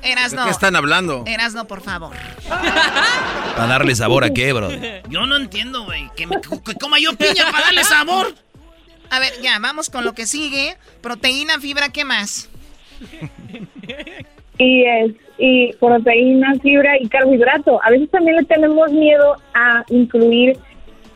[0.02, 0.42] Erasno.
[0.42, 1.24] ¿De qué están hablando?
[1.26, 2.16] Erasno, por favor.
[2.48, 4.70] ¿Para darle sabor a qué, bro?
[5.08, 6.10] Yo no entiendo, güey.
[6.16, 6.26] Que,
[6.64, 8.34] que coma yo piña para darle sabor.
[9.10, 10.76] A ver, ya, vamos con lo que sigue.
[11.00, 12.48] Proteína, fibra, ¿qué más?
[14.58, 17.80] y es y proteína, fibra y carbohidrato.
[17.84, 20.56] A veces también le tenemos miedo a incluir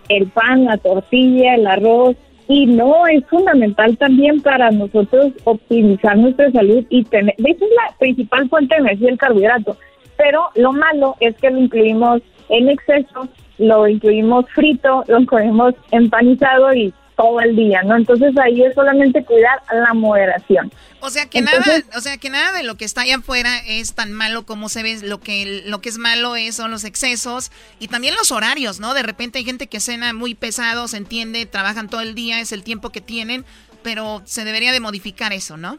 [0.08, 2.16] el pan, la tortilla, el arroz
[2.48, 7.70] y no es fundamental también para nosotros optimizar nuestra salud y tener, de hecho es
[7.70, 9.76] la principal fuente de energía el carbohidrato,
[10.16, 13.28] pero lo malo es que lo incluimos en exceso,
[13.58, 16.92] lo incluimos frito, lo incluimos empanizado y
[17.22, 17.96] todo el día, ¿no?
[17.96, 20.72] Entonces ahí es solamente cuidar la moderación.
[21.00, 21.62] O sea que nada,
[21.96, 24.82] o sea que nada de lo que está allá afuera es tan malo como se
[24.82, 28.80] ve, lo que lo que es malo es son los excesos y también los horarios,
[28.80, 28.94] ¿no?
[28.94, 32.52] De repente hay gente que cena muy pesado, se entiende, trabajan todo el día, es
[32.52, 33.44] el tiempo que tienen,
[33.82, 35.78] pero se debería de modificar eso, ¿no?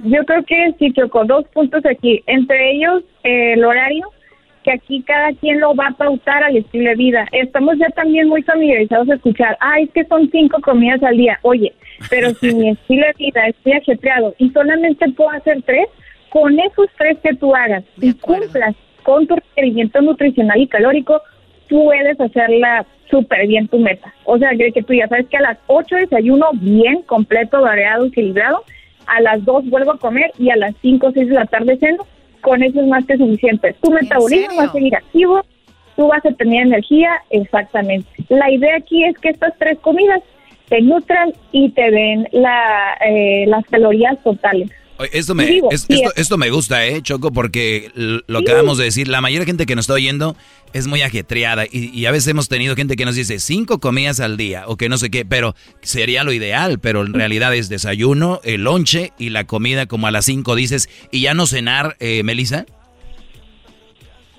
[0.00, 2.22] Yo creo que sí, con dos puntos aquí.
[2.26, 4.08] Entre ellos, eh, el horario
[4.62, 7.26] que aquí cada quien lo va a pautar al estilo de vida.
[7.32, 11.38] Estamos ya también muy familiarizados a escuchar, ay, es que son cinco comidas al día.
[11.42, 11.72] Oye,
[12.10, 15.86] pero si mi estilo de vida estoy ajetreado y solamente puedo hacer tres,
[16.30, 21.20] con esos tres que tú hagas y cumplas con tu requerimiento nutricional y calórico,
[21.68, 24.14] puedes hacerla súper bien tu meta.
[24.24, 28.06] O sea, que, que tú ya sabes que a las ocho desayuno bien, completo, variado,
[28.06, 28.64] equilibrado,
[29.06, 31.76] a las dos vuelvo a comer y a las cinco o seis de la tarde
[31.78, 32.06] ceno
[32.42, 33.74] con eso es más que suficiente.
[33.80, 35.42] Tu metabolismo va a seguir activo,
[35.96, 38.08] tú vas a tener energía, exactamente.
[38.28, 40.20] La idea aquí es que estas tres comidas
[40.68, 44.70] te nutran y te den la, eh, las calorías totales.
[45.12, 45.60] Esto me,
[46.16, 47.32] esto, me gusta, ¿eh, Choco?
[47.32, 50.36] Porque lo acabamos de decir, la mayoría de gente que nos está oyendo
[50.72, 54.36] es muy ajetreada y, a veces hemos tenido gente que nos dice cinco comidas al
[54.36, 58.40] día o que no sé qué, pero sería lo ideal, pero en realidad es desayuno,
[58.44, 62.22] el lonche y la comida como a las cinco dices y ya no cenar, eh,
[62.22, 62.66] Melissa.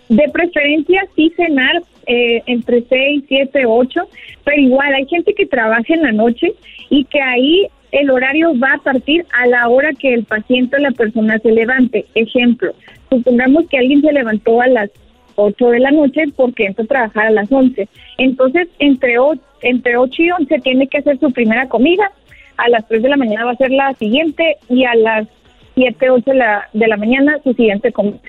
[0.10, 4.02] De preferencia sí cenar eh, entre seis, siete, ocho,
[4.44, 6.54] pero igual hay gente que trabaja en la noche
[6.90, 10.80] y que ahí el horario va a partir a la hora que el paciente o
[10.80, 12.06] la persona se levante.
[12.16, 12.74] Ejemplo,
[13.10, 14.90] supongamos que alguien se levantó a las
[15.36, 17.88] 8 de la noche porque entra a trabajar a las 11.
[18.18, 19.16] Entonces, entre,
[19.62, 22.12] entre 8 y 11 tiene que hacer su primera comida,
[22.58, 25.28] a las 3 de la mañana va a ser la siguiente y a las
[25.76, 28.20] 7, 8 de la, de la mañana su siguiente comida.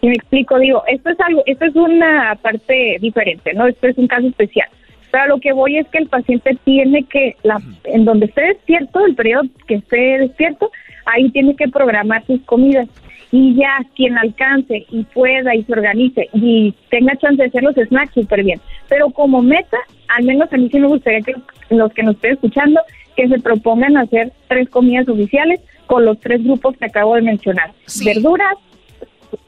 [0.00, 3.66] Y me explico, digo, esto es algo, esto es una parte diferente, ¿no?
[3.66, 4.68] Esto es un caso especial.
[5.10, 8.42] Pero a lo que voy es que el paciente tiene que, la, en donde esté
[8.42, 10.70] despierto, el periodo que esté despierto,
[11.06, 12.88] ahí tiene que programar sus comidas.
[13.32, 17.76] Y ya quien alcance y pueda y se organice y tenga chance de hacer los
[17.76, 18.60] snacks, súper bien.
[18.88, 19.78] Pero como meta,
[20.08, 21.34] al menos a mí sí me gustaría que
[21.70, 22.80] los que nos estén escuchando,
[23.16, 27.72] que se propongan hacer tres comidas oficiales con los tres grupos que acabo de mencionar.
[28.04, 28.54] Verduras,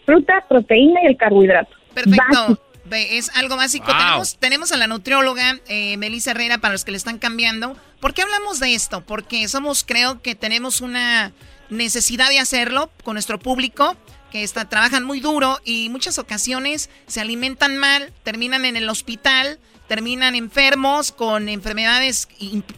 [0.05, 1.74] fruta, proteína y el carbohidrato.
[1.94, 2.59] Perfecto.
[2.93, 3.86] Es algo básico.
[3.86, 7.77] Tenemos, tenemos a la nutrióloga eh, Melissa Herrera para los que le están cambiando.
[8.01, 9.02] ¿Por qué hablamos de esto?
[9.02, 11.32] Porque somos, creo que tenemos una
[11.70, 13.97] necesidad de hacerlo con nuestro público
[14.31, 19.59] que está, trabajan muy duro y muchas ocasiones se alimentan mal, terminan en el hospital,
[19.89, 22.28] terminan enfermos con enfermedades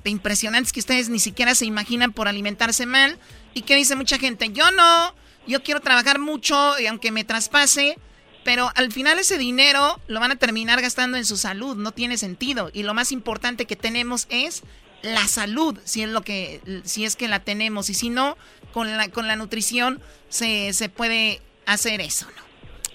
[0.05, 3.19] impresionantes que ustedes ni siquiera se imaginan por alimentarse mal.
[3.55, 4.51] ¿Y qué dice mucha gente?
[4.53, 5.15] Yo no,
[5.47, 7.99] yo quiero trabajar mucho y aunque me traspase,
[8.45, 12.19] pero al final ese dinero lo van a terminar gastando en su salud, no tiene
[12.19, 12.71] sentido.
[12.73, 14.63] Y lo más importante que tenemos es
[15.03, 18.37] la salud, si es lo que, si es que la tenemos, y si no,
[18.73, 22.45] con la, con la nutrición se, se puede hacer eso, ¿no?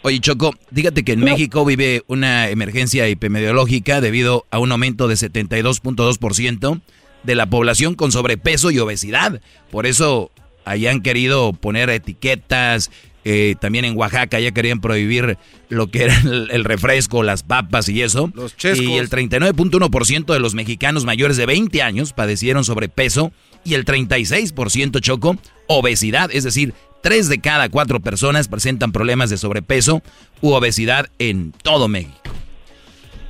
[0.01, 5.15] Oye, Choco, dígate que en México vive una emergencia epidemiológica debido a un aumento de
[5.15, 6.81] 72.2%
[7.23, 9.41] de la población con sobrepeso y obesidad.
[9.69, 10.31] Por eso
[10.63, 12.91] hayan querido poner etiquetas.
[13.25, 15.37] Eh, también en Oaxaca ya querían prohibir
[15.67, 18.31] lo que era el, refresco, las papas y eso.
[18.33, 23.31] Los y el 39.1% de los mexicanos mayores de 20 años padecieron sobrepeso
[23.63, 25.37] y el 36% choco
[25.67, 26.29] obesidad.
[26.31, 30.01] Es decir, 3 de cada 4 personas presentan problemas de sobrepeso
[30.41, 32.15] u obesidad en todo México.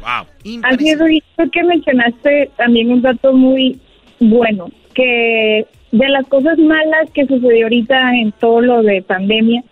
[0.02, 0.64] Wow.
[0.64, 1.00] Así es,
[1.52, 3.80] que mencionaste también un dato muy
[4.20, 9.64] bueno, que de las cosas malas que sucedió ahorita en todo lo de pandemia,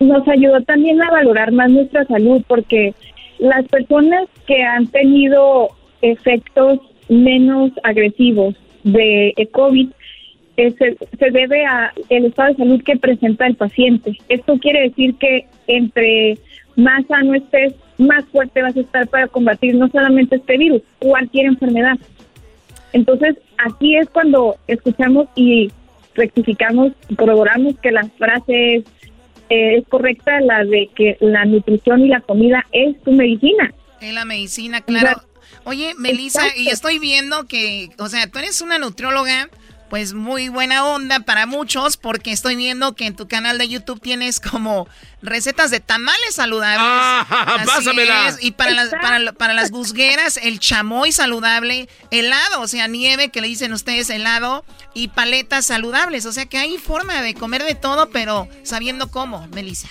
[0.00, 2.94] nos ayudó también a valorar más nuestra salud, porque
[3.38, 5.68] las personas que han tenido
[6.02, 9.88] efectos menos agresivos de COVID
[10.56, 14.18] eh, se, se, debe a el estado de salud que presenta el paciente.
[14.28, 16.36] Esto quiere decir que entre
[16.74, 21.46] más sano estés, más fuerte vas a estar para combatir no solamente este virus, cualquier
[21.46, 21.96] enfermedad.
[22.92, 25.70] Entonces, aquí es cuando escuchamos y
[26.14, 28.84] rectificamos y corroboramos que la frase es,
[29.50, 33.72] eh, correcta, la de que la nutrición y la comida es tu medicina.
[34.00, 35.22] Es la medicina, claro.
[35.64, 39.48] Oye, Melissa, y estoy viendo que, o sea, tú eres una nutrióloga
[39.88, 44.00] pues muy buena onda para muchos porque estoy viendo que en tu canal de YouTube
[44.00, 44.86] tienes como
[45.22, 46.80] recetas de tamales saludables.
[46.80, 48.36] Ah, pásamela.
[48.40, 53.40] Y para las, para, para, las guzgueras, el chamoy saludable, helado, o sea, nieve que
[53.40, 56.26] le dicen ustedes helado y paletas saludables.
[56.26, 59.88] O sea que hay forma de comer de todo, pero sabiendo cómo, Melissa.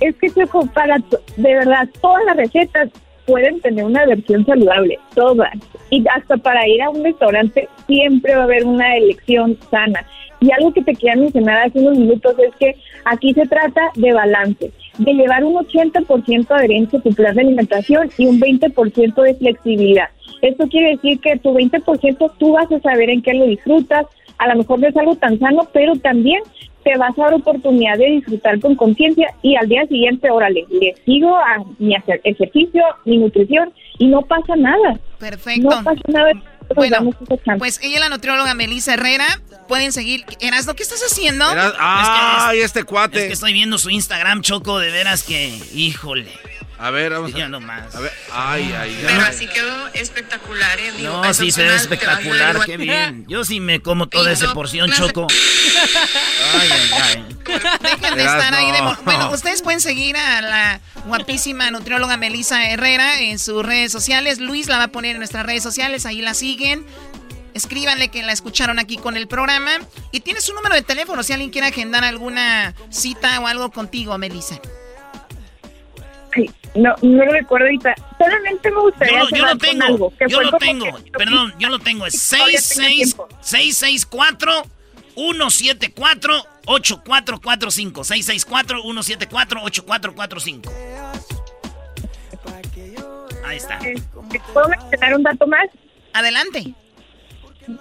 [0.00, 0.30] Es que
[0.74, 0.96] para,
[1.36, 2.88] de verdad, todas las recetas
[3.30, 5.52] pueden tener una versión saludable, todas.
[5.90, 10.04] Y hasta para ir a un restaurante siempre va a haber una elección sana.
[10.40, 12.74] Y algo que te quería mencionar hace unos minutos es que
[13.04, 17.42] aquí se trata de balance, de llevar un 80% de adherencia a tu plan de
[17.42, 20.08] alimentación y un 20% de flexibilidad.
[20.42, 24.06] Esto quiere decir que tu 20% tú vas a saber en qué lo disfrutas,
[24.38, 26.42] a lo mejor no es algo tan sano, pero también
[26.84, 30.94] te vas a dar oportunidad de disfrutar con conciencia y al día siguiente, órale, le
[31.04, 31.94] sigo a mi
[32.24, 34.98] ejercicio, mi nutrición y no pasa nada.
[35.18, 35.68] Perfecto.
[35.68, 36.32] No pasa nada.
[36.74, 37.10] Bueno,
[37.58, 39.26] pues ella es la nutrióloga Melissa Herrera.
[39.66, 40.24] Pueden seguir.
[40.40, 41.44] Erasno, ¿qué estás haciendo?
[41.78, 43.18] Ay, este cuate.
[43.18, 46.28] Es que estoy viendo su Instagram, Choco, de veras que, híjole.
[46.80, 47.94] A ver, vamos a, nomás.
[47.94, 48.12] a ver.
[48.32, 49.04] Ay, ay, ay.
[49.06, 50.92] Pero así quedó espectacular, ¿eh?
[51.02, 53.26] no, sí se ve espectacular, qué bien.
[53.28, 55.26] Yo sí me como toda esa porción, Choco.
[56.54, 57.36] Ay, ay, ay.
[57.82, 58.80] Dejen de estar ahí de...
[59.04, 64.38] Bueno, ustedes pueden seguir a la guapísima nutrióloga Melissa Herrera en sus redes sociales.
[64.38, 66.86] Luis la va a poner en nuestras redes sociales, ahí la siguen.
[67.52, 69.72] Escríbanle que la escucharon aquí con el programa.
[70.12, 74.16] Y tienes un número de teléfono si alguien quiere agendar alguna cita o algo contigo,
[74.16, 74.60] Melissa.
[76.74, 77.94] No, no lo recuerdo ahorita.
[78.18, 82.06] Solamente me gustaría yo, yo lo tengo, algo, yo lo tengo, perdón, yo lo tengo.
[82.06, 84.62] Es 664
[85.14, 86.34] 174
[86.66, 90.72] 8445 664 174 8445
[93.44, 93.78] Ahí está.
[93.84, 94.00] Eh,
[94.52, 95.68] ¿Puedo mencionar un dato más?
[96.12, 96.74] Adelante.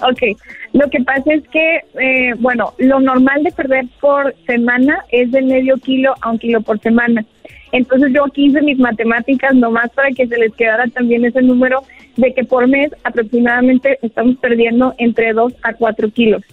[0.01, 0.37] Ok,
[0.73, 5.41] lo que pasa es que, eh, bueno, lo normal de perder por semana es de
[5.41, 7.25] medio kilo a un kilo por semana.
[7.71, 11.83] Entonces yo aquí hice mis matemáticas nomás para que se les quedara también ese número
[12.17, 16.43] de que por mes aproximadamente estamos perdiendo entre 2 a 4 kilos.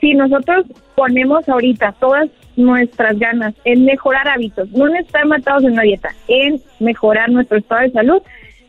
[0.00, 0.66] si nosotros
[0.96, 6.10] ponemos ahorita todas nuestras ganas en mejorar hábitos, no en estar matados en una dieta,
[6.26, 8.22] en mejorar nuestro estado de salud,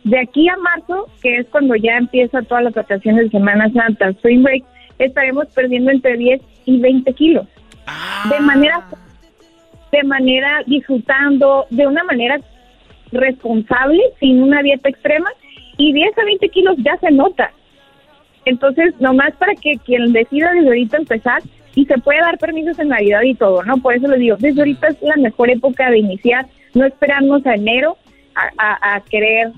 [0.04, 4.10] de aquí a marzo, que es cuando ya empieza todas las vacaciones de Semana Santa,
[4.10, 4.64] Spring Break,
[5.00, 7.48] estaremos perdiendo entre 10 y 20 kilos.
[8.30, 8.86] De manera,
[9.94, 12.40] de manera disfrutando, de una manera
[13.12, 15.30] responsable, sin una dieta extrema,
[15.78, 17.52] y 10 a 20 kilos ya se nota.
[18.46, 21.44] Entonces, nomás para que quien decida desde ahorita empezar,
[21.76, 23.78] y se puede dar permisos en Navidad y todo, ¿no?
[23.78, 27.54] Por eso les digo, desde ahorita es la mejor época de iniciar, no esperarnos a
[27.54, 27.98] enero
[28.36, 29.52] a, a querer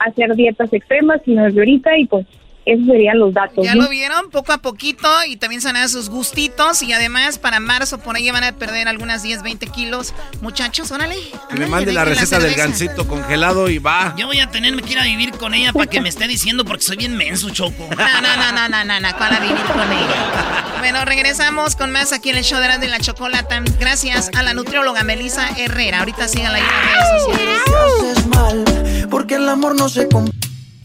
[0.00, 2.26] hacer dietas extremas, sino desde ahorita y pues
[2.66, 3.64] esos serían los datos.
[3.64, 6.92] Ya lo vieron poco a poquito y también se van a dar sus gustitos y
[6.92, 10.14] además para marzo por ahí van a perder algunas 10, 20 kilos.
[10.40, 11.14] Muchachos, órale.
[11.48, 14.14] Que me mande la receta del gansito congelado y va.
[14.18, 16.64] Yo voy a tenerme que ir a vivir con ella para que me esté diciendo
[16.64, 17.88] porque soy bien menso, Choco.
[17.96, 20.64] No, no, no, no, no, no, no, para vivir con ella.
[20.80, 23.62] Bueno, regresamos con más aquí en el show de la, de la chocolata.
[23.78, 26.00] Gracias a la nutrióloga Melissa Herrera.
[26.00, 28.26] Ahorita síganla ahí en las redes sociales.
[28.26, 30.06] mal, porque el amor no se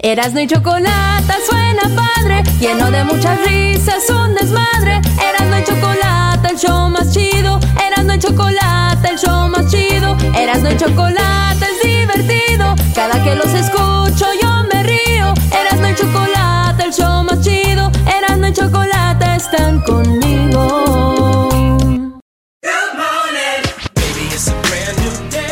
[0.03, 4.99] Erasno y chocolate suena padre, lleno de muchas risas, un desmadre.
[5.21, 7.59] Erasno y chocolate, el show más chido.
[7.85, 10.17] Erasno y chocolate, el show más chido.
[10.35, 12.73] Erasno y chocolate es divertido.
[12.95, 15.35] Cada que los escucho yo me río.
[15.51, 17.91] Erasno y chocolate, el show más chido.
[18.07, 20.30] Erasno y chocolate están conmigo.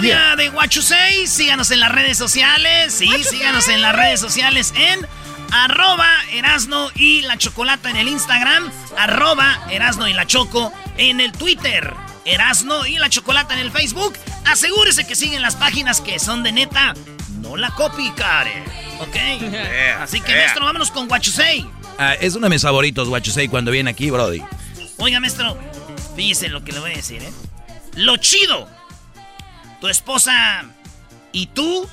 [0.00, 1.26] De Guachusei.
[1.26, 2.92] Síganos en las redes sociales.
[2.92, 5.06] Sí, síganos en las redes sociales en
[5.52, 8.70] arroba Erasno y la Chocolata en el Instagram.
[8.98, 11.94] Arroba Erasno y la Choco en el Twitter.
[12.24, 14.14] Erasno y la Chocolata en el Facebook.
[14.46, 16.94] Asegúrese que siguen las páginas que son de neta.
[17.40, 18.64] No la copy, care.
[19.00, 19.16] ¿Ok?
[20.00, 20.38] Así que, yeah.
[20.38, 21.66] maestro, vámonos con Guachusei.
[21.98, 24.42] Ah, es uno de mis favoritos, Guachusei, cuando viene aquí, Brody.
[24.98, 25.56] Oiga, maestro,
[26.16, 27.32] fíjese lo que le voy a decir, ¿eh?
[27.94, 28.68] Lo chido.
[29.84, 30.64] Tu esposa
[31.30, 31.86] y tú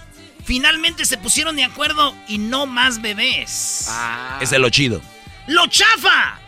[0.46, 3.90] finalmente se pusieron de acuerdo y no más bebés.
[4.40, 5.02] Ese es lo chido.
[5.48, 6.40] ¡Lo chafa!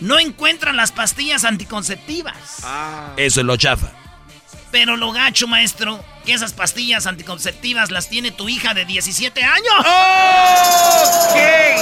[0.00, 2.64] No encuentran las pastillas anticonceptivas.
[3.16, 3.92] Eso es lo chafa.
[4.72, 9.86] Pero lo gacho, maestro, que esas pastillas anticonceptivas las tiene tu hija de 17 años.
[9.86, 11.32] ¡Oh!
[11.32, 11.76] ¡Qué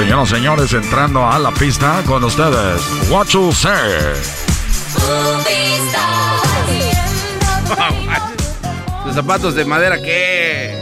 [0.00, 3.70] Señoras y señores, entrando a la pista con ustedes, What You Say.
[9.04, 10.74] Los zapatos de madera, ¿qué?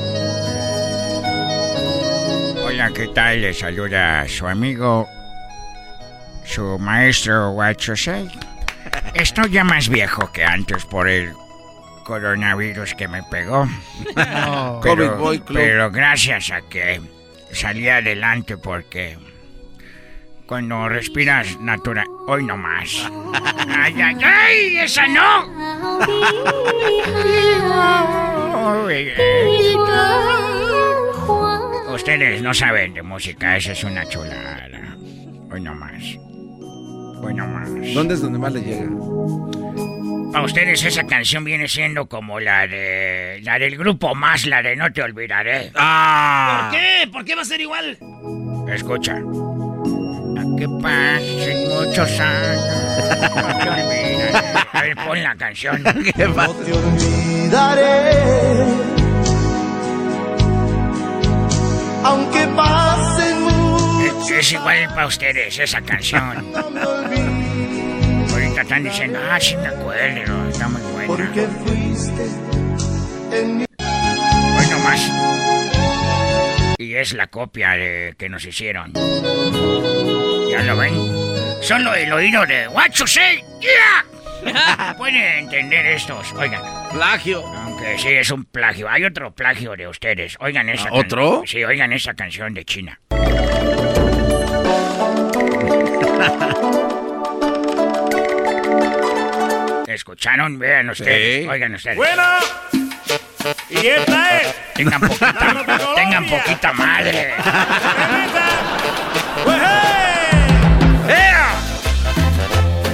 [2.65, 3.43] Hola, ¿qué tal?
[3.43, 5.09] Le saluda su amigo,
[6.45, 8.31] su maestro Huachosei.
[9.15, 11.33] Estoy ya más viejo que antes por el
[12.05, 13.67] coronavirus que me pegó.
[14.17, 14.79] No.
[14.81, 15.59] Covid Boy Club.
[15.59, 17.18] pero gracias a que
[17.53, 19.17] salí adelante porque
[20.47, 22.07] cuando respiras natural...
[22.27, 23.11] Hoy no más.
[23.69, 24.77] ¡Ay, ay, ay!
[24.79, 25.47] ¡Esa no!
[31.95, 34.97] Ustedes no saben de música, esa es una chulada.
[35.51, 36.03] Hoy no más.
[37.23, 37.69] Hoy no más.
[37.95, 38.89] ¿Dónde es donde más le llega?
[40.33, 44.77] Para ustedes esa canción viene siendo como la de la del grupo más, la de
[44.77, 45.71] No te olvidaré.
[45.73, 47.09] ¿Por qué?
[47.11, 47.99] ¿Por qué va a ser igual?
[48.69, 49.15] Escucha.
[49.15, 52.63] A que pasen muchos años.
[53.35, 54.31] No te olvidaré.
[54.73, 55.83] A ver, pon la canción.
[56.17, 58.13] ¿Qué No te olvidaré.
[62.05, 66.23] aunque pasen muchos Es, es igual para ustedes esa canción.
[66.55, 66.63] Ahorita
[68.69, 71.07] están diciendo, ah, sí me acuerdo, está muy buena.
[71.07, 72.27] porque fuiste
[73.33, 75.11] en mi Hoy nomás.
[76.77, 78.93] Y es la copia de, que nos hicieron.
[78.93, 80.93] ¿Ya lo ven?
[81.63, 84.95] Solo el oído de What you say, yeah.
[84.99, 86.31] Pueden entender estos.
[86.35, 86.61] Oigan.
[86.93, 87.47] Plagio.
[87.47, 88.87] Aunque sí es un plagio.
[88.91, 90.37] Hay otro plagio de ustedes.
[90.41, 91.39] Oigan esa ¿otro?
[91.39, 93.01] can- Sí, oigan esa canción de China.
[99.99, 100.59] ¿Escucharon?
[100.61, 101.43] Vean ustedes.
[101.43, 101.49] Sí.
[101.49, 101.97] Oigan ustedes.
[101.97, 102.23] Bueno,
[103.69, 104.55] y esta es.
[104.75, 105.65] Tengan poquita,
[105.97, 107.35] tengan poquita madre.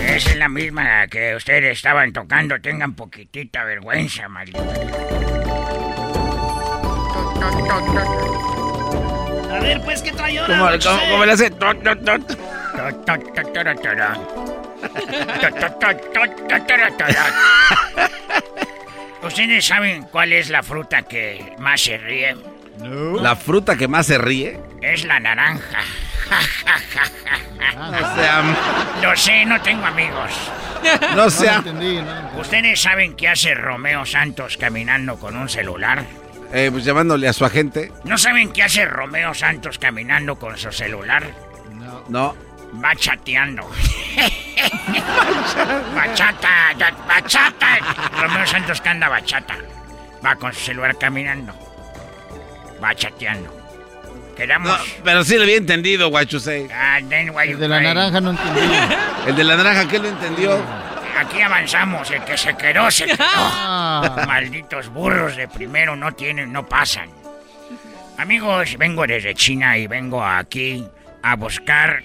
[0.06, 2.58] Esa es la misma que ustedes estaban tocando.
[2.60, 4.60] Tengan poquitita vergüenza, maldita.
[9.50, 10.56] A ver, pues, ¿qué trae ahora?
[10.58, 11.50] ¿Cómo, cómo- cómo le hace?
[19.22, 22.36] ¿Ustedes saben cuál es la fruta que más se ríe?
[23.20, 24.60] La fruta que más se ríe.
[24.82, 25.78] Es la naranja.
[27.74, 28.42] No sea.
[29.02, 30.30] Lo sé, no tengo amigos.
[31.14, 31.62] No sea.
[32.38, 36.04] ¿Ustedes saben qué hace Romeo Santos caminando con un celular?
[36.52, 37.90] Eh, pues llamándole a su agente.
[38.04, 41.24] ¿No saben qué hace Romeo Santos caminando con su celular?
[42.08, 42.36] No.
[42.82, 43.68] Va chateando.
[45.94, 46.74] bachata,
[47.06, 47.78] bachata.
[48.20, 49.56] Romeo Santos que anda bachata.
[50.24, 51.52] Va con su celular caminando.
[52.82, 53.54] Va chateando.
[54.36, 54.68] Quedamos.
[54.70, 56.68] No, pero sí lo había entendido, Guachusei.
[56.72, 57.08] Ah, El
[57.58, 58.60] de la naranja no entendí.
[59.26, 60.60] El de la naranja, ¿qué lo entendió?
[61.16, 63.16] Aquí avanzamos, el que se quedó, se quedó.
[63.20, 64.24] Ah.
[64.26, 67.08] Malditos burros de primero no tienen, no pasan.
[68.18, 70.84] Amigos, vengo desde China y vengo aquí
[71.22, 72.02] a buscar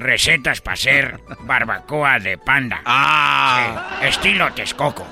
[0.00, 2.80] recetas para hacer barbacoa de panda.
[2.84, 3.98] Ah.
[4.00, 5.06] Sí, estilo Texcoco.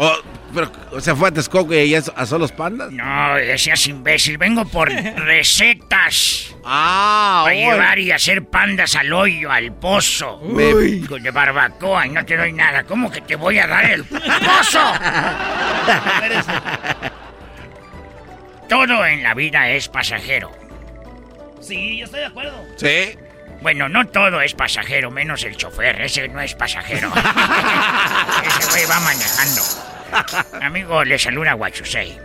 [0.00, 0.14] Oh,
[0.54, 2.92] pero, o sea, fue a Texcoco y ahí asó los pandas.
[2.92, 6.54] No, seas imbécil, vengo por recetas.
[6.64, 10.38] Ah, Para llevar y hacer pandas al hoyo, al pozo.
[10.38, 11.04] Uy.
[11.20, 12.84] De barbacoa y no te doy nada.
[12.84, 14.78] ¿Cómo que te voy a dar el pozo?
[18.68, 20.52] Todo en la vida es pasajero.
[21.60, 22.64] Sí, yo estoy de acuerdo.
[22.76, 23.16] Sí.
[23.60, 26.00] Bueno, no todo es pasajero, menos el chofer.
[26.00, 27.12] Ese no es pasajero.
[28.46, 29.62] Ese güey va manejando.
[30.64, 32.18] Amigo, le saluda Guachusei.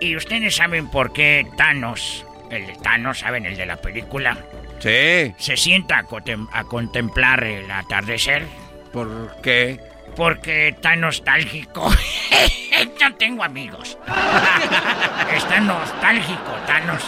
[0.00, 3.46] ¿Y ustedes saben por qué Thanos, el de Thanos, ¿saben?
[3.46, 4.36] El de la película,
[4.78, 5.34] Sí.
[5.38, 8.44] se sienta a, contem- a contemplar el atardecer?
[8.92, 9.80] ¿Por qué?
[10.14, 11.90] Porque está nostálgico.
[13.00, 13.96] Yo tengo amigos.
[15.34, 17.02] Está nostálgico, Thanos.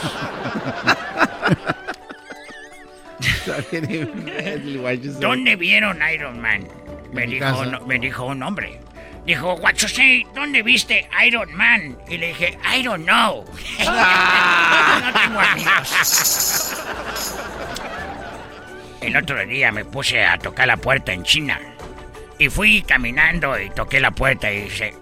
[5.20, 6.66] ¿Dónde vieron Iron Man?
[7.12, 7.66] Me dijo, casa.
[7.66, 8.80] no- me dijo un hombre.
[9.24, 11.98] Dijo, Guachosei, ¿dónde viste Iron Man?
[12.08, 13.44] Y le dije, I don't know.
[13.78, 16.74] no tengo amigos.
[19.00, 21.60] El otro día me puse a tocar la puerta en China.
[22.38, 24.94] Y fui caminando y toqué la puerta y dice...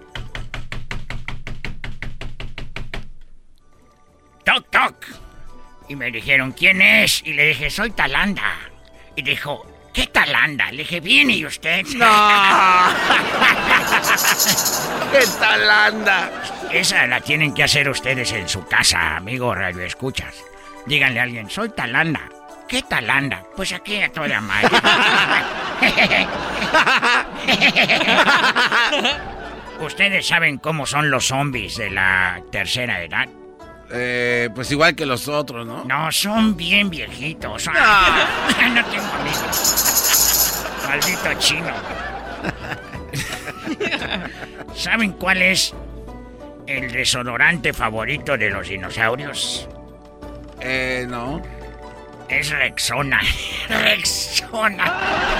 [4.43, 5.26] Toc, toc.
[5.89, 7.21] Y me dijeron, ¿quién es?
[7.25, 8.55] Y le dije, soy Talanda.
[9.15, 10.69] Y dijo, ¿qué Talanda?
[10.71, 11.85] Le dije, ¿viene y usted?
[11.95, 12.05] No.
[15.11, 16.29] ¿Qué tal anda?
[16.71, 20.35] Esa la tienen que hacer ustedes en su casa, amigo Radio Escuchas.
[20.85, 22.21] Díganle a alguien, soy Talanda.
[22.67, 23.43] ¿Qué Talanda?
[23.55, 24.67] Pues aquí a toda madre.
[29.79, 33.29] ¿Ustedes saben cómo son los zombies de la tercera edad?
[33.89, 35.83] Eh, pues igual que los otros, ¿no?
[35.85, 37.63] No, son bien viejitos.
[37.63, 40.63] Son- no tengo amigos.
[40.87, 41.67] Maldito chino.
[44.75, 45.73] ¿Saben cuál es
[46.67, 49.67] el desodorante favorito de los dinosaurios?
[50.59, 51.41] Eh, no.
[52.29, 53.21] Es Rexona.
[53.69, 54.85] Rexona.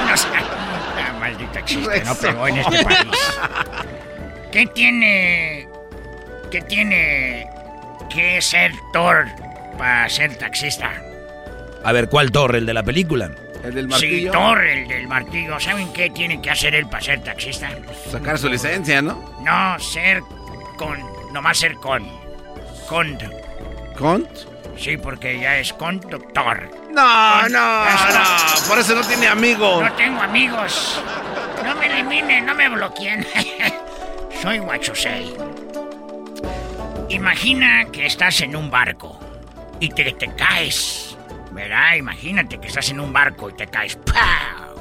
[0.10, 0.28] No sé.
[0.36, 2.98] Ah, maldito chiste, no pegó en este país.
[4.52, 5.68] ¿Qué tiene.
[6.50, 7.46] ¿Qué tiene
[8.10, 9.26] que ser Thor
[9.78, 10.92] para ser taxista?
[11.84, 12.58] A ver, ¿cuál torre?
[12.60, 13.32] ¿El de la película?
[13.64, 14.32] El del Sí, martillo.
[14.32, 15.60] Thor, el del martillo.
[15.60, 17.70] ¿Saben qué tiene que hacer él para ser taxista?
[18.12, 19.38] Sacar su licencia, ¿no?
[19.44, 20.22] No, ser
[20.78, 20.98] con.
[21.34, 22.08] Nomás ser con.
[22.88, 23.18] Con.
[23.98, 24.30] ¿Cont?
[24.78, 26.70] Sí, porque ya es conductor.
[26.92, 28.68] No, no, no.
[28.68, 29.84] Por eso no tiene amigos.
[29.84, 31.02] No tengo amigos.
[31.66, 33.26] No me eliminen, no me bloqueen.
[34.42, 35.36] Soy Guachosei.
[37.10, 39.20] Imagina que estás en un barco.
[39.80, 41.16] y te, te caes.
[41.52, 41.96] ¿Verdad?
[41.96, 43.96] Imagínate que estás en un barco y te caes.
[43.96, 44.76] ¡Pau!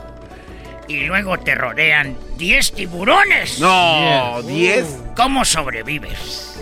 [0.88, 3.58] Y luego te rodean 10 tiburones.
[3.60, 4.86] No, 10.
[5.16, 6.52] ¿Cómo sobrevives?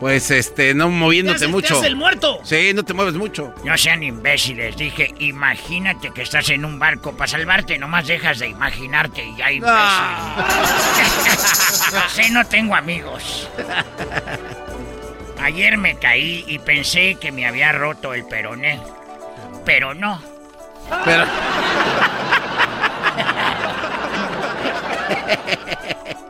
[0.00, 1.82] Pues este, no moviéndote mucho.
[1.82, 2.40] el muerto!
[2.44, 3.54] Sí, no te mueves mucho.
[3.64, 8.48] No sean imbéciles, dije, imagínate que estás en un barco para salvarte, nomás dejas de
[8.48, 9.76] imaginarte y ya imbécil.
[12.24, 13.48] sí, no tengo amigos.
[15.40, 18.80] Ayer me caí y pensé que me había roto el peroné,
[19.64, 20.20] pero no.
[21.04, 21.24] Pero...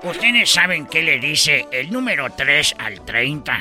[0.03, 3.59] ¿Ustedes saben qué le dice el número 3 al 30?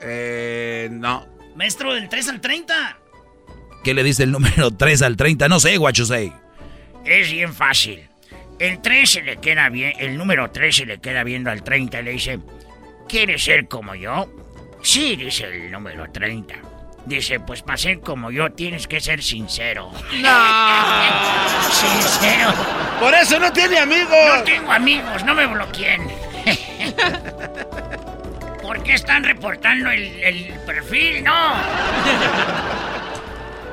[0.00, 1.26] Eh, no.
[1.56, 2.98] Maestro, del 3 al 30.
[3.82, 5.48] ¿Qué le dice el número 3 al 30?
[5.48, 6.32] No sé, guachosei.
[7.04, 8.08] Es bien fácil.
[8.58, 12.00] El 3 se le queda bien, el número 3 se le queda viendo al 30
[12.00, 12.38] y le dice,
[13.12, 14.26] ¿quieres ser como yo?
[14.80, 16.54] Sí, dice el número 30.
[17.04, 19.92] Dice, pues para ser como yo tienes que ser sincero.
[20.22, 21.70] No.
[21.70, 22.54] sincero.
[22.98, 24.38] Por eso no tiene amigos.
[24.38, 26.08] No tengo amigos, no me bloqueen.
[28.62, 31.22] ¿Por qué están reportando el, el perfil?
[31.22, 31.52] No.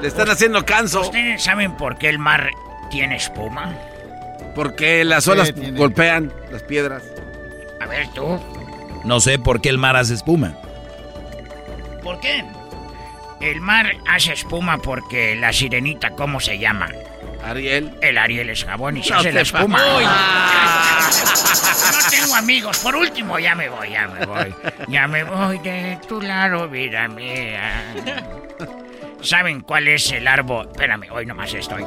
[0.02, 0.99] Le están haciendo canso.
[1.02, 2.49] ¿Ustedes saben por qué el mar
[2.91, 3.74] tiene espuma?
[4.53, 7.03] Porque las olas golpean las piedras.
[7.80, 8.59] A ver tú.
[9.03, 10.55] No sé por qué el mar hace espuma.
[12.03, 12.43] ¿Por qué?
[13.39, 16.89] El mar hace espuma porque la sirenita, ¿cómo se llama?
[17.43, 17.95] Ariel.
[18.01, 19.80] El Ariel es jabón y se hace la espuma.
[19.80, 19.99] No
[22.09, 22.80] tengo amigos.
[22.80, 24.53] Por último, ya me voy, ya me voy.
[24.88, 27.93] Ya me voy de tu lado, vida mía.
[29.21, 30.67] ¿Saben cuál es el árbol?
[30.71, 31.85] Espérame, hoy nomás estoy.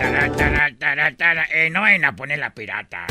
[0.00, 3.06] Eh, no vayan a poner la pirata.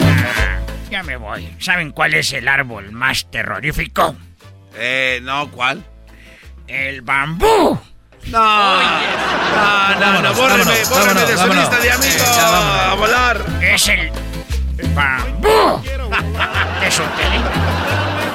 [0.00, 0.58] Ah,
[0.90, 1.48] ya me voy.
[1.58, 4.16] ¿Saben cuál es el árbol más terrorífico?
[4.76, 5.84] Eh, no, ¿cuál?
[6.66, 7.78] El bambú.
[8.26, 8.80] No,
[10.00, 12.38] no, no, no, bórreme, bórreme de su lista de amigos.
[12.38, 13.44] a volar.
[13.62, 14.10] Es el
[14.94, 15.82] bambú.
[16.80, 17.22] ¿Te solté?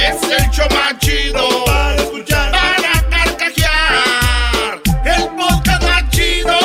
[0.00, 2.52] Es el show más chido para escuchar.
[2.52, 4.80] Para carcajear.
[5.04, 6.58] El podcast más chido.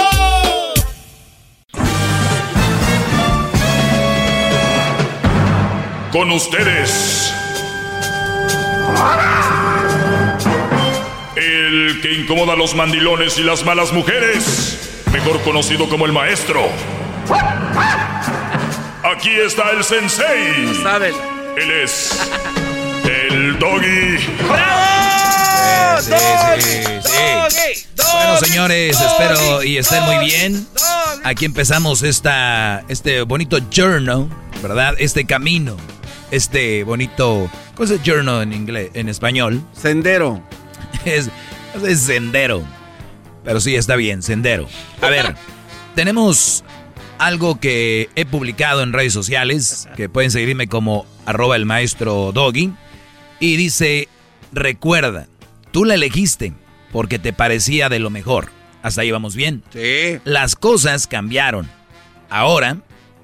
[6.14, 7.34] Con ustedes.
[11.36, 15.03] El que incomoda a los mandilones y las malas mujeres.
[15.12, 16.70] Mejor conocido como el maestro.
[19.03, 20.74] Aquí está el sensei.
[20.82, 21.14] saben.
[21.57, 22.12] Él es
[23.56, 24.18] el doggy.
[24.48, 26.02] ¡Bravo!
[26.02, 26.11] Sí,
[26.60, 27.88] sí, sí.
[28.14, 30.68] Bueno, señores, espero y estén muy bien.
[31.23, 34.30] Aquí empezamos esta, este bonito journal,
[34.61, 34.95] ¿verdad?
[34.99, 35.77] Este camino,
[36.32, 39.61] este bonito, ¿cómo es journal en inglés, en español?
[39.73, 40.41] Sendero.
[41.06, 41.30] Es,
[41.86, 42.64] es sendero.
[43.44, 44.68] Pero sí, está bien, sendero.
[45.02, 45.36] A ver,
[45.95, 46.64] tenemos
[47.19, 52.73] algo que he publicado en redes sociales, que pueden seguirme como arroba el maestro Doggy,
[53.40, 54.07] y dice,
[54.52, 55.28] recuerda,
[55.72, 56.53] tú la elegiste
[56.91, 58.49] porque te parecía de lo mejor.
[58.82, 59.64] Hasta ahí vamos bien.
[59.74, 60.20] Sí.
[60.24, 61.70] Las cosas cambiaron.
[62.30, 62.78] Ahora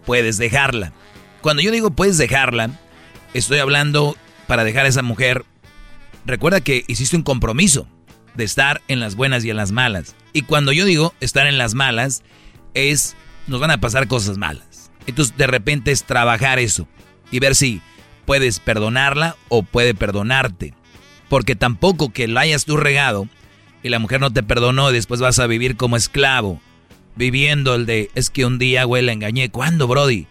[0.05, 0.91] puedes dejarla.
[1.41, 2.71] Cuando yo digo puedes dejarla,
[3.33, 4.17] estoy hablando
[4.47, 5.45] para dejar a esa mujer.
[6.25, 7.87] Recuerda que hiciste un compromiso
[8.35, 10.15] de estar en las buenas y en las malas.
[10.33, 12.23] Y cuando yo digo estar en las malas,
[12.73, 13.15] es
[13.47, 14.91] nos van a pasar cosas malas.
[15.07, 16.87] Entonces de repente es trabajar eso
[17.31, 17.81] y ver si
[18.25, 20.73] puedes perdonarla o puede perdonarte.
[21.29, 23.27] Porque tampoco que la hayas tú regado
[23.83, 26.61] y la mujer no te perdonó y después vas a vivir como esclavo.
[27.15, 29.49] Viviendo el de, es que un día, güey, la engañé.
[29.49, 30.27] ¿Cuándo, Brody?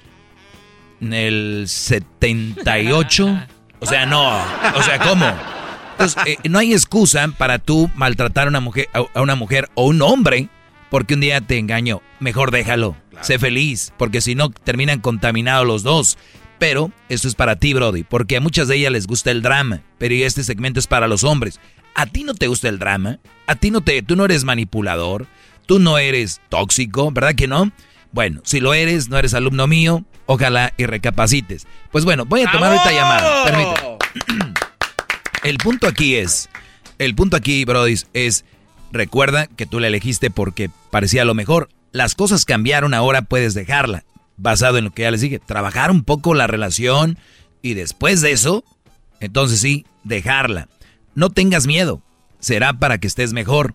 [1.00, 3.46] En el 78.
[3.80, 4.38] O sea, no.
[4.76, 5.26] O sea, ¿cómo?
[5.92, 9.86] Entonces, eh, no hay excusa para tú maltratar a una mujer, a una mujer o
[9.86, 10.48] un hombre
[10.90, 12.02] porque un día te engañó.
[12.18, 12.96] Mejor déjalo.
[13.22, 16.18] Sé feliz, porque si no terminan contaminados los dos.
[16.60, 19.82] Pero esto es para ti, Brody, porque a muchas de ellas les gusta el drama,
[19.98, 21.58] pero este segmento es para los hombres.
[21.96, 23.18] ¿A ti no te gusta el drama?
[23.48, 25.26] ¿A ti no te, tú no eres manipulador?
[25.66, 27.10] ¿Tú no eres tóxico?
[27.10, 27.72] ¿Verdad que no?
[28.12, 31.66] Bueno, si lo eres, no eres alumno mío, Ojalá y recapacites.
[31.90, 33.44] Pues bueno, voy a tomar esta llamada.
[33.46, 33.98] Permíteme.
[35.42, 36.48] El punto aquí es,
[36.98, 38.44] el punto aquí, Brody, es,
[38.92, 41.68] recuerda que tú la elegiste porque parecía lo mejor.
[41.90, 44.04] Las cosas cambiaron, ahora puedes dejarla.
[44.42, 47.18] Basado en lo que ya les dije, trabajar un poco la relación
[47.60, 48.64] y después de eso,
[49.20, 50.68] entonces sí, dejarla.
[51.14, 52.00] No tengas miedo,
[52.38, 53.74] será para que estés mejor.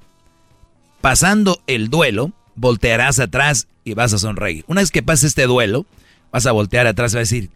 [1.02, 4.66] Pasando el duelo, voltearás atrás y vas a sonreír.
[4.68, 5.86] Una vez que pase este duelo,
[6.32, 7.50] vas a voltear atrás y vas a decir,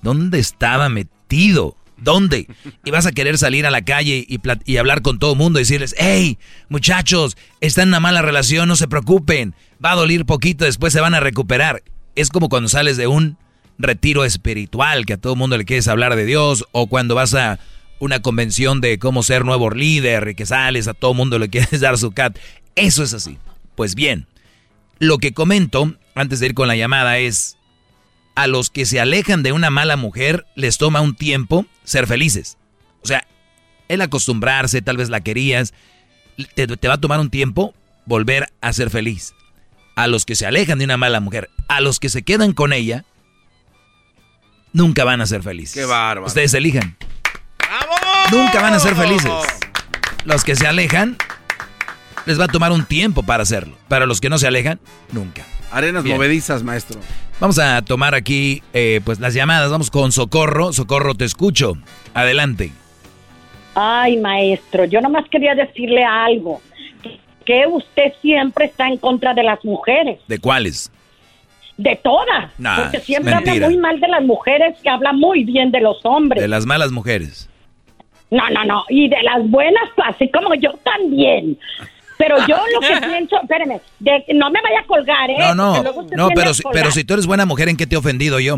[0.00, 1.76] ¿dónde estaba metido?
[1.96, 2.46] ¿Dónde?
[2.84, 5.58] Y vas a querer salir a la calle y, y hablar con todo el mundo
[5.58, 10.24] y decirles, hey, muchachos, están en una mala relación, no se preocupen, va a doler
[10.24, 11.82] poquito, después se van a recuperar.
[12.14, 13.36] Es como cuando sales de un
[13.78, 17.58] retiro espiritual, que a todo mundo le quieres hablar de Dios, o cuando vas a
[17.98, 21.80] una convención de cómo ser nuevo líder y que sales a todo mundo le quieres
[21.80, 22.38] dar su cat.
[22.74, 23.38] Eso es así.
[23.74, 24.26] Pues bien,
[24.98, 27.56] lo que comento antes de ir con la llamada es,
[28.34, 32.56] a los que se alejan de una mala mujer les toma un tiempo ser felices.
[33.02, 33.26] O sea,
[33.88, 35.74] el acostumbrarse, tal vez la querías,
[36.54, 37.74] te, te, va a tomar un tiempo
[38.06, 39.34] volver a ser feliz.
[39.94, 42.72] A los que se alejan de una mala mujer, a los que se quedan con
[42.72, 43.04] ella,
[44.72, 45.74] nunca van a ser felices.
[45.74, 46.26] Qué bárbaro.
[46.26, 46.96] Ustedes elijan.
[48.30, 49.30] Nunca van a ser felices.
[50.24, 51.16] Los que se alejan,
[52.26, 53.76] les va a tomar un tiempo para hacerlo.
[53.88, 54.80] Para los que no se alejan,
[55.12, 55.44] nunca.
[55.70, 57.00] Arenas movedizas, maestro.
[57.40, 59.70] Vamos a tomar aquí eh, pues las llamadas.
[59.70, 60.72] Vamos con Socorro.
[60.72, 61.76] Socorro, te escucho.
[62.14, 62.72] Adelante.
[63.74, 66.60] Ay, maestro, yo nomás quería decirle algo.
[67.70, 70.20] Usted siempre está en contra de las mujeres.
[70.28, 70.90] ¿De cuáles?
[71.76, 72.50] De todas.
[72.58, 76.04] Nah, porque siempre habla muy mal de las mujeres y habla muy bien de los
[76.04, 76.40] hombres.
[76.42, 77.48] De las malas mujeres.
[78.30, 78.84] No, no, no.
[78.88, 81.58] Y de las buenas, así como yo también.
[82.18, 85.36] Pero yo lo que pienso, espéreme, de- no me vaya a colgar, ¿eh?
[85.38, 85.82] No, no,
[86.16, 88.56] no, pero, si- pero si tú eres buena mujer, ¿en qué te he ofendido yo?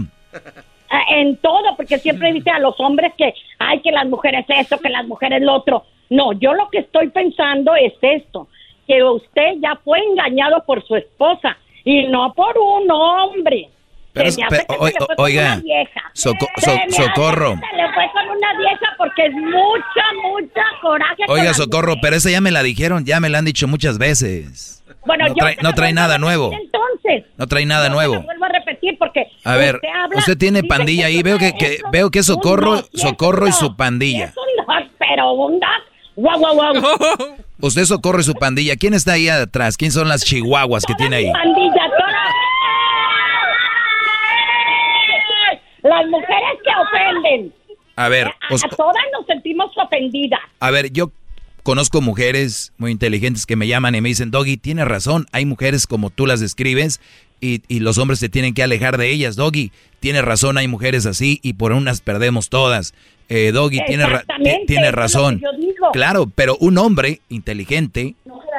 [0.91, 4.79] Ah, En todo, porque siempre dice a los hombres que, ay, que las mujeres esto,
[4.79, 5.85] que las mujeres lo otro.
[6.11, 8.49] No, yo lo que estoy pensando es esto,
[8.87, 13.69] que usted ya fue engañado por su esposa y no por un hombre.
[14.13, 15.57] Pero Se es- me hace pero, que o- se le fue o- con oiga, una
[15.57, 16.01] vieja.
[16.13, 17.55] Soco- Se so- hace socorro.
[17.55, 21.23] que Se le fue con una vieja porque es mucha, mucha coraje.
[21.29, 24.85] Oiga, Socorro, pero esa ya me la dijeron, ya me la han dicho muchas veces.
[25.05, 26.53] Bueno, no yo trae, se no trae nada nuevo.
[26.53, 28.23] Entonces, No trae nada se nuevo.
[28.23, 31.79] vuelvo a repetir porque A ver, usted, habla- usted tiene pandilla ahí, veo que, que-
[31.91, 34.27] veo que Socorro, no, Socorro y su pandilla.
[34.27, 34.45] es un
[34.99, 35.61] pero un.
[36.17, 36.73] Guau, guau, guau.
[37.61, 38.77] Usted Socorro y su pandilla.
[38.77, 39.77] ¿Quién está ahí atrás?
[39.77, 41.33] ¿Quién son las chihuahuas que tiene ahí?
[41.33, 42.25] Pandilla, todas.
[45.83, 47.53] Las mujeres que ofenden.
[47.97, 50.41] A ver, os- a todas nos sentimos ofendidas.
[50.61, 51.11] a ver, yo
[51.63, 55.87] conozco mujeres muy inteligentes que me llaman y me dicen, Doggy, tienes razón, hay mujeres
[55.87, 57.01] como tú las describes
[57.41, 59.37] y, y los hombres se tienen que alejar de ellas.
[59.37, 59.71] Doggy,
[60.01, 62.95] tienes razón, hay mujeres así y por unas perdemos todas.
[63.29, 65.43] Eh, Doggy, tienes, ra- Exactamente, ti- tienes eso es lo razón.
[65.93, 68.15] Claro, pero un hombre inteligente,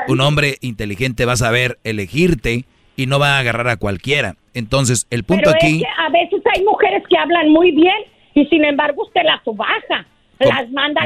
[0.08, 2.66] un hombre inteligente va a saber elegirte
[2.96, 4.36] y no va a agarrar a cualquiera.
[4.54, 5.78] Entonces, el punto Pero aquí...
[5.78, 7.96] es que a veces hay mujeres que hablan muy bien
[8.34, 10.06] y sin embargo usted las subaja.
[10.40, 11.06] Las manda a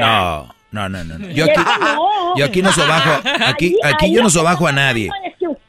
[0.70, 1.18] No, no, no, no.
[1.18, 1.30] no.
[1.30, 2.36] Yo aquí, no.
[2.36, 5.10] yo aquí no sobajo, aquí, aquí yo no sobajo a nadie.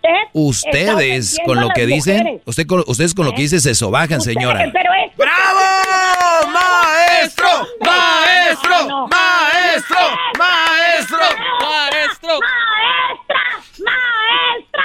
[0.04, 2.42] Es usted Ustedes con lo que dicen, mujeres.
[2.46, 4.70] usted con- ustedes con lo que dicen se sobajan, Usted- señora.
[4.72, 6.52] Pero es ¡Bravo!
[6.52, 7.48] ¡Maestro!
[7.82, 9.08] ¡Maestro!
[9.08, 9.98] ¡Maestro!
[10.40, 11.18] ¡Maestro!
[11.62, 12.40] ¡Maestro!
[12.40, 13.42] ¡Maestra!
[13.86, 14.84] ¡Maestra!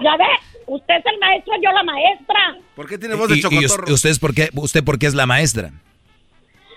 [0.00, 0.24] Ya ve,
[0.66, 2.56] usted es el maestro, yo la maestra.
[2.76, 3.84] ¿Por qué tiene voz de y chocotorro?
[3.86, 5.70] us- ustedes por qué, usted por qué es la maestra?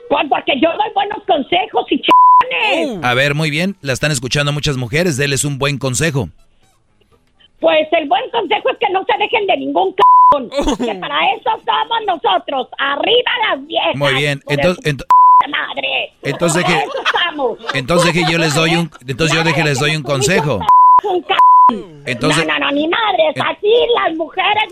[0.10, 2.02] Pues porque yo doy buenos consejos y Uh.
[2.02, 3.04] ch***ones.
[3.04, 6.30] A ver, muy bien, la están escuchando muchas mujeres, déles un buen consejo.
[7.60, 10.78] Pues el buen consejo es que no se dejen de ningún c******.
[10.78, 12.68] Que para eso somos nosotros.
[12.78, 13.96] Arriba las viejas.
[13.96, 14.96] Muy bien, entonces,
[15.50, 16.14] madre.
[16.24, 17.58] Entonces eso estamos.
[17.74, 20.60] entonces deje yo les doy un, entonces yo deje les doy un consejo.
[21.04, 23.36] Un c- Entonces, no, no, no, ni madres.
[23.44, 23.72] Así
[24.04, 24.64] las mujeres.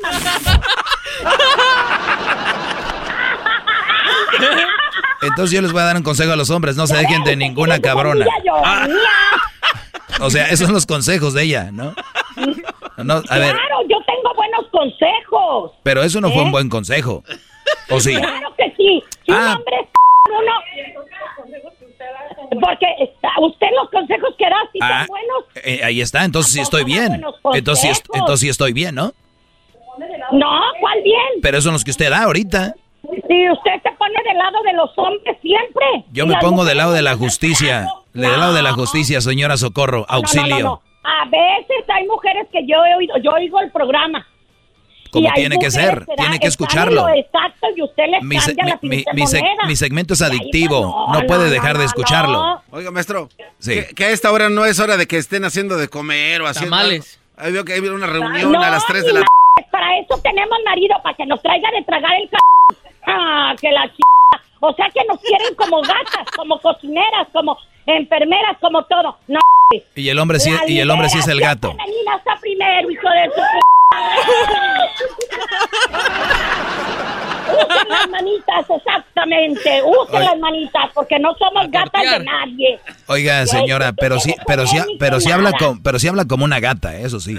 [5.21, 7.35] entonces yo les voy a dar un consejo a los hombres, no se dejen de
[7.35, 8.25] ninguna cabrona.
[8.63, 8.87] Ah,
[10.19, 11.93] o sea, esos son los consejos de ella, ¿no?
[12.97, 15.71] No, a ver, Claro, yo tengo buenos consejos.
[15.83, 16.45] pero eso no fue ¿Eh?
[16.45, 17.23] un buen consejo.
[17.89, 18.15] ¿O sí?
[18.15, 19.03] Claro que sí.
[19.25, 19.55] Si un Ah.
[19.57, 19.87] hombre es
[20.29, 20.53] uno.
[22.61, 25.43] Porque está- usted los consejos que da si Ah, son buenos.
[25.63, 27.23] eh, ahí está, entonces sí estoy bien.
[27.53, 29.11] Entonces sí, entonces sí estoy bien, ¿no?
[30.31, 31.41] No, ¿cuál bien?
[31.41, 32.75] Pero esos son los que usted da ahorita.
[33.01, 35.85] Si usted se pone del lado de los hombres siempre.
[36.11, 37.17] Yo me pongo del lado de la no.
[37.17, 37.87] justicia.
[38.13, 40.05] Del lado de la justicia, señora Socorro.
[40.07, 40.57] Auxilio.
[40.59, 40.81] No, no.
[41.03, 44.25] A veces hay mujeres que yo he oído, yo oigo el programa.
[45.11, 47.07] como tiene que ser, tiene que escucharlo.
[47.09, 48.37] Exacto, y usted le mi,
[48.81, 49.03] mi,
[49.67, 52.61] mi, segmento es adictivo, no, puede dejar de escucharlo.
[52.71, 53.29] Oiga, maestro,
[53.63, 56.75] que, a esta hora no es hora de que estén haciendo de comer o haciendo...
[56.75, 57.19] Tamales.
[57.35, 59.25] Ahí veo que hay una reunión a las 3 de la...
[59.71, 62.35] Para eso tenemos marido, para que nos traiga de tragar el c...
[63.05, 63.99] Ah, que la ch...
[64.61, 69.17] O sea que nos quieren como gatas, como cocineras, como enfermeras, como todo.
[69.27, 69.39] No.
[69.95, 71.71] Y el hombre sí, y el hombre sí es el gato.
[71.71, 73.41] Femenina está primero, hijo de su
[77.53, 79.81] Usen las manitas, exactamente.
[79.83, 82.79] Usen las manitas, porque no somos gatas de nadie.
[83.07, 86.59] Oiga, señora, pero sí, pero sí, pero sí habla como, pero sí habla como una
[86.59, 87.37] gata, eso sí.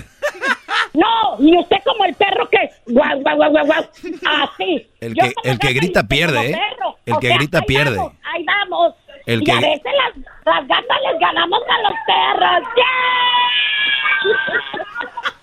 [0.92, 3.84] No, y usted como el perro que guau, guau, guau, guau, guau.
[4.26, 4.86] Así.
[5.00, 6.60] El que, el que grita pierde, ¿eh?
[7.06, 7.98] El que grita pierde.
[7.98, 8.94] ahí vamos.
[9.26, 12.68] El y a veces las, las gatas les ganamos a los perros.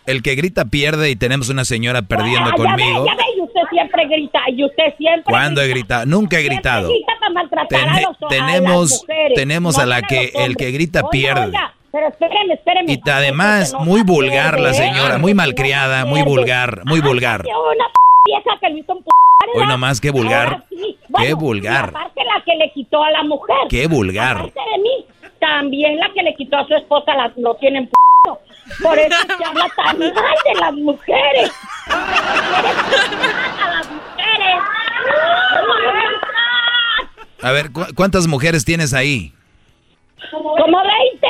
[0.05, 3.05] El que grita pierde y tenemos una señora perdiendo conmigo.
[3.05, 6.05] Ya ve, y usted siempre grita, y usted siempre ¿Cuándo he gritado?
[6.05, 6.89] Nunca he gritado.
[8.29, 9.05] tenemos
[9.35, 11.51] tenemos a la que el que grita pierde.
[11.91, 12.93] pero espéreme, espéreme.
[12.93, 17.41] Y además, muy vulgar la señora, muy malcriada, muy vulgar, muy vulgar.
[17.45, 17.85] Una
[18.25, 19.05] vieja que hizo un
[19.55, 20.63] Hoy nomás, qué vulgar.
[21.17, 21.89] qué vulgar.
[21.89, 23.57] Aparte la que le quitó a la mujer.
[23.69, 24.37] Qué vulgar.
[24.37, 25.05] Aparte de mí,
[25.39, 27.93] también la que le quitó a su esposa la, lo tienen p
[28.83, 31.51] Por eso se habla tan mal de las mujeres.
[31.89, 34.61] a las mujeres.
[37.41, 39.33] A ver, ¿cuántas mujeres tienes ahí?
[40.29, 41.27] Como 20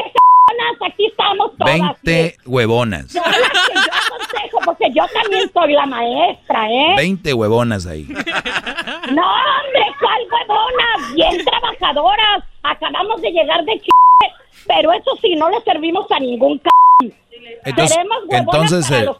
[0.85, 2.01] aquí estamos todas.
[2.03, 3.13] 20 huevonas.
[3.13, 6.95] Yo, aconsejo, porque yo también soy la maestra, ¿eh?
[6.97, 8.03] 20 huevonas ahí.
[8.03, 11.15] No, hombre, ¿cuál huevonas?
[11.15, 12.43] Bien trabajadoras.
[12.63, 13.89] Acabamos de llegar de ch...
[14.67, 16.69] pero eso sí, no le servimos a ningún c...
[17.65, 17.97] Entonces,
[18.29, 19.17] entonces, para los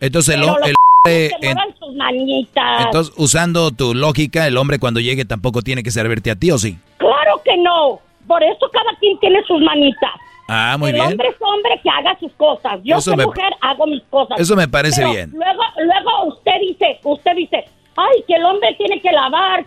[0.00, 2.86] entonces el, el, sus manitas.
[2.86, 6.58] entonces, usando tu lógica, el hombre cuando llegue tampoco tiene que servirte a ti, ¿o
[6.58, 6.78] sí?
[6.98, 8.00] Claro que no.
[8.26, 10.12] Por eso cada quien tiene sus manitas.
[10.48, 11.06] Ah, muy el bien.
[11.06, 12.80] El hombre es hombre que haga sus cosas.
[12.84, 14.38] Yo soy mujer, hago mis cosas.
[14.38, 15.30] Eso me parece bien.
[15.32, 17.64] Luego, luego usted dice, usted dice,
[17.96, 19.64] ay, que el hombre tiene que lavar,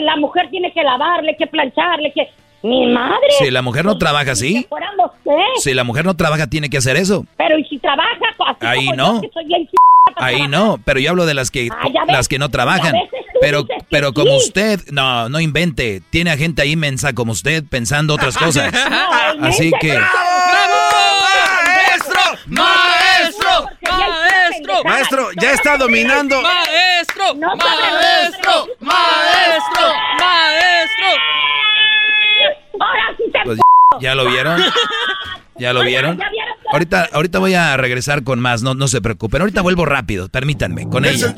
[0.00, 2.28] la mujer tiene que lavarle, que plancharle, que...
[2.62, 3.30] Mi madre.
[3.38, 4.66] Si la mujer no trabaja así.
[5.56, 7.24] Si la mujer no trabaja, tiene que hacer eso.
[7.38, 8.10] Pero ¿y si trabaja?
[8.60, 9.22] Ahí no.
[10.16, 12.94] Ahí no, pero yo hablo de las que ah, las que no trabajan.
[13.40, 16.02] Pero pero como usted, no, no invente.
[16.10, 18.72] Tiene a gente ahí mensa como usted pensando otras cosas.
[19.40, 19.98] Así que
[21.98, 26.40] maestro, maestro, maestro, maestro, ya está dominando.
[26.42, 31.06] Maestro, maestro, maestro, maestro.
[33.44, 33.58] Pues,
[34.00, 34.62] ¿Ya lo vieron?
[35.60, 36.18] ¿Ya lo vieron?
[36.72, 39.42] Ahorita, ahorita voy a regresar con más, no, no se preocupen.
[39.42, 41.34] Ahorita vuelvo rápido, permítanme, con ella.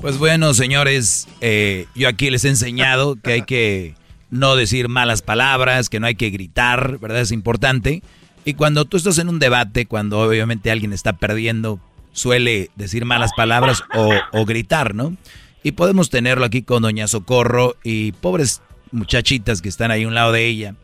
[0.00, 3.94] Pues bueno, señores, eh, yo aquí les he enseñado que hay que
[4.30, 7.20] no decir malas palabras, que no hay que gritar, ¿verdad?
[7.20, 8.02] Es importante.
[8.46, 11.80] Y cuando tú estás en un debate, cuando obviamente alguien está perdiendo,
[12.12, 13.84] suele decir malas palabras
[14.32, 15.14] o, gritar, ¿no?
[15.62, 18.62] Y podemos tenerlo aquí con Doña Socorro y pobres
[18.96, 20.74] muchachitas que están ahí a un lado de ella.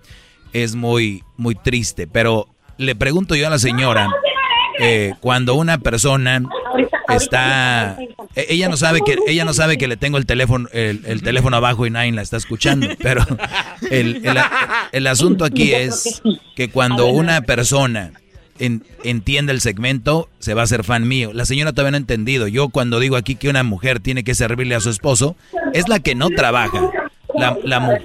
[0.53, 2.07] Es muy, muy triste.
[2.07, 2.49] Pero
[2.79, 4.09] le pregunto yo a la señora,
[4.79, 6.43] eh, cuando una persona
[7.09, 7.97] está
[8.35, 11.59] e, ella no sabe que ella no sabe que le tengo el teléfono el, teléfono
[11.59, 13.23] abajo y nadie la está escuchando pero
[13.91, 14.23] el,
[14.93, 16.23] el asunto aquí es
[16.57, 18.13] que cuando una persona
[18.59, 21.33] entiende el segmento, se va a hacer fan mío.
[21.33, 22.47] La señora todavía no ha entendido.
[22.47, 25.37] Yo cuando digo aquí que una mujer tiene que servirle a su esposo,
[25.73, 26.91] es la que no trabaja.
[27.35, 27.57] La,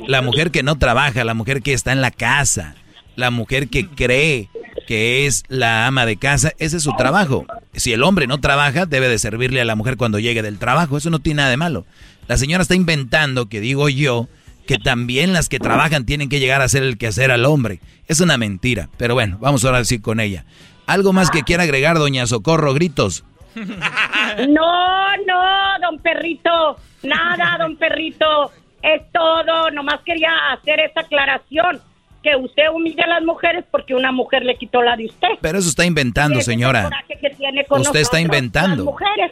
[0.07, 2.75] la, mujer que no trabaja, la mujer que está en la casa,
[3.15, 4.49] la mujer que cree
[4.87, 7.45] que es la ama de casa, ese es su trabajo.
[7.73, 10.97] Si el hombre no trabaja, debe de servirle a la mujer cuando llegue del trabajo.
[10.97, 11.85] Eso no tiene nada de malo.
[12.27, 14.29] La señora está inventando, que digo yo,
[14.65, 17.79] que también las que trabajan tienen que llegar a hacer el quehacer al hombre.
[18.07, 20.45] Es una mentira, pero bueno, vamos ahora a decir con ella.
[20.85, 22.73] ¿Algo más que quiera agregar, doña Socorro?
[22.73, 23.23] Gritos.
[24.37, 28.51] No, no, don Perrito, nada, don Perrito,
[28.81, 31.81] es todo, nomás quería hacer esta aclaración
[32.23, 35.27] que usted humilla a las mujeres porque una mujer le quitó la de usted.
[35.41, 36.83] Pero eso está inventando, señora.
[36.83, 38.75] coraje que tiene con Usted está inventando.
[38.77, 39.31] las mujeres.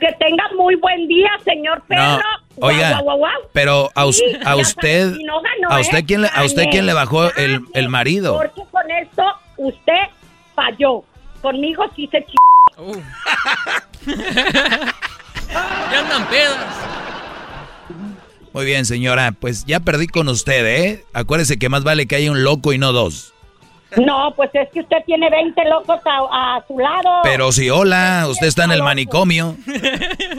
[0.00, 2.18] Que tenga muy buen día, señor perro.
[2.58, 3.40] No, oiga, Guau, guau, guau.
[3.52, 6.04] pero a, us- Sí, a usted, no ganó, a usted ¿eh?
[6.06, 8.36] quién le, a usted quién le bajó el, el marido.
[8.36, 9.24] Porque con esto
[9.56, 9.94] usted
[10.54, 11.02] falló.
[11.40, 12.34] Conmigo sí se ch...
[15.90, 16.58] Ya andan pedas.
[18.58, 21.04] Muy bien, señora, pues ya perdí con usted, ¿eh?
[21.12, 23.32] Acuérdese que más vale que haya un loco y no dos.
[23.96, 27.20] No, pues es que usted tiene 20 locos a, a su lado.
[27.22, 29.54] Pero si hola, usted está en el manicomio.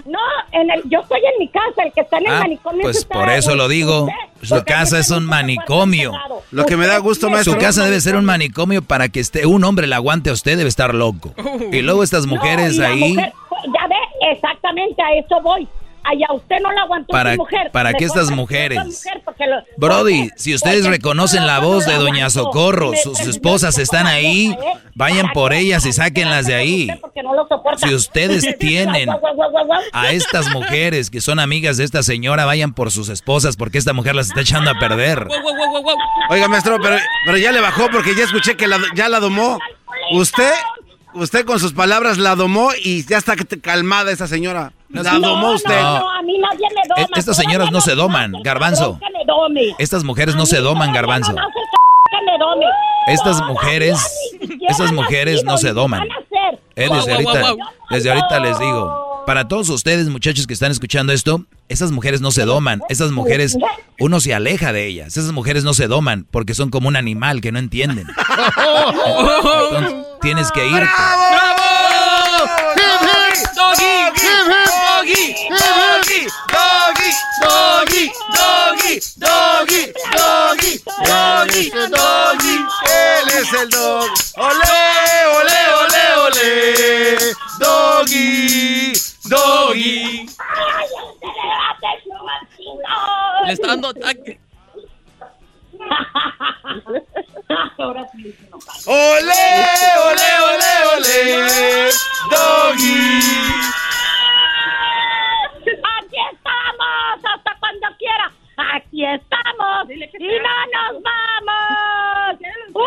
[0.06, 0.20] No,
[0.52, 2.82] en el, yo estoy en mi casa, el que está en el Ah, manicomio.
[2.82, 4.10] pues está por eso lo digo.
[4.42, 6.12] Su casa es un manicomio.
[6.52, 7.54] Lo que me da gusto, maestro.
[7.54, 10.58] Su casa debe ser un manicomio para que esté un hombre la aguante a usted,
[10.58, 11.34] debe estar loco.
[11.72, 13.14] Y luego estas mujeres No, ahí.
[13.14, 13.34] mujer-
[13.74, 15.68] ya ve, exactamente a eso voy.
[16.10, 17.70] Ay, a usted no la aguantó Para- su mujer.
[17.72, 21.94] para que Mejor estas mujeres- mujer, lo- Brody, porque- si ustedes reconocen la voz de
[21.96, 22.30] Doña.
[22.30, 24.56] Socorro, Me sus esposas están ahí,
[24.96, 26.90] vayan por ellas y sáquenlas de ahí.
[27.78, 29.10] Si ustedes tienen
[29.94, 33.94] a estas mujeres que son amigas de esta señora, vayan por sus esposas porque esta
[33.94, 35.28] mujer las está echando a perder.
[36.30, 39.60] Oiga, maestro, pero, pero ya le bajó porque ya escuché que la- ya la domó.
[40.12, 40.52] Usted,
[41.14, 44.74] usted con sus palabras la domó y ya está calmada esa señora.
[44.90, 45.82] La No, domó no, usted.
[45.82, 47.02] No, no, a mí nadie me doma.
[47.16, 49.00] E- Estas señoras no se doman, garbanzo.
[49.78, 51.36] Estas mujeres no se doman, garbanzo.
[53.08, 54.00] Estas mujeres,
[54.68, 56.04] estas mujeres no se doman.
[56.76, 57.56] Eh, desde ahorita,
[57.90, 62.32] desde ahorita les digo, para todos ustedes muchachos que están escuchando esto, esas mujeres no
[62.32, 63.58] se doman, esas mujeres,
[64.00, 67.42] uno se aleja de ellas, esas mujeres no se doman porque son como un animal
[67.42, 68.08] que no entienden.
[69.06, 70.90] Entonces, tienes que irte.
[75.10, 77.12] Doggy, doggy,
[77.42, 78.06] doggy, doggy,
[78.38, 80.74] doggy, doggy, doggy,
[81.06, 82.58] doggy, doggy.
[82.86, 84.10] Él es el dog.
[84.38, 84.80] Ole,
[85.38, 86.50] ole, ole, ole.
[87.60, 88.94] Doggy,
[89.26, 90.30] doggy.
[93.46, 94.40] Le está dando ataque.
[98.86, 99.46] Ole,
[100.06, 101.92] ole, ole, ole.
[102.30, 103.89] Doggy.
[107.70, 108.32] Cuando quiera.
[108.76, 112.40] Aquí estamos y no nos vamos.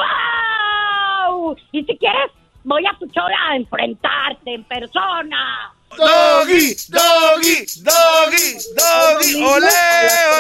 [1.27, 1.57] ¡Wow!
[1.73, 2.31] Y si quieres,
[2.65, 5.73] voy a tu show a enfrentarte en persona.
[5.97, 9.45] Doggy, doggy, doggy, doggy.
[9.45, 9.69] Ole, ole, No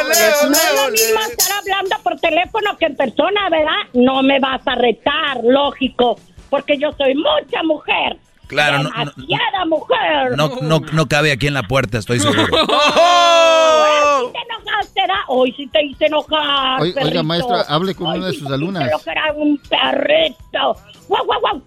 [0.00, 3.82] ole, es lo mismo estar hablando por teléfono que en persona, ¿verdad?
[3.94, 6.18] No me vas a retar, lógico,
[6.50, 8.18] porque yo soy mucha mujer.
[8.52, 10.36] Claro, no, no, Demasiada mujer.
[10.36, 12.44] no, no, no cabe aquí en la puerta, estoy seguro.
[12.52, 15.00] Hoy sí te enojaste.
[15.28, 16.80] Hoy sí te hice enojar.
[16.80, 18.90] Oiga, oiga, maestra, hable con Hoy una de sí sus alumnas.
[18.90, 20.76] lo que era un perrito.
[21.08, 21.62] ¡Guau, guau, guau!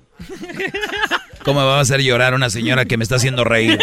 [1.43, 3.77] ¿Cómo va a hacer llorar una señora que me está haciendo reír?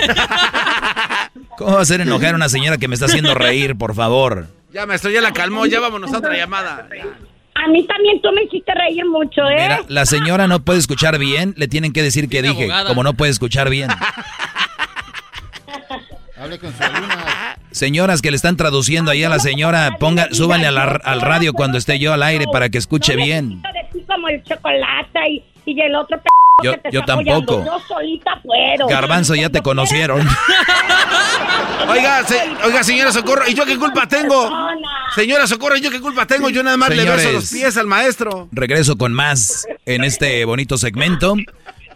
[1.59, 4.47] ¿Cómo va a hacer enojar a una señora que me está haciendo reír, por favor?
[4.73, 6.89] Ya, maestro, ya la calmó, ya vámonos a otra llamada.
[7.65, 9.57] A mí también tú me hiciste reír mucho, ¿eh?
[9.63, 12.89] Mira, la señora no puede escuchar bien, le tienen que decir que dije, abogada.
[12.89, 13.89] como no puede escuchar bien.
[16.37, 17.57] Hable con su alumna.
[17.71, 21.53] Señoras que le están traduciendo ahí a la señora, ponga, súbanle a la- al radio
[21.53, 23.63] cuando esté yo al aire para que escuche bien.
[23.63, 26.21] de ti como el chocolate y, y el otro
[26.63, 27.47] Yo- que te yo está apoyando.
[27.57, 27.79] tampoco.
[27.79, 28.87] Yo solita puedo.
[28.89, 30.27] Garbanzo, ya te conocieron.
[31.89, 34.51] Oiga, se- oiga, señora Socorro, ¿y yo qué culpa tengo?
[35.15, 36.49] Señora Socorro, ¿y yo qué culpa tengo?
[36.49, 38.49] Yo nada más le beso los pies al maestro.
[38.53, 41.35] Regreso con más en este bonito segmento.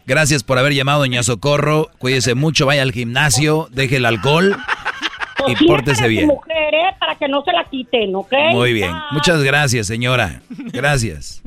[0.05, 1.89] Gracias por haber llamado, doña Socorro.
[1.99, 4.57] Cuídese mucho, vaya al gimnasio, deje el alcohol
[5.47, 6.27] y pórtese bien.
[6.27, 6.95] mujer, ¿eh?
[6.99, 8.33] Para que no se la quiten, ¿ok?
[8.53, 8.93] Muy bien.
[9.13, 10.43] Muchas gracias, señora.
[10.51, 11.43] Gracias.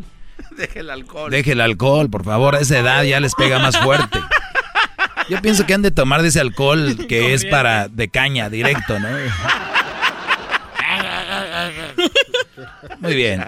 [0.60, 1.32] Deje el alcohol.
[1.32, 2.58] Deje el alcohol, por favor.
[2.58, 4.20] A esa edad ya les pega más fuerte.
[5.30, 9.00] Yo pienso que han de tomar de ese alcohol que es para de caña, directo,
[9.00, 9.08] ¿no?
[13.00, 13.42] Muy bien.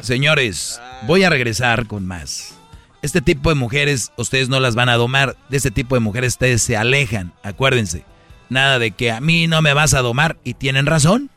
[0.00, 2.56] Señores, voy a regresar con más.
[3.02, 5.36] Este tipo de mujeres ustedes no las van a domar.
[5.48, 7.32] De este tipo de mujeres ustedes se alejan.
[7.42, 8.04] Acuérdense.
[8.48, 10.36] Nada de que a mí no me vas a domar.
[10.44, 11.30] Y tienen razón.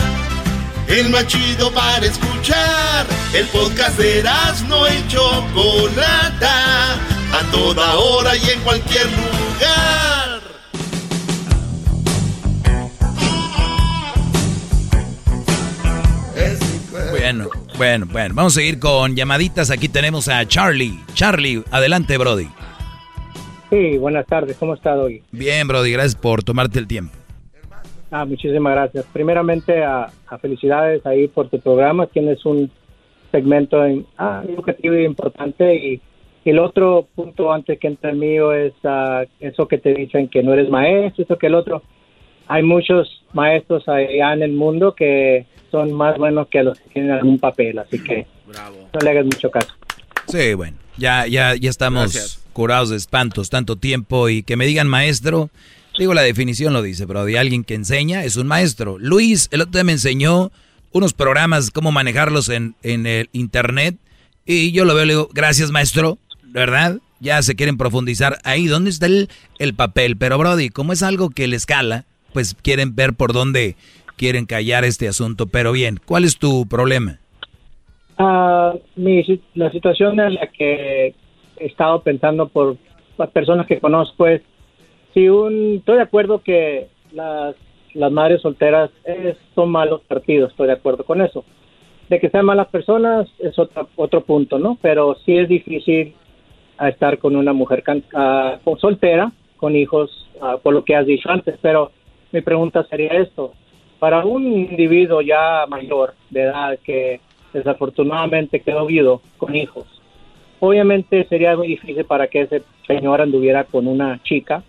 [0.91, 3.07] El más chido para escuchar.
[3.33, 4.23] El podcast de
[4.67, 6.95] no y Chocolata.
[7.31, 10.41] A toda hora y en cualquier lugar.
[17.11, 18.35] Bueno, bueno, bueno.
[18.35, 19.71] Vamos a seguir con llamaditas.
[19.71, 20.99] Aquí tenemos a Charlie.
[21.13, 22.49] Charlie, adelante, Brody.
[23.69, 24.57] Sí, buenas tardes.
[24.59, 25.23] ¿Cómo está hoy?
[25.31, 25.93] Bien, Brody.
[25.93, 27.20] Gracias por tomarte el tiempo.
[28.11, 29.05] Ah, muchísimas gracias.
[29.13, 30.11] Primeramente, a,
[30.41, 32.07] felicidades ahí por tu programa.
[32.07, 32.69] Tienes un
[33.31, 35.75] segmento en, ah, educativo y importante.
[35.75, 36.01] Y,
[36.43, 40.41] el otro punto antes que entre el mío es ah, eso que te dicen que
[40.41, 41.83] no eres maestro, eso que el otro.
[42.47, 47.11] Hay muchos maestros allá en el mundo que son más buenos que los que tienen
[47.11, 49.71] algún papel, así que no le hagas mucho caso.
[50.27, 54.87] Sí, bueno, ya, ya, ya estamos curados de espantos tanto tiempo y que me digan
[54.87, 55.49] maestro,
[56.01, 58.97] digo la definición lo dice, pero de alguien que enseña es un maestro.
[58.97, 60.51] Luis, el otro día me enseñó
[60.91, 63.97] unos programas, cómo manejarlos en, en el internet
[64.43, 66.97] y yo lo veo le digo, gracias maestro, ¿verdad?
[67.19, 69.29] Ya se quieren profundizar ahí, ¿dónde está el,
[69.59, 70.17] el papel?
[70.17, 73.75] Pero Brody, como es algo que les cala, pues quieren ver por dónde
[74.17, 75.45] quieren callar este asunto.
[75.45, 77.19] Pero bien, ¿cuál es tu problema?
[78.17, 79.23] Uh, mi,
[79.53, 81.13] la situación en la que
[81.57, 82.77] he estado pensando por
[83.19, 84.41] las personas que conozco es,
[85.13, 87.55] si un, estoy de acuerdo que las,
[87.93, 88.89] las madres solteras
[89.55, 91.43] son malos partidos, estoy de acuerdo con eso.
[92.09, 94.77] De que sean malas personas es otro, otro punto, ¿no?
[94.81, 96.13] Pero sí es difícil
[96.79, 100.27] estar con una mujer uh, soltera, con hijos,
[100.63, 101.91] por lo que has dicho antes, pero
[102.31, 103.53] mi pregunta sería esto.
[103.99, 107.19] Para un individuo ya mayor de edad que
[107.53, 109.85] desafortunadamente quedó viudo con hijos,
[110.59, 114.63] obviamente sería muy difícil para que ese señor anduviera con una chica,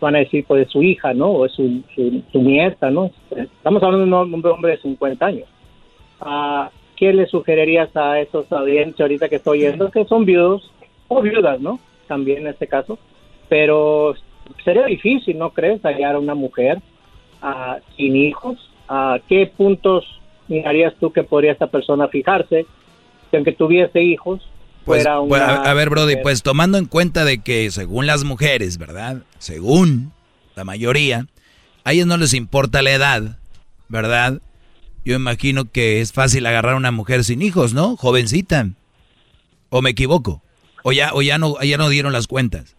[0.00, 1.32] van a decir pues de su hija, ¿no?
[1.32, 3.10] O su, su, nieta, ¿no?
[3.30, 5.48] Estamos hablando de un hombre, de 50 años.
[6.20, 9.90] ¿A ¿Qué le sugerirías a esos audiencias ahorita que estoy oyendo?
[9.90, 10.70] Que son viudos
[11.08, 11.78] o viudas, ¿no?
[12.06, 12.98] También en este caso.
[13.48, 14.14] Pero
[14.64, 15.80] sería difícil, ¿no crees?
[15.82, 16.78] Hallar a una mujer
[17.96, 18.58] sin hijos,
[18.88, 20.04] ¿a qué puntos
[20.48, 22.66] mirarías tú que podría esta persona fijarse
[23.30, 24.46] que aunque tuviese hijos
[24.84, 28.78] pues, fuera pues, a, ver, Brody, pues tomando en cuenta de que según las mujeres,
[28.78, 29.22] ¿verdad?
[29.38, 30.12] Según
[30.56, 31.26] la mayoría,
[31.84, 33.38] a ellas no les importa la edad,
[33.88, 34.40] ¿verdad?
[35.04, 37.96] Yo imagino que es fácil agarrar a una mujer sin hijos, ¿no?
[37.96, 38.70] Jovencita.
[39.70, 40.42] ¿O me equivoco?
[40.82, 42.74] ¿O ya, o ya, no, ya no dieron las cuentas?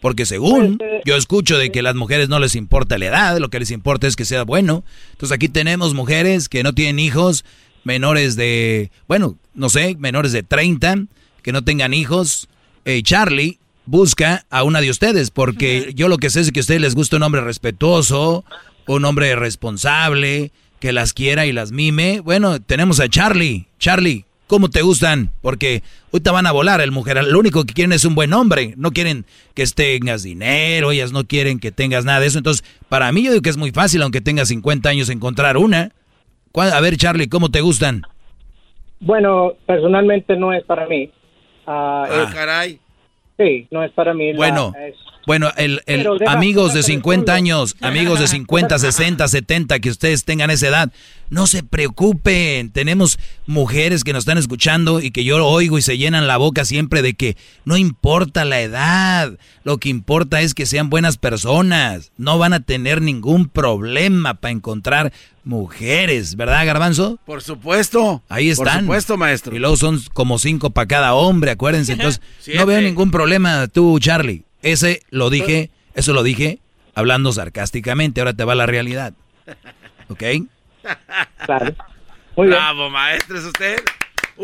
[0.00, 3.38] Porque según pues, yo escucho de que a las mujeres no les importa la edad,
[3.38, 4.82] lo que les importa es que sea bueno.
[5.12, 7.44] Entonces aquí tenemos mujeres que no tienen hijos,
[7.84, 11.06] menores de, bueno, no sé, menores de 30,
[11.42, 12.48] que no tengan hijos.
[12.84, 16.62] Eh, Charlie busca a una de ustedes, porque yo lo que sé es que a
[16.62, 18.44] ustedes les gusta un hombre respetuoso,
[18.86, 22.20] un hombre responsable, que las quiera y las mime.
[22.20, 23.66] Bueno, tenemos a Charlie.
[23.78, 27.22] Charlie, cómo te gustan, porque ahorita van a volar el mujer.
[27.22, 29.24] Lo único que quieren es un buen hombre, no quieren
[29.54, 32.38] que tengas dinero, ellas no quieren que tengas nada de eso.
[32.38, 35.92] Entonces, para mí yo digo que es muy fácil, aunque tengas 50 años, encontrar una.
[36.54, 38.02] A ver, Charlie, ¿cómo te gustan?
[39.00, 41.10] Bueno, personalmente no es para mí.
[41.66, 42.78] ah, ah caray.
[43.38, 44.34] Sí, no es para mí.
[44.34, 44.72] Bueno,
[45.26, 45.80] bueno, el,
[46.26, 50.92] amigos de 50 años, amigos de 50, 60, 70, que ustedes tengan esa edad,
[51.28, 52.70] no se preocupen.
[52.70, 56.64] Tenemos mujeres que nos están escuchando y que yo oigo y se llenan la boca
[56.64, 62.12] siempre de que no importa la edad, lo que importa es que sean buenas personas.
[62.16, 65.12] No van a tener ningún problema para encontrar
[65.44, 67.18] mujeres, ¿verdad, Garbanzo?
[67.24, 68.22] Por supuesto.
[68.28, 68.66] Ahí están.
[68.66, 69.54] Por supuesto, maestro.
[69.54, 71.92] Y luego son como cinco para cada hombre, acuérdense.
[71.92, 72.20] Entonces,
[72.54, 74.44] no veo ningún problema tú, Charlie.
[74.62, 76.60] Ese lo dije, eso lo dije
[76.94, 78.20] hablando sarcásticamente.
[78.20, 79.14] Ahora te va la realidad.
[80.08, 80.22] ¿Ok?
[81.44, 81.74] Claro.
[82.36, 83.76] Bravo, maestro, es usted.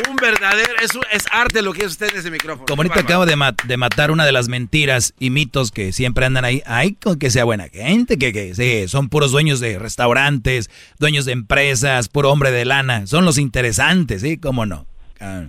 [0.09, 2.67] Un verdadero, es, es arte lo que es usted en ese micrófono.
[2.67, 3.35] Como ahorita acabo de,
[3.65, 6.63] de, matar una de las mentiras y mitos que siempre andan ahí.
[6.67, 10.69] Ay, con que sea buena gente, que, que sí, son puros dueños de restaurantes,
[10.99, 13.07] dueños de empresas, puro hombre de lana.
[13.07, 14.37] Son los interesantes, ¿sí?
[14.37, 14.87] ¿Cómo no?
[15.19, 15.47] Ah,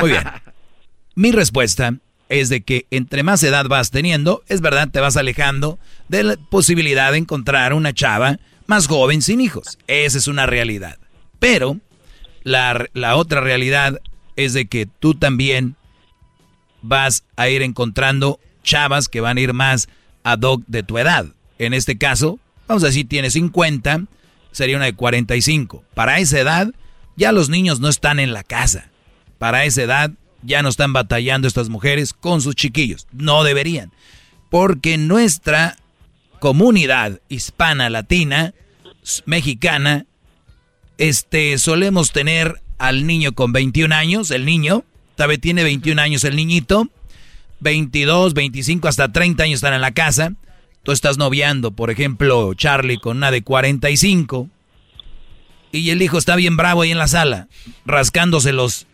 [0.00, 0.24] muy bien.
[1.14, 1.94] Mi respuesta
[2.28, 5.78] es de que entre más edad vas teniendo, es verdad, te vas alejando
[6.08, 9.78] de la posibilidad de encontrar una chava más joven sin hijos.
[9.86, 10.98] Esa es una realidad.
[11.38, 11.78] Pero
[12.42, 14.00] la, la otra realidad
[14.36, 15.76] es de que tú también
[16.82, 19.88] vas a ir encontrando chavas que van a ir más
[20.22, 21.26] ad hoc de tu edad.
[21.58, 24.04] En este caso, vamos a decir, tienes 50,
[24.52, 25.84] sería una de 45.
[25.94, 26.72] Para esa edad,
[27.16, 28.90] ya los niños no están en la casa.
[29.38, 30.10] Para esa edad,
[30.44, 33.06] ya no están batallando estas mujeres con sus chiquillos.
[33.12, 33.92] No deberían.
[34.50, 35.76] Porque nuestra
[36.38, 38.54] comunidad hispana, latina,
[39.26, 40.06] mexicana,
[40.98, 44.84] este, solemos tener al niño con 21 años, el niño,
[45.16, 46.88] tal tiene 21 años el niñito,
[47.60, 50.34] 22, 25, hasta 30 años están en la casa.
[50.82, 54.48] Tú estás noviando, por ejemplo, Charlie con una de 45.
[55.72, 57.48] Y el hijo está bien bravo ahí en la sala,
[57.86, 58.86] rascándose los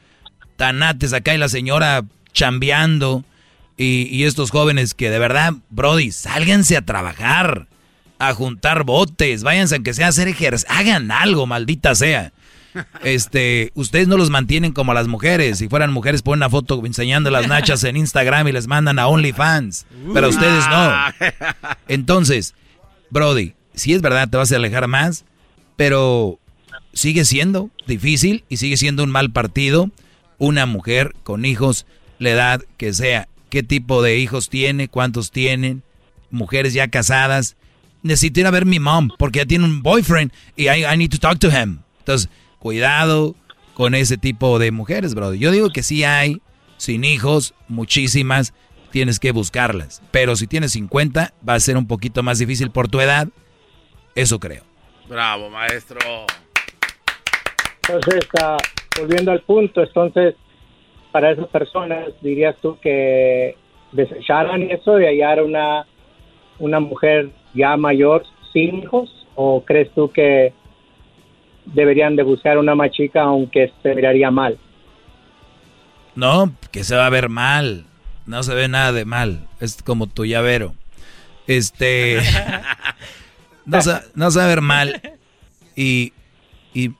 [0.61, 2.05] tanates acá y la señora
[2.35, 3.25] chambeando.
[3.79, 7.67] Y, y estos jóvenes que de verdad, Brody, sálganse a trabajar
[8.19, 12.33] a juntar botes, váyanse aunque sea a hacer ejercicio, hagan algo, maldita sea.
[13.03, 15.59] Este, ustedes no los mantienen como a las mujeres.
[15.59, 19.09] Si fueran mujeres, ponen una foto enseñando las nachas en Instagram y les mandan a
[19.09, 19.87] OnlyFans.
[20.15, 20.93] Pero ustedes no.
[21.89, 22.55] Entonces,
[23.11, 25.25] Brody, si es verdad, te vas a alejar más,
[25.75, 26.39] pero
[26.93, 29.91] sigue siendo difícil y sigue siendo un mal partido
[30.41, 31.87] una mujer con hijos,
[32.19, 33.29] la edad que sea.
[33.49, 34.89] ¿Qué tipo de hijos tiene?
[34.89, 35.85] ¿Cuántos tienen?
[36.33, 37.57] Mujeres ya casadas
[38.03, 41.11] necesito ir a ver mi mom porque ya tiene un boyfriend y I, I need
[41.11, 41.81] to talk to him.
[41.99, 43.37] Entonces, cuidado
[43.75, 45.35] con ese tipo de mujeres, bro.
[45.35, 46.41] Yo digo que sí hay,
[46.77, 48.53] sin hijos, muchísimas,
[48.91, 50.03] tienes que buscarlas.
[50.11, 53.29] Pero si tienes 50, va a ser un poquito más difícil por tu edad.
[54.15, 54.65] Eso creo.
[55.09, 55.99] Bravo, maestro.
[57.83, 60.35] Entonces, uh, volviendo al punto, entonces,
[61.13, 63.57] para esas personas, dirías tú que
[63.93, 65.87] desecharan eso y hallar una,
[66.59, 70.53] una mujer ya mayor sin hijos o crees tú que
[71.65, 74.59] deberían de buscar una más chica aunque se vería mal?
[76.15, 77.87] No, que se va a ver mal.
[78.27, 79.49] No se ve nada de mal.
[79.61, 80.75] Es como tu llavero.
[81.47, 82.19] Este.
[83.65, 85.01] no, se, no se va a ver mal.
[85.75, 86.13] Y,
[86.75, 86.91] y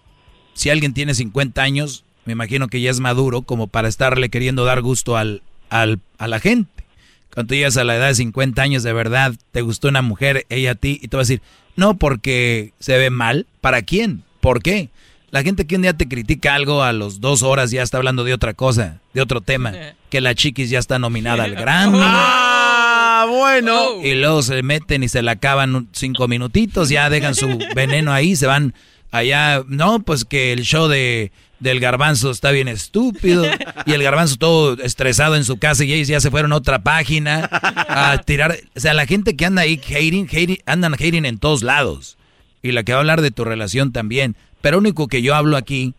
[0.55, 4.65] si alguien tiene 50 años, me imagino que ya es maduro como para estarle queriendo
[4.65, 6.85] dar gusto al, al, a la gente.
[7.33, 10.73] Cuando llegas a la edad de 50 años, de verdad, te gustó una mujer, ella
[10.73, 11.43] a ti, y te va a decir,
[11.77, 13.47] no porque se ve mal.
[13.61, 14.25] ¿Para quién?
[14.41, 14.91] ¿Por qué?
[15.31, 18.25] La gente que un día te critica algo, a los dos horas ya está hablando
[18.25, 19.73] de otra cosa, de otro tema.
[20.11, 22.01] Que la chiquis ya está nominada al Grammy.
[22.03, 24.03] Ah, bueno.
[24.03, 28.35] Y luego se meten y se la acaban cinco minutitos, ya dejan su veneno ahí,
[28.35, 28.75] se van
[29.11, 29.63] allá.
[29.67, 33.45] No, pues que el show de del garbanzo está bien estúpido.
[33.87, 36.83] Y el garbanzo todo estresado en su casa y ellos ya se fueron a otra
[36.83, 38.57] página a tirar.
[38.77, 42.19] O sea, la gente que anda ahí hating, hating, andan hating en todos lados.
[42.63, 44.37] Y la que va a hablar de tu relación también.
[44.61, 45.95] Pero lo único que yo hablo aquí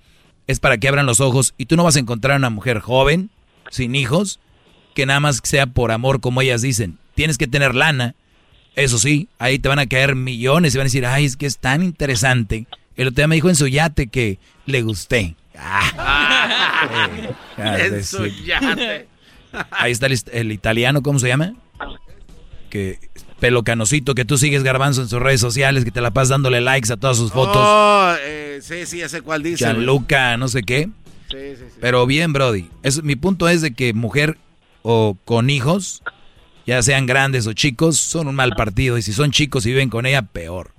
[0.48, 3.32] es para que abran los ojos y tú no vas a encontrar una mujer joven,
[3.70, 4.40] sin hijos,
[4.94, 7.00] que nada más sea por amor como ellas dicen.
[7.16, 8.16] Tienes que tener lana.
[8.76, 11.46] Eso sí, ahí te van a caer millones y van a decir, ay, es que
[11.46, 12.68] es tan interesante.
[12.96, 15.36] El otro día me dijo en su yate que le gusté.
[15.58, 16.80] Ah.
[19.72, 21.54] Ahí está el, italiano, ¿cómo se llama?
[22.70, 23.00] Que
[23.40, 26.62] pelo canosito que tú sigues garbanzo en sus redes sociales, que te la pasas dándole
[26.62, 27.58] likes a todas sus fotos.
[27.58, 29.58] Oh, eh, sí, sí, ya sé cuál dice.
[29.58, 30.90] Gianluca, no sé qué.
[31.30, 31.78] Sí, sí, sí.
[31.82, 32.70] Pero bien, Brody.
[32.84, 34.38] Es, mi punto es de que mujer
[34.84, 36.04] o con hijos,
[36.66, 38.98] ya sean grandes o chicos, son un mal partido.
[38.98, 40.72] Y si son chicos y viven con ella, peor.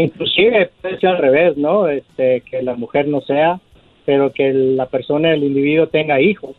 [0.00, 1.88] Inclusive puede ser al revés, ¿no?
[1.88, 3.60] Este, que la mujer no sea,
[4.06, 6.56] pero que la persona, el individuo tenga hijos.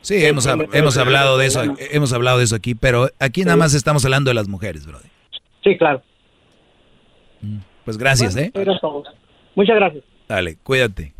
[0.00, 1.62] Sí, hemos, hemos hablado de eso,
[1.92, 5.10] hemos hablado de eso aquí, pero aquí nada más estamos hablando de las mujeres, brother.
[5.62, 6.02] Sí, claro.
[7.42, 8.52] Mm, pues gracias, ¿eh?
[9.54, 10.04] Muchas gracias.
[10.28, 11.14] Dale, cuídate.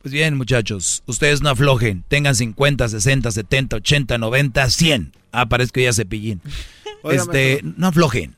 [0.00, 5.12] Pues bien, muchachos, ustedes no aflojen, tengan 50, 60, 70, 80, 90, 100.
[5.30, 6.40] Ah, parece que ya cepillín.
[7.04, 8.34] este, no aflojen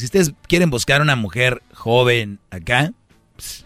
[0.00, 2.92] si ustedes quieren buscar una mujer joven acá,
[3.34, 3.64] pues,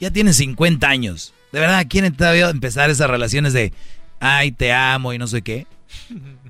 [0.00, 1.32] ya tienen 50 años.
[1.52, 3.72] De verdad, ¿quieren todavía empezar esas relaciones de,
[4.18, 5.66] ay, te amo y no sé qué?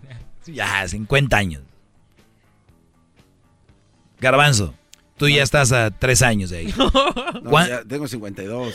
[0.46, 1.62] Ya, 50 años.
[4.20, 4.74] Garbanzo,
[5.16, 6.74] tú ya estás a 3 años de ahí.
[7.42, 8.74] No, ya tengo 52.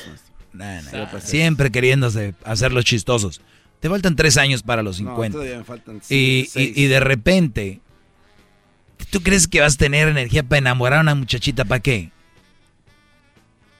[1.19, 3.41] Siempre queriéndose hacer los chistosos.
[3.79, 5.31] Te faltan tres años para los 50.
[5.31, 6.55] todavía me faltan y, seis.
[6.55, 7.79] y, y de repente,
[9.11, 11.65] ¿tú crees que vas a tener energía para enamorar a una muchachita?
[11.65, 12.09] ¿Para qué?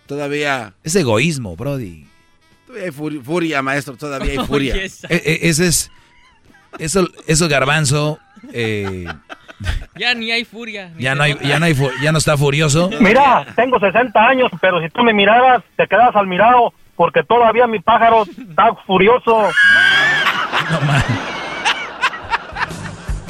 [0.06, 0.74] Todavía.
[0.84, 2.06] Es egoísmo, Brody.
[2.68, 3.96] Todavía hay furia, furia, maestro.
[3.98, 4.76] Todavía hay furia.
[4.76, 5.92] E- e- ese es.
[6.80, 8.18] Eso, eso garbanzo.
[8.54, 9.06] eh,
[9.98, 10.92] Ya ni hay furia.
[10.96, 12.90] ni ya no hay, ya no hay, fu- ya no está furioso.
[13.02, 17.68] Mira, tengo 60 años, pero si tú me miraras, te quedas al mirado, porque todavía
[17.68, 19.50] mi pájaro está furioso.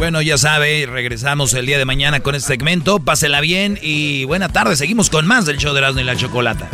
[0.01, 2.99] Bueno, ya sabe, regresamos el día de mañana con este segmento.
[2.99, 4.75] Pásela bien y buena tarde.
[4.75, 6.71] Seguimos con más del show de Erasmo y la Chocolata.